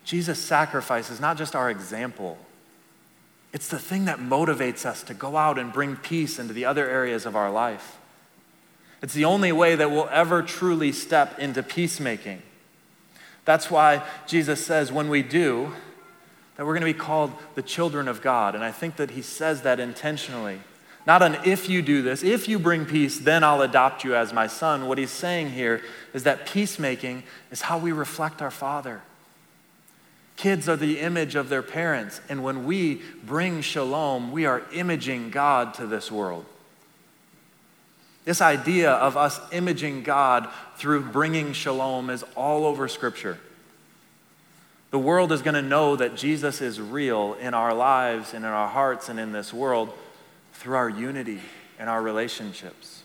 Jesus' 0.04 0.40
sacrifice 0.40 1.10
is 1.10 1.20
not 1.20 1.38
just 1.38 1.56
our 1.56 1.70
example, 1.70 2.38
it's 3.54 3.68
the 3.68 3.80
thing 3.80 4.06
that 4.06 4.20
motivates 4.20 4.86
us 4.86 5.04
to 5.04 5.14
go 5.14 5.38
out 5.38 5.60
and 5.60 5.72
bring 5.72 5.96
peace 5.96 6.40
into 6.40 6.54
the 6.54 6.66
other 6.66 6.90
areas 6.90 7.26
of 7.26 7.36
our 7.36 7.52
life. 7.52 7.98
It's 9.02 9.14
the 9.14 9.26
only 9.26 9.52
way 9.52 9.76
that 9.76 9.92
we'll 9.92 10.10
ever 10.10 10.42
truly 10.42 10.92
step 10.92 11.38
into 11.38 11.62
peacemaking. 11.62 12.42
That's 13.46 13.70
why 13.70 14.04
Jesus 14.26 14.66
says 14.66 14.92
when 14.92 15.10
we 15.10 15.22
do, 15.22 15.74
that 16.56 16.66
we're 16.66 16.74
going 16.74 16.94
to 16.94 16.98
be 16.98 17.00
called 17.00 17.34
the 17.56 17.62
children 17.62 18.08
of 18.08 18.22
God. 18.22 18.56
And 18.56 18.64
I 18.64 18.72
think 18.72 18.96
that 18.96 19.12
he 19.12 19.22
says 19.22 19.64
that 19.64 19.80
intentionally. 19.80 20.60
Not 21.06 21.22
an 21.22 21.38
if 21.44 21.68
you 21.68 21.82
do 21.82 22.02
this, 22.02 22.24
if 22.24 22.48
you 22.48 22.58
bring 22.58 22.86
peace, 22.86 23.20
then 23.20 23.44
I'll 23.44 23.62
adopt 23.62 24.04
you 24.04 24.16
as 24.16 24.32
my 24.32 24.48
son. 24.48 24.88
What 24.88 24.98
he's 24.98 25.12
saying 25.12 25.52
here 25.52 25.82
is 26.14 26.24
that 26.24 26.46
peacemaking 26.46 27.24
is 27.52 27.62
how 27.62 27.78
we 27.78 27.92
reflect 27.92 28.42
our 28.42 28.52
Father. 28.52 29.02
Kids 30.36 30.68
are 30.68 30.76
the 30.76 31.00
image 31.00 31.36
of 31.36 31.50
their 31.50 31.62
parents. 31.62 32.20
And 32.30 32.44
when 32.44 32.66
we 32.66 33.02
bring 33.24 33.62
shalom, 33.62 34.32
we 34.32 34.46
are 34.46 34.64
imaging 34.74 35.30
God 35.30 35.74
to 35.76 35.88
this 35.88 36.12
world. 36.12 36.46
This 38.26 38.42
idea 38.42 38.92
of 38.92 39.18
us 39.18 39.40
imaging 39.52 40.04
God 40.04 40.48
through 40.78 41.02
bringing 41.02 41.54
shalom 41.54 42.10
is 42.10 42.24
all 42.36 42.66
over 42.66 42.88
Scripture. 42.88 43.38
The 44.92 45.00
world 45.00 45.32
is 45.32 45.42
going 45.42 45.56
to 45.56 45.62
know 45.62 45.96
that 45.96 46.16
Jesus 46.16 46.62
is 46.62 46.80
real 46.80 47.34
in 47.34 47.54
our 47.54 47.74
lives 47.74 48.34
and 48.34 48.46
in 48.46 48.52
our 48.52 48.68
hearts 48.68 49.10
and 49.10 49.20
in 49.20 49.32
this 49.32 49.52
world 49.54 49.92
through 50.54 50.76
our 50.76 50.90
unity 50.90 51.42
and 51.80 51.90
our 51.90 52.02
relationships. 52.02 53.02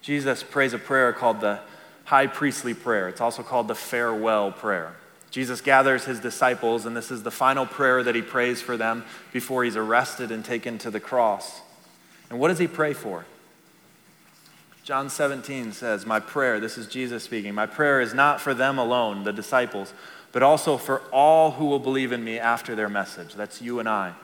Jesus 0.00 0.42
prays 0.42 0.72
a 0.72 0.78
prayer 0.78 1.12
called 1.12 1.40
the 1.40 1.60
high 2.04 2.26
priestly 2.26 2.72
prayer. 2.72 3.08
It's 3.08 3.20
also 3.20 3.42
called 3.42 3.68
the 3.68 3.74
farewell 3.74 4.50
prayer. 4.50 4.94
Jesus 5.30 5.60
gathers 5.60 6.04
his 6.04 6.20
disciples, 6.20 6.86
and 6.86 6.96
this 6.96 7.10
is 7.10 7.22
the 7.22 7.30
final 7.30 7.66
prayer 7.66 8.02
that 8.02 8.14
he 8.14 8.22
prays 8.22 8.62
for 8.62 8.76
them 8.76 9.04
before 9.32 9.64
he's 9.64 9.76
arrested 9.76 10.30
and 10.30 10.44
taken 10.44 10.78
to 10.78 10.90
the 10.90 11.00
cross. 11.00 11.60
And 12.30 12.38
what 12.38 12.48
does 12.48 12.58
he 12.58 12.66
pray 12.66 12.94
for? 12.94 13.26
John 14.84 15.10
17 15.10 15.72
says, 15.72 16.06
My 16.06 16.18
prayer, 16.18 16.60
this 16.60 16.78
is 16.78 16.86
Jesus 16.86 17.22
speaking, 17.22 17.54
my 17.54 17.66
prayer 17.66 18.00
is 18.00 18.14
not 18.14 18.40
for 18.40 18.54
them 18.54 18.78
alone, 18.78 19.24
the 19.24 19.34
disciples, 19.34 19.92
but 20.32 20.42
also 20.42 20.78
for 20.78 21.00
all 21.12 21.52
who 21.52 21.66
will 21.66 21.78
believe 21.78 22.10
in 22.10 22.24
me 22.24 22.38
after 22.38 22.74
their 22.74 22.88
message. 22.88 23.34
That's 23.34 23.60
you 23.60 23.80
and 23.80 23.88
I. 23.88 24.14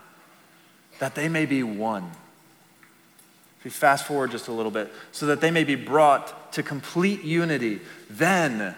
That 1.01 1.15
they 1.15 1.29
may 1.29 1.45
be 1.45 1.63
one. 1.63 2.11
If 3.59 3.65
we 3.65 3.71
fast 3.71 4.07
forward 4.07 4.31
just 4.31 4.49
a 4.49 4.53
little 4.53 4.71
bit, 4.71 4.91
so 5.13 5.27
that 5.27 5.43
they 5.43 5.51
may 5.51 5.65
be 5.65 5.75
brought 5.75 6.53
to 6.55 6.63
complete 6.63 7.25
unity, 7.25 7.81
then 8.09 8.75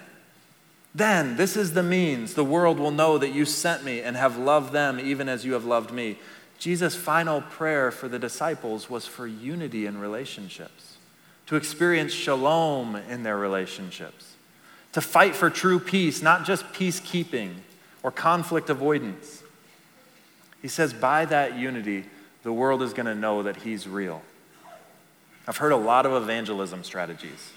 then, 0.97 1.37
this 1.37 1.59
is 1.59 1.75
the 1.75 1.83
means 1.83 2.33
the 2.33 2.45
world 2.45 2.79
will 2.79 2.91
know 2.91 3.19
that 3.19 3.35
you 3.35 3.45
sent 3.45 3.85
me 3.85 4.01
and 4.01 4.17
have 4.17 4.39
loved 4.39 4.73
them 4.73 4.99
even 4.99 5.29
as 5.29 5.45
you 5.45 5.53
have 5.53 5.67
loved 5.67 5.93
me. 5.93 6.17
Jesus' 6.59 6.97
final 6.97 7.43
prayer 7.43 7.91
for 7.91 8.09
the 8.09 8.19
disciples 8.19 8.89
was 8.89 9.07
for 9.07 9.27
unity 9.27 9.85
in 9.85 9.99
relationships, 9.99 10.97
to 11.47 11.57
experience 11.57 12.15
shalom 12.15 12.97
in 12.97 13.25
their 13.25 13.37
relationships, 13.37 14.37
to 14.93 15.03
fight 15.03 15.37
for 15.37 15.51
true 15.51 15.79
peace, 15.79 16.23
not 16.23 16.47
just 16.47 16.65
peacekeeping 16.73 17.53
or 18.03 18.11
conflict 18.11 18.71
avoidance. 18.71 19.43
He 20.63 20.69
says, 20.69 20.95
by 20.95 21.27
that 21.27 21.59
unity, 21.59 22.07
the 22.43 22.55
world 22.55 22.81
is 22.81 22.95
going 22.95 23.05
to 23.05 23.15
know 23.15 23.43
that 23.43 23.57
He's 23.57 23.87
real. 23.87 24.23
I've 25.47 25.59
heard 25.59 25.73
a 25.73 25.77
lot 25.77 26.07
of 26.07 26.23
evangelism 26.23 26.85
strategies, 26.85 27.53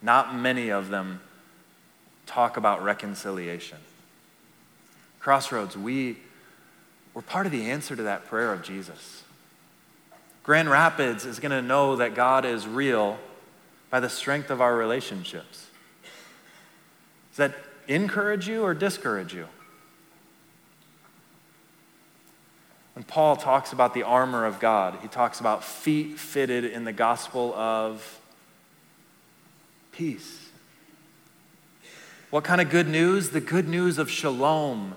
not 0.00 0.34
many 0.34 0.70
of 0.70 0.88
them 0.88 1.20
talk 2.32 2.56
about 2.56 2.82
reconciliation. 2.82 3.78
Crossroads, 5.20 5.76
we, 5.76 6.16
we're 7.12 7.22
part 7.22 7.46
of 7.46 7.52
the 7.52 7.70
answer 7.70 7.94
to 7.94 8.04
that 8.04 8.24
prayer 8.26 8.52
of 8.52 8.62
Jesus. 8.62 9.22
Grand 10.42 10.70
Rapids 10.70 11.26
is 11.26 11.38
going 11.38 11.52
to 11.52 11.62
know 11.62 11.96
that 11.96 12.14
God 12.14 12.44
is 12.44 12.66
real 12.66 13.18
by 13.90 14.00
the 14.00 14.08
strength 14.08 14.50
of 14.50 14.60
our 14.60 14.74
relationships. 14.74 15.66
Does 17.30 17.36
that 17.36 17.54
encourage 17.86 18.48
you 18.48 18.62
or 18.62 18.74
discourage 18.74 19.34
you? 19.34 19.46
When 22.94 23.04
Paul 23.04 23.36
talks 23.36 23.72
about 23.72 23.94
the 23.94 24.02
armor 24.02 24.46
of 24.46 24.58
God, 24.58 24.98
he 25.02 25.08
talks 25.08 25.38
about 25.38 25.64
feet 25.64 26.18
fitted 26.18 26.64
in 26.64 26.84
the 26.84 26.92
gospel 26.92 27.54
of 27.54 28.20
peace. 29.92 30.41
What 32.32 32.44
kind 32.44 32.62
of 32.62 32.70
good 32.70 32.88
news? 32.88 33.28
The 33.28 33.42
good 33.42 33.68
news 33.68 33.98
of 33.98 34.10
shalom. 34.10 34.94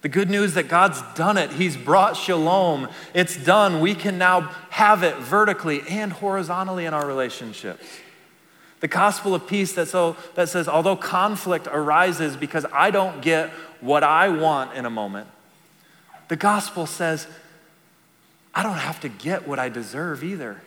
The 0.00 0.08
good 0.08 0.28
news 0.28 0.54
that 0.54 0.66
God's 0.66 1.00
done 1.14 1.38
it. 1.38 1.52
He's 1.52 1.76
brought 1.76 2.16
shalom. 2.16 2.88
It's 3.14 3.36
done. 3.36 3.80
We 3.80 3.94
can 3.94 4.18
now 4.18 4.50
have 4.70 5.04
it 5.04 5.14
vertically 5.18 5.82
and 5.88 6.12
horizontally 6.12 6.84
in 6.84 6.94
our 6.94 7.06
relationships. 7.06 7.84
The 8.80 8.88
gospel 8.88 9.36
of 9.36 9.46
peace 9.46 9.74
that, 9.74 9.86
so, 9.86 10.16
that 10.34 10.48
says, 10.48 10.66
although 10.66 10.96
conflict 10.96 11.68
arises 11.70 12.36
because 12.36 12.66
I 12.72 12.90
don't 12.90 13.22
get 13.22 13.50
what 13.80 14.02
I 14.02 14.28
want 14.28 14.74
in 14.74 14.84
a 14.84 14.90
moment, 14.90 15.28
the 16.26 16.34
gospel 16.34 16.86
says, 16.86 17.28
I 18.52 18.64
don't 18.64 18.78
have 18.78 18.98
to 19.02 19.08
get 19.08 19.46
what 19.46 19.60
I 19.60 19.68
deserve 19.68 20.24
either. 20.24 20.60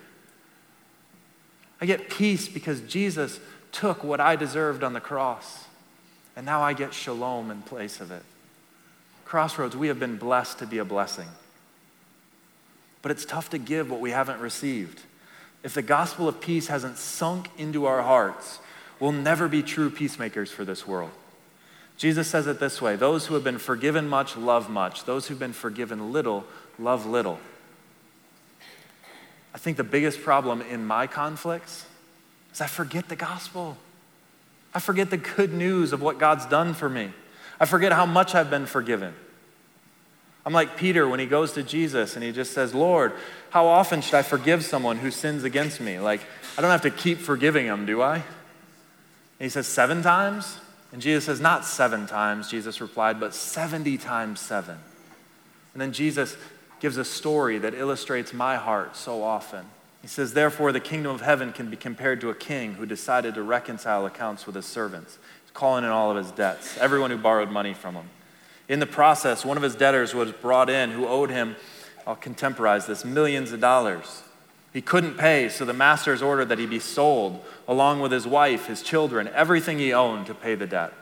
I 1.82 1.86
get 1.86 2.10
peace 2.10 2.48
because 2.48 2.80
Jesus 2.80 3.42
took 3.76 4.04
what 4.06 4.22
I 4.22 4.38
deserved 4.38 4.84
on 4.84 4.94
the 4.94 5.02
cross. 5.02 5.66
And 6.36 6.46
now 6.46 6.62
I 6.62 6.74
get 6.74 6.94
shalom 6.94 7.52
in 7.52 7.62
place 7.62 8.00
of 8.00 8.10
it. 8.10 8.24
Crossroads, 9.26 9.76
we 9.76 9.90
have 9.90 10.00
been 10.00 10.18
blessed 10.18 10.60
to 10.60 10.66
be 10.66 10.78
a 10.78 10.86
blessing. 10.86 11.28
But 13.02 13.12
it's 13.12 13.26
tough 13.26 13.50
to 13.50 13.58
give 13.58 13.92
what 13.92 14.00
we 14.00 14.12
haven't 14.12 14.40
received. 14.40 15.02
If 15.62 15.74
the 15.74 15.82
gospel 15.82 16.28
of 16.28 16.40
peace 16.40 16.68
hasn't 16.68 16.98
sunk 16.98 17.50
into 17.58 17.86
our 17.86 18.02
hearts, 18.02 18.60
we'll 19.00 19.12
never 19.12 19.48
be 19.48 19.62
true 19.62 19.90
peacemakers 19.90 20.52
for 20.52 20.64
this 20.64 20.88
world. 20.88 21.12
Jesus 21.98 22.30
says 22.30 22.48
it 22.48 22.60
this 22.60 22.82
way 22.82 22.96
Those 22.96 23.28
who 23.28 23.34
have 23.34 23.44
been 23.44 23.58
forgiven 23.58 24.08
much 24.08 24.38
love 24.38 24.70
much, 24.70 25.06
those 25.06 25.28
who've 25.28 25.40
been 25.40 25.54
forgiven 25.54 26.14
little 26.14 26.46
love 26.80 27.06
little. 27.06 27.40
I 29.54 29.58
think 29.58 29.78
the 29.78 29.84
biggest 29.84 30.22
problem 30.22 30.62
in 30.62 30.86
my 30.86 31.08
conflicts 31.08 31.86
is 32.56 32.62
I 32.62 32.68
forget 32.68 33.10
the 33.10 33.18
gospel. 33.18 33.78
I 34.74 34.80
forget 34.80 35.10
the 35.10 35.18
good 35.18 35.54
news 35.54 35.92
of 35.92 36.02
what 36.02 36.20
God's 36.20 36.46
done 36.46 36.74
for 36.74 36.90
me. 36.90 37.12
I 37.60 37.66
forget 37.66 37.92
how 37.92 38.06
much 38.06 38.34
I've 38.34 38.50
been 38.50 38.66
forgiven. 38.66 39.14
I'm 40.46 40.54
like 40.54 40.78
Peter 40.78 41.08
when 41.08 41.20
he 41.20 41.26
goes 41.26 41.52
to 41.54 41.64
Jesus 41.64 42.16
and 42.16 42.24
he 42.24 42.32
just 42.32 42.54
says, 42.54 42.74
Lord, 42.74 43.14
how 43.50 43.68
often 43.68 44.02
should 44.02 44.14
I 44.14 44.22
forgive 44.22 44.64
someone 44.64 44.98
who 44.98 45.12
sins 45.12 45.44
against 45.44 45.82
me? 45.82 46.00
Like, 46.00 46.22
I 46.58 46.62
don't 46.62 46.72
have 46.72 46.84
to 46.84 46.92
keep 46.92 47.18
forgiving 47.18 47.66
them, 47.68 47.86
do 47.86 48.02
I? 48.02 48.16
And 48.16 48.24
he 49.40 49.50
says, 49.50 49.68
Seven 49.68 50.02
times? 50.02 50.60
And 50.94 51.02
Jesus 51.02 51.26
says, 51.26 51.42
Not 51.42 51.66
seven 51.66 52.08
times, 52.08 52.50
Jesus 52.50 52.80
replied, 52.80 53.20
but 53.20 53.34
70 53.34 53.98
times 53.98 54.40
seven. 54.40 54.78
And 55.74 55.82
then 55.82 55.92
Jesus 55.92 56.38
gives 56.80 56.96
a 56.96 57.04
story 57.04 57.58
that 57.58 57.74
illustrates 57.74 58.34
my 58.34 58.56
heart 58.56 58.96
so 58.96 59.24
often. 59.24 59.66
He 60.06 60.10
says, 60.10 60.34
Therefore, 60.34 60.72
the 60.72 60.80
kingdom 60.80 61.16
of 61.16 61.22
heaven 61.22 61.52
can 61.52 61.72
be 61.72 61.76
compared 61.76 62.22
to 62.22 62.30
a 62.30 62.36
king 62.36 62.76
who 62.76 62.86
decided 62.86 63.34
to 63.34 63.42
reconcile 63.42 64.06
accounts 64.06 64.46
with 64.46 64.56
his 64.56 64.68
servants. 64.68 65.18
He's 65.42 65.52
calling 65.52 65.84
in 65.84 65.90
all 65.90 66.12
of 66.12 66.18
his 66.18 66.30
debts, 66.30 66.78
everyone 66.78 67.10
who 67.10 67.18
borrowed 67.18 67.50
money 67.50 67.74
from 67.74 67.96
him. 67.96 68.10
In 68.70 68.80
the 68.80 68.86
process, 68.86 69.44
one 69.44 69.58
of 69.58 69.64
his 69.64 69.74
debtors 69.74 70.14
was 70.14 70.32
brought 70.32 70.70
in 70.70 70.92
who 70.92 71.08
owed 71.08 71.32
him, 71.32 71.56
I'll 72.06 72.16
contemporize 72.16 72.86
this, 72.86 73.04
millions 73.04 73.52
of 73.52 73.62
dollars. 73.62 74.22
He 74.74 74.80
couldn't 74.80 75.18
pay, 75.18 75.50
so 75.50 75.66
the 75.66 75.74
masters 75.74 76.22
ordered 76.22 76.50
that 76.50 76.60
he 76.60 76.68
be 76.68 76.78
sold, 76.78 77.44
along 77.68 78.00
with 78.00 78.12
his 78.12 78.28
wife, 78.28 78.68
his 78.68 78.84
children, 78.84 79.28
everything 79.30 79.80
he 79.80 79.92
owned 79.92 80.28
to 80.28 80.36
pay 80.36 80.54
the 80.54 80.68
debt. 80.68 80.94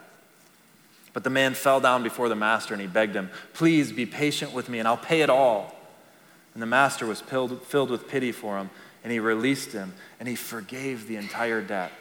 But 1.12 1.24
the 1.24 1.30
man 1.30 1.52
fell 1.52 1.78
down 1.78 2.02
before 2.04 2.30
the 2.30 2.36
master 2.36 2.72
and 2.72 2.80
he 2.80 2.86
begged 2.86 3.14
him, 3.14 3.28
Please 3.52 3.92
be 3.92 4.06
patient 4.06 4.54
with 4.54 4.70
me 4.70 4.78
and 4.78 4.88
I'll 4.88 4.96
pay 4.96 5.20
it 5.20 5.28
all. 5.28 5.74
And 6.54 6.62
the 6.62 6.66
master 6.66 7.04
was 7.04 7.20
filled 7.20 7.90
with 7.90 8.08
pity 8.08 8.32
for 8.32 8.56
him 8.56 8.70
and 9.04 9.12
he 9.12 9.20
released 9.20 9.72
him 9.72 9.92
and 10.18 10.28
he 10.28 10.34
forgave 10.34 11.06
the 11.06 11.16
entire 11.16 11.60
debt. 11.60 11.92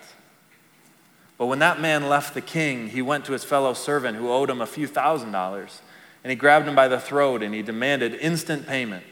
But 1.38 1.47
when 1.47 1.60
that 1.60 1.82
man 1.82 2.08
left 2.08 2.34
the 2.34 2.41
king, 2.41 2.88
he 2.88 3.01
went 3.01 3.26
to 3.26 3.34
his 3.34 3.43
fellow 3.43 3.74
servant 3.74 4.18
who 4.18 4.32
owed 4.32 4.49
him 4.49 4.62
a 4.62 4.66
few 4.66 4.88
thousand 4.88 5.34
dollars 5.34 5.82
and 6.24 6.32
he 6.32 6.36
grabbed 6.36 6.68
him 6.68 6.76
by 6.76 6.88
the 6.88 6.99
throat 6.99 7.43
and 7.43 7.54
he 7.54 7.62
demanded 7.62 8.14
instant 8.16 8.66
payment. 8.66 9.04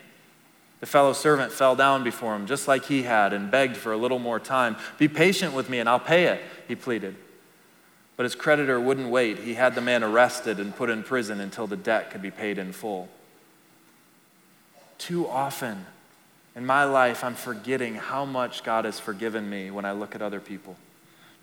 The 0.80 0.86
fellow 0.86 1.14
servant 1.14 1.52
fell 1.52 1.76
down 1.76 2.04
before 2.04 2.36
him 2.36 2.48
just 2.48 2.68
like 2.68 2.86
he 2.86 3.04
had 3.04 3.34
and 3.34 3.52
begged 3.52 3.76
for 3.76 3.92
a 3.92 3.98
little 3.98 4.20
more 4.20 4.40
time. 4.40 4.78
Be 4.98 5.10
patient 5.10 5.54
with 5.54 5.70
me 5.70 5.80
and 5.80 5.90
I'll 5.90 6.00
pay 6.00 6.26
it, 6.26 6.42
he 6.68 6.76
pleaded. 6.76 7.16
But 8.16 8.24
his 8.24 8.36
creditor 8.36 8.80
wouldn't 8.80 9.10
wait. 9.10 9.40
He 9.40 9.56
had 9.56 9.76
the 9.76 9.82
man 9.82 10.04
arrested 10.04 10.60
and 10.60 10.76
put 10.76 10.90
in 10.90 11.04
prison 11.04 11.42
until 11.42 11.68
the 11.68 11.76
debt 11.76 12.12
could 12.12 12.22
be 12.22 12.32
paid 12.32 12.58
in 12.58 12.72
full. 12.72 13.10
Too 14.98 15.28
often, 15.28 15.86
in 16.56 16.66
my 16.66 16.84
life, 16.84 17.24
I'm 17.24 17.36
forgetting 17.36 17.96
how 17.96 18.26
much 18.26 18.64
God 18.64 18.86
has 18.86 19.00
forgiven 19.00 19.50
me 19.50 19.72
when 19.72 19.86
I 19.86 19.94
look 19.94 20.16
at 20.16 20.22
other 20.22 20.40
people. 20.40 20.76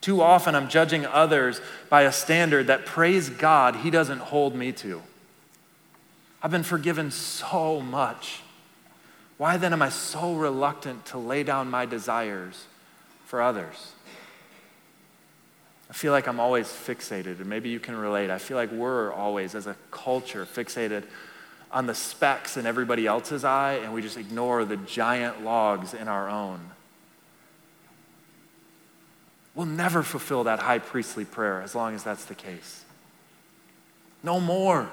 Too 0.01 0.21
often, 0.21 0.55
I'm 0.55 0.69
judging 0.69 1.07
others 1.07 1.61
by 1.89 2.03
a 2.03 2.13
standard 2.13 2.67
that, 2.69 2.87
praise 2.87 3.31
God, 3.31 3.77
He 3.77 3.91
doesn't 3.91 4.19
hold 4.19 4.55
me 4.55 4.71
to. 4.73 5.03
I've 6.43 6.51
been 6.51 6.63
forgiven 6.63 7.11
so 7.11 7.81
much. 7.81 8.43
Why 9.39 9.57
then 9.57 9.73
am 9.73 9.83
I 9.83 9.89
so 9.89 10.35
reluctant 10.35 11.07
to 11.07 11.19
lay 11.19 11.43
down 11.43 11.71
my 11.71 11.87
desires 11.87 12.67
for 13.27 13.41
others? 13.41 13.93
I 15.91 15.95
feel 15.95 16.13
like 16.13 16.29
I'm 16.29 16.39
always 16.39 16.67
fixated, 16.67 17.41
and 17.41 17.47
maybe 17.47 17.71
you 17.71 17.81
can 17.81 17.97
relate. 17.97 18.31
I 18.31 18.39
feel 18.39 18.59
like 18.59 18.71
we're 18.71 19.11
always, 19.11 19.55
as 19.55 19.67
a 19.67 19.75
culture, 19.91 20.45
fixated 20.45 21.05
on 21.71 21.87
the 21.87 21.95
specks 21.95 22.57
in 22.57 22.67
everybody 22.67 23.07
else's 23.07 23.45
eye 23.45 23.75
and 23.75 23.93
we 23.93 24.01
just 24.01 24.17
ignore 24.17 24.65
the 24.65 24.77
giant 24.77 25.45
logs 25.45 25.95
in 25.95 26.09
our 26.09 26.29
own. 26.29 26.61
We'll 29.55 29.67
never 29.67 30.03
fulfill 30.03 30.45
that 30.45 30.61
high 30.61 30.79
priestly 30.79 31.25
prayer 31.25 31.61
as 31.61 31.75
long 31.75 31.95
as 31.95 32.03
that's 32.05 32.25
the 32.25 32.35
case. 32.35 32.85
no 34.23 34.41
more. 34.41 34.89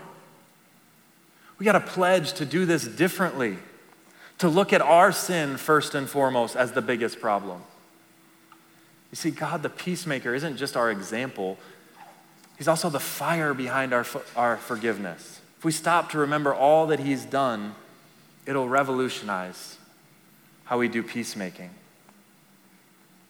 We 1.58 1.64
got 1.66 1.74
to 1.74 1.80
pledge 1.80 2.34
to 2.34 2.46
do 2.46 2.66
this 2.66 2.86
differently, 2.86 3.58
to 4.40 4.50
look 4.50 4.74
at 4.74 4.82
our 4.82 5.12
sin 5.12 5.58
first 5.58 5.96
and 5.96 6.10
foremost 6.10 6.56
as 6.56 6.74
the 6.74 6.82
biggest 6.82 7.22
problem. 7.22 7.62
You 9.12 9.16
see, 9.16 9.32
God, 9.32 9.64
the 9.64 9.70
peacemaker, 9.70 10.36
isn't 10.36 10.58
just 10.58 10.76
our 10.76 10.92
example, 10.92 11.58
He's 12.58 12.68
also 12.68 12.90
the 12.90 13.00
fire 13.00 13.54
behind 13.54 13.94
our, 13.94 14.06
our 14.36 14.58
forgiveness. 14.58 15.42
If 15.66 15.68
we 15.68 15.72
stop 15.72 16.12
to 16.12 16.20
remember 16.20 16.54
all 16.54 16.86
that 16.86 17.00
He's 17.00 17.26
done, 17.26 17.74
it'll 18.46 18.70
revolutionize 18.70 19.80
how 20.66 20.78
we 20.78 20.88
do 20.88 21.02
peacemaking. 21.02 21.72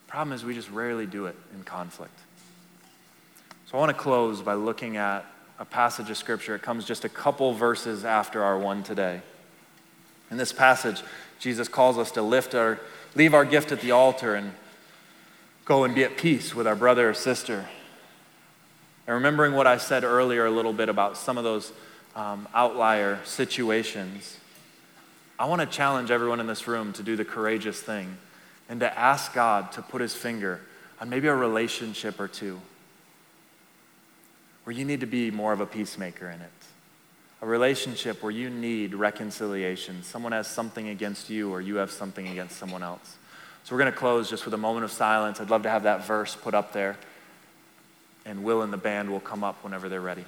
Problem 0.08 0.36
is, 0.36 0.44
we 0.44 0.54
just 0.54 0.70
rarely 0.70 1.06
do 1.06 1.28
it 1.28 1.36
in 1.54 1.64
conflict. 1.64 2.20
So 3.68 3.78
I 3.78 3.80
want 3.80 3.96
to 3.96 3.98
close 3.98 4.42
by 4.42 4.56
looking 4.56 4.98
at 4.98 5.26
a 5.60 5.64
passage 5.64 6.10
of 6.10 6.18
Scripture. 6.18 6.56
It 6.56 6.62
comes 6.62 6.84
just 6.84 7.06
a 7.06 7.10
couple 7.10 7.54
verses 7.54 8.04
after 8.04 8.44
our 8.44 8.60
one 8.60 8.84
today. 8.84 9.22
In 10.30 10.36
this 10.36 10.52
passage, 10.52 11.04
Jesus 11.40 11.70
calls 11.70 11.98
us 11.98 12.12
to 12.12 12.22
lift 12.22 12.54
our, 12.54 12.82
leave 13.16 13.34
our 13.34 13.46
gift 13.46 13.72
at 13.72 13.80
the 13.80 13.92
altar 13.92 14.36
and 14.36 14.52
go 15.64 15.86
and 15.86 15.96
be 15.96 16.04
at 16.04 16.18
peace 16.18 16.54
with 16.54 16.68
our 16.68 16.76
brother 16.76 17.12
or 17.12 17.14
sister. 17.14 17.70
And 19.08 19.14
remembering 19.14 19.54
what 19.54 19.68
I 19.68 19.78
said 19.78 20.04
earlier 20.04 20.46
a 20.46 20.52
little 20.52 20.74
bit 20.74 20.90
about 20.90 21.16
some 21.16 21.38
of 21.38 21.46
those 21.46 21.72
um, 22.16 22.48
outlier 22.54 23.20
situations, 23.26 24.38
I 25.38 25.46
want 25.46 25.62
to 25.62 25.68
challenge 25.68 26.12
everyone 26.12 26.40
in 26.40 26.48
this 26.48 26.68
room 26.68 26.94
to 26.94 27.04
do 27.04 27.16
the 27.16 27.26
courageous 27.26 27.80
thing 27.80 28.18
and 28.70 28.80
to 28.80 28.98
ask 28.98 29.34
God 29.34 29.72
to 29.74 29.82
put 29.82 30.02
his 30.02 30.16
finger 30.16 30.62
on 31.00 31.10
maybe 31.10 31.28
a 31.28 31.36
relationship 31.36 32.20
or 32.20 32.28
two 32.28 32.60
where 34.64 34.76
you 34.76 34.86
need 34.86 35.02
to 35.02 35.06
be 35.06 35.30
more 35.30 35.54
of 35.54 35.60
a 35.60 35.66
peacemaker 35.66 36.30
in 36.30 36.42
it. 36.42 36.52
A 37.42 37.46
relationship 37.46 38.24
where 38.24 38.32
you 38.32 38.50
need 38.50 38.96
reconciliation. 38.96 40.02
Someone 40.02 40.32
has 40.32 40.48
something 40.48 40.88
against 40.88 41.30
you 41.30 41.52
or 41.52 41.62
you 41.62 41.76
have 41.76 41.92
something 41.92 42.28
against 42.28 42.58
someone 42.58 42.82
else. 42.82 43.18
So 43.64 43.76
we're 43.76 43.82
going 43.82 43.92
to 43.92 43.98
close 43.98 44.30
just 44.30 44.46
with 44.46 44.54
a 44.54 44.58
moment 44.58 44.86
of 44.86 44.92
silence. 44.92 45.40
I'd 45.40 45.50
love 45.50 45.64
to 45.64 45.70
have 45.70 45.84
that 45.84 46.06
verse 46.06 46.36
put 46.36 46.54
up 46.54 46.72
there. 46.72 46.98
And 48.26 48.44
Will 48.44 48.62
and 48.62 48.74
the 48.74 48.78
band 48.78 49.10
will 49.12 49.20
come 49.20 49.44
up 49.44 49.64
whenever 49.64 49.90
they're 49.90 50.02
ready. 50.02 50.26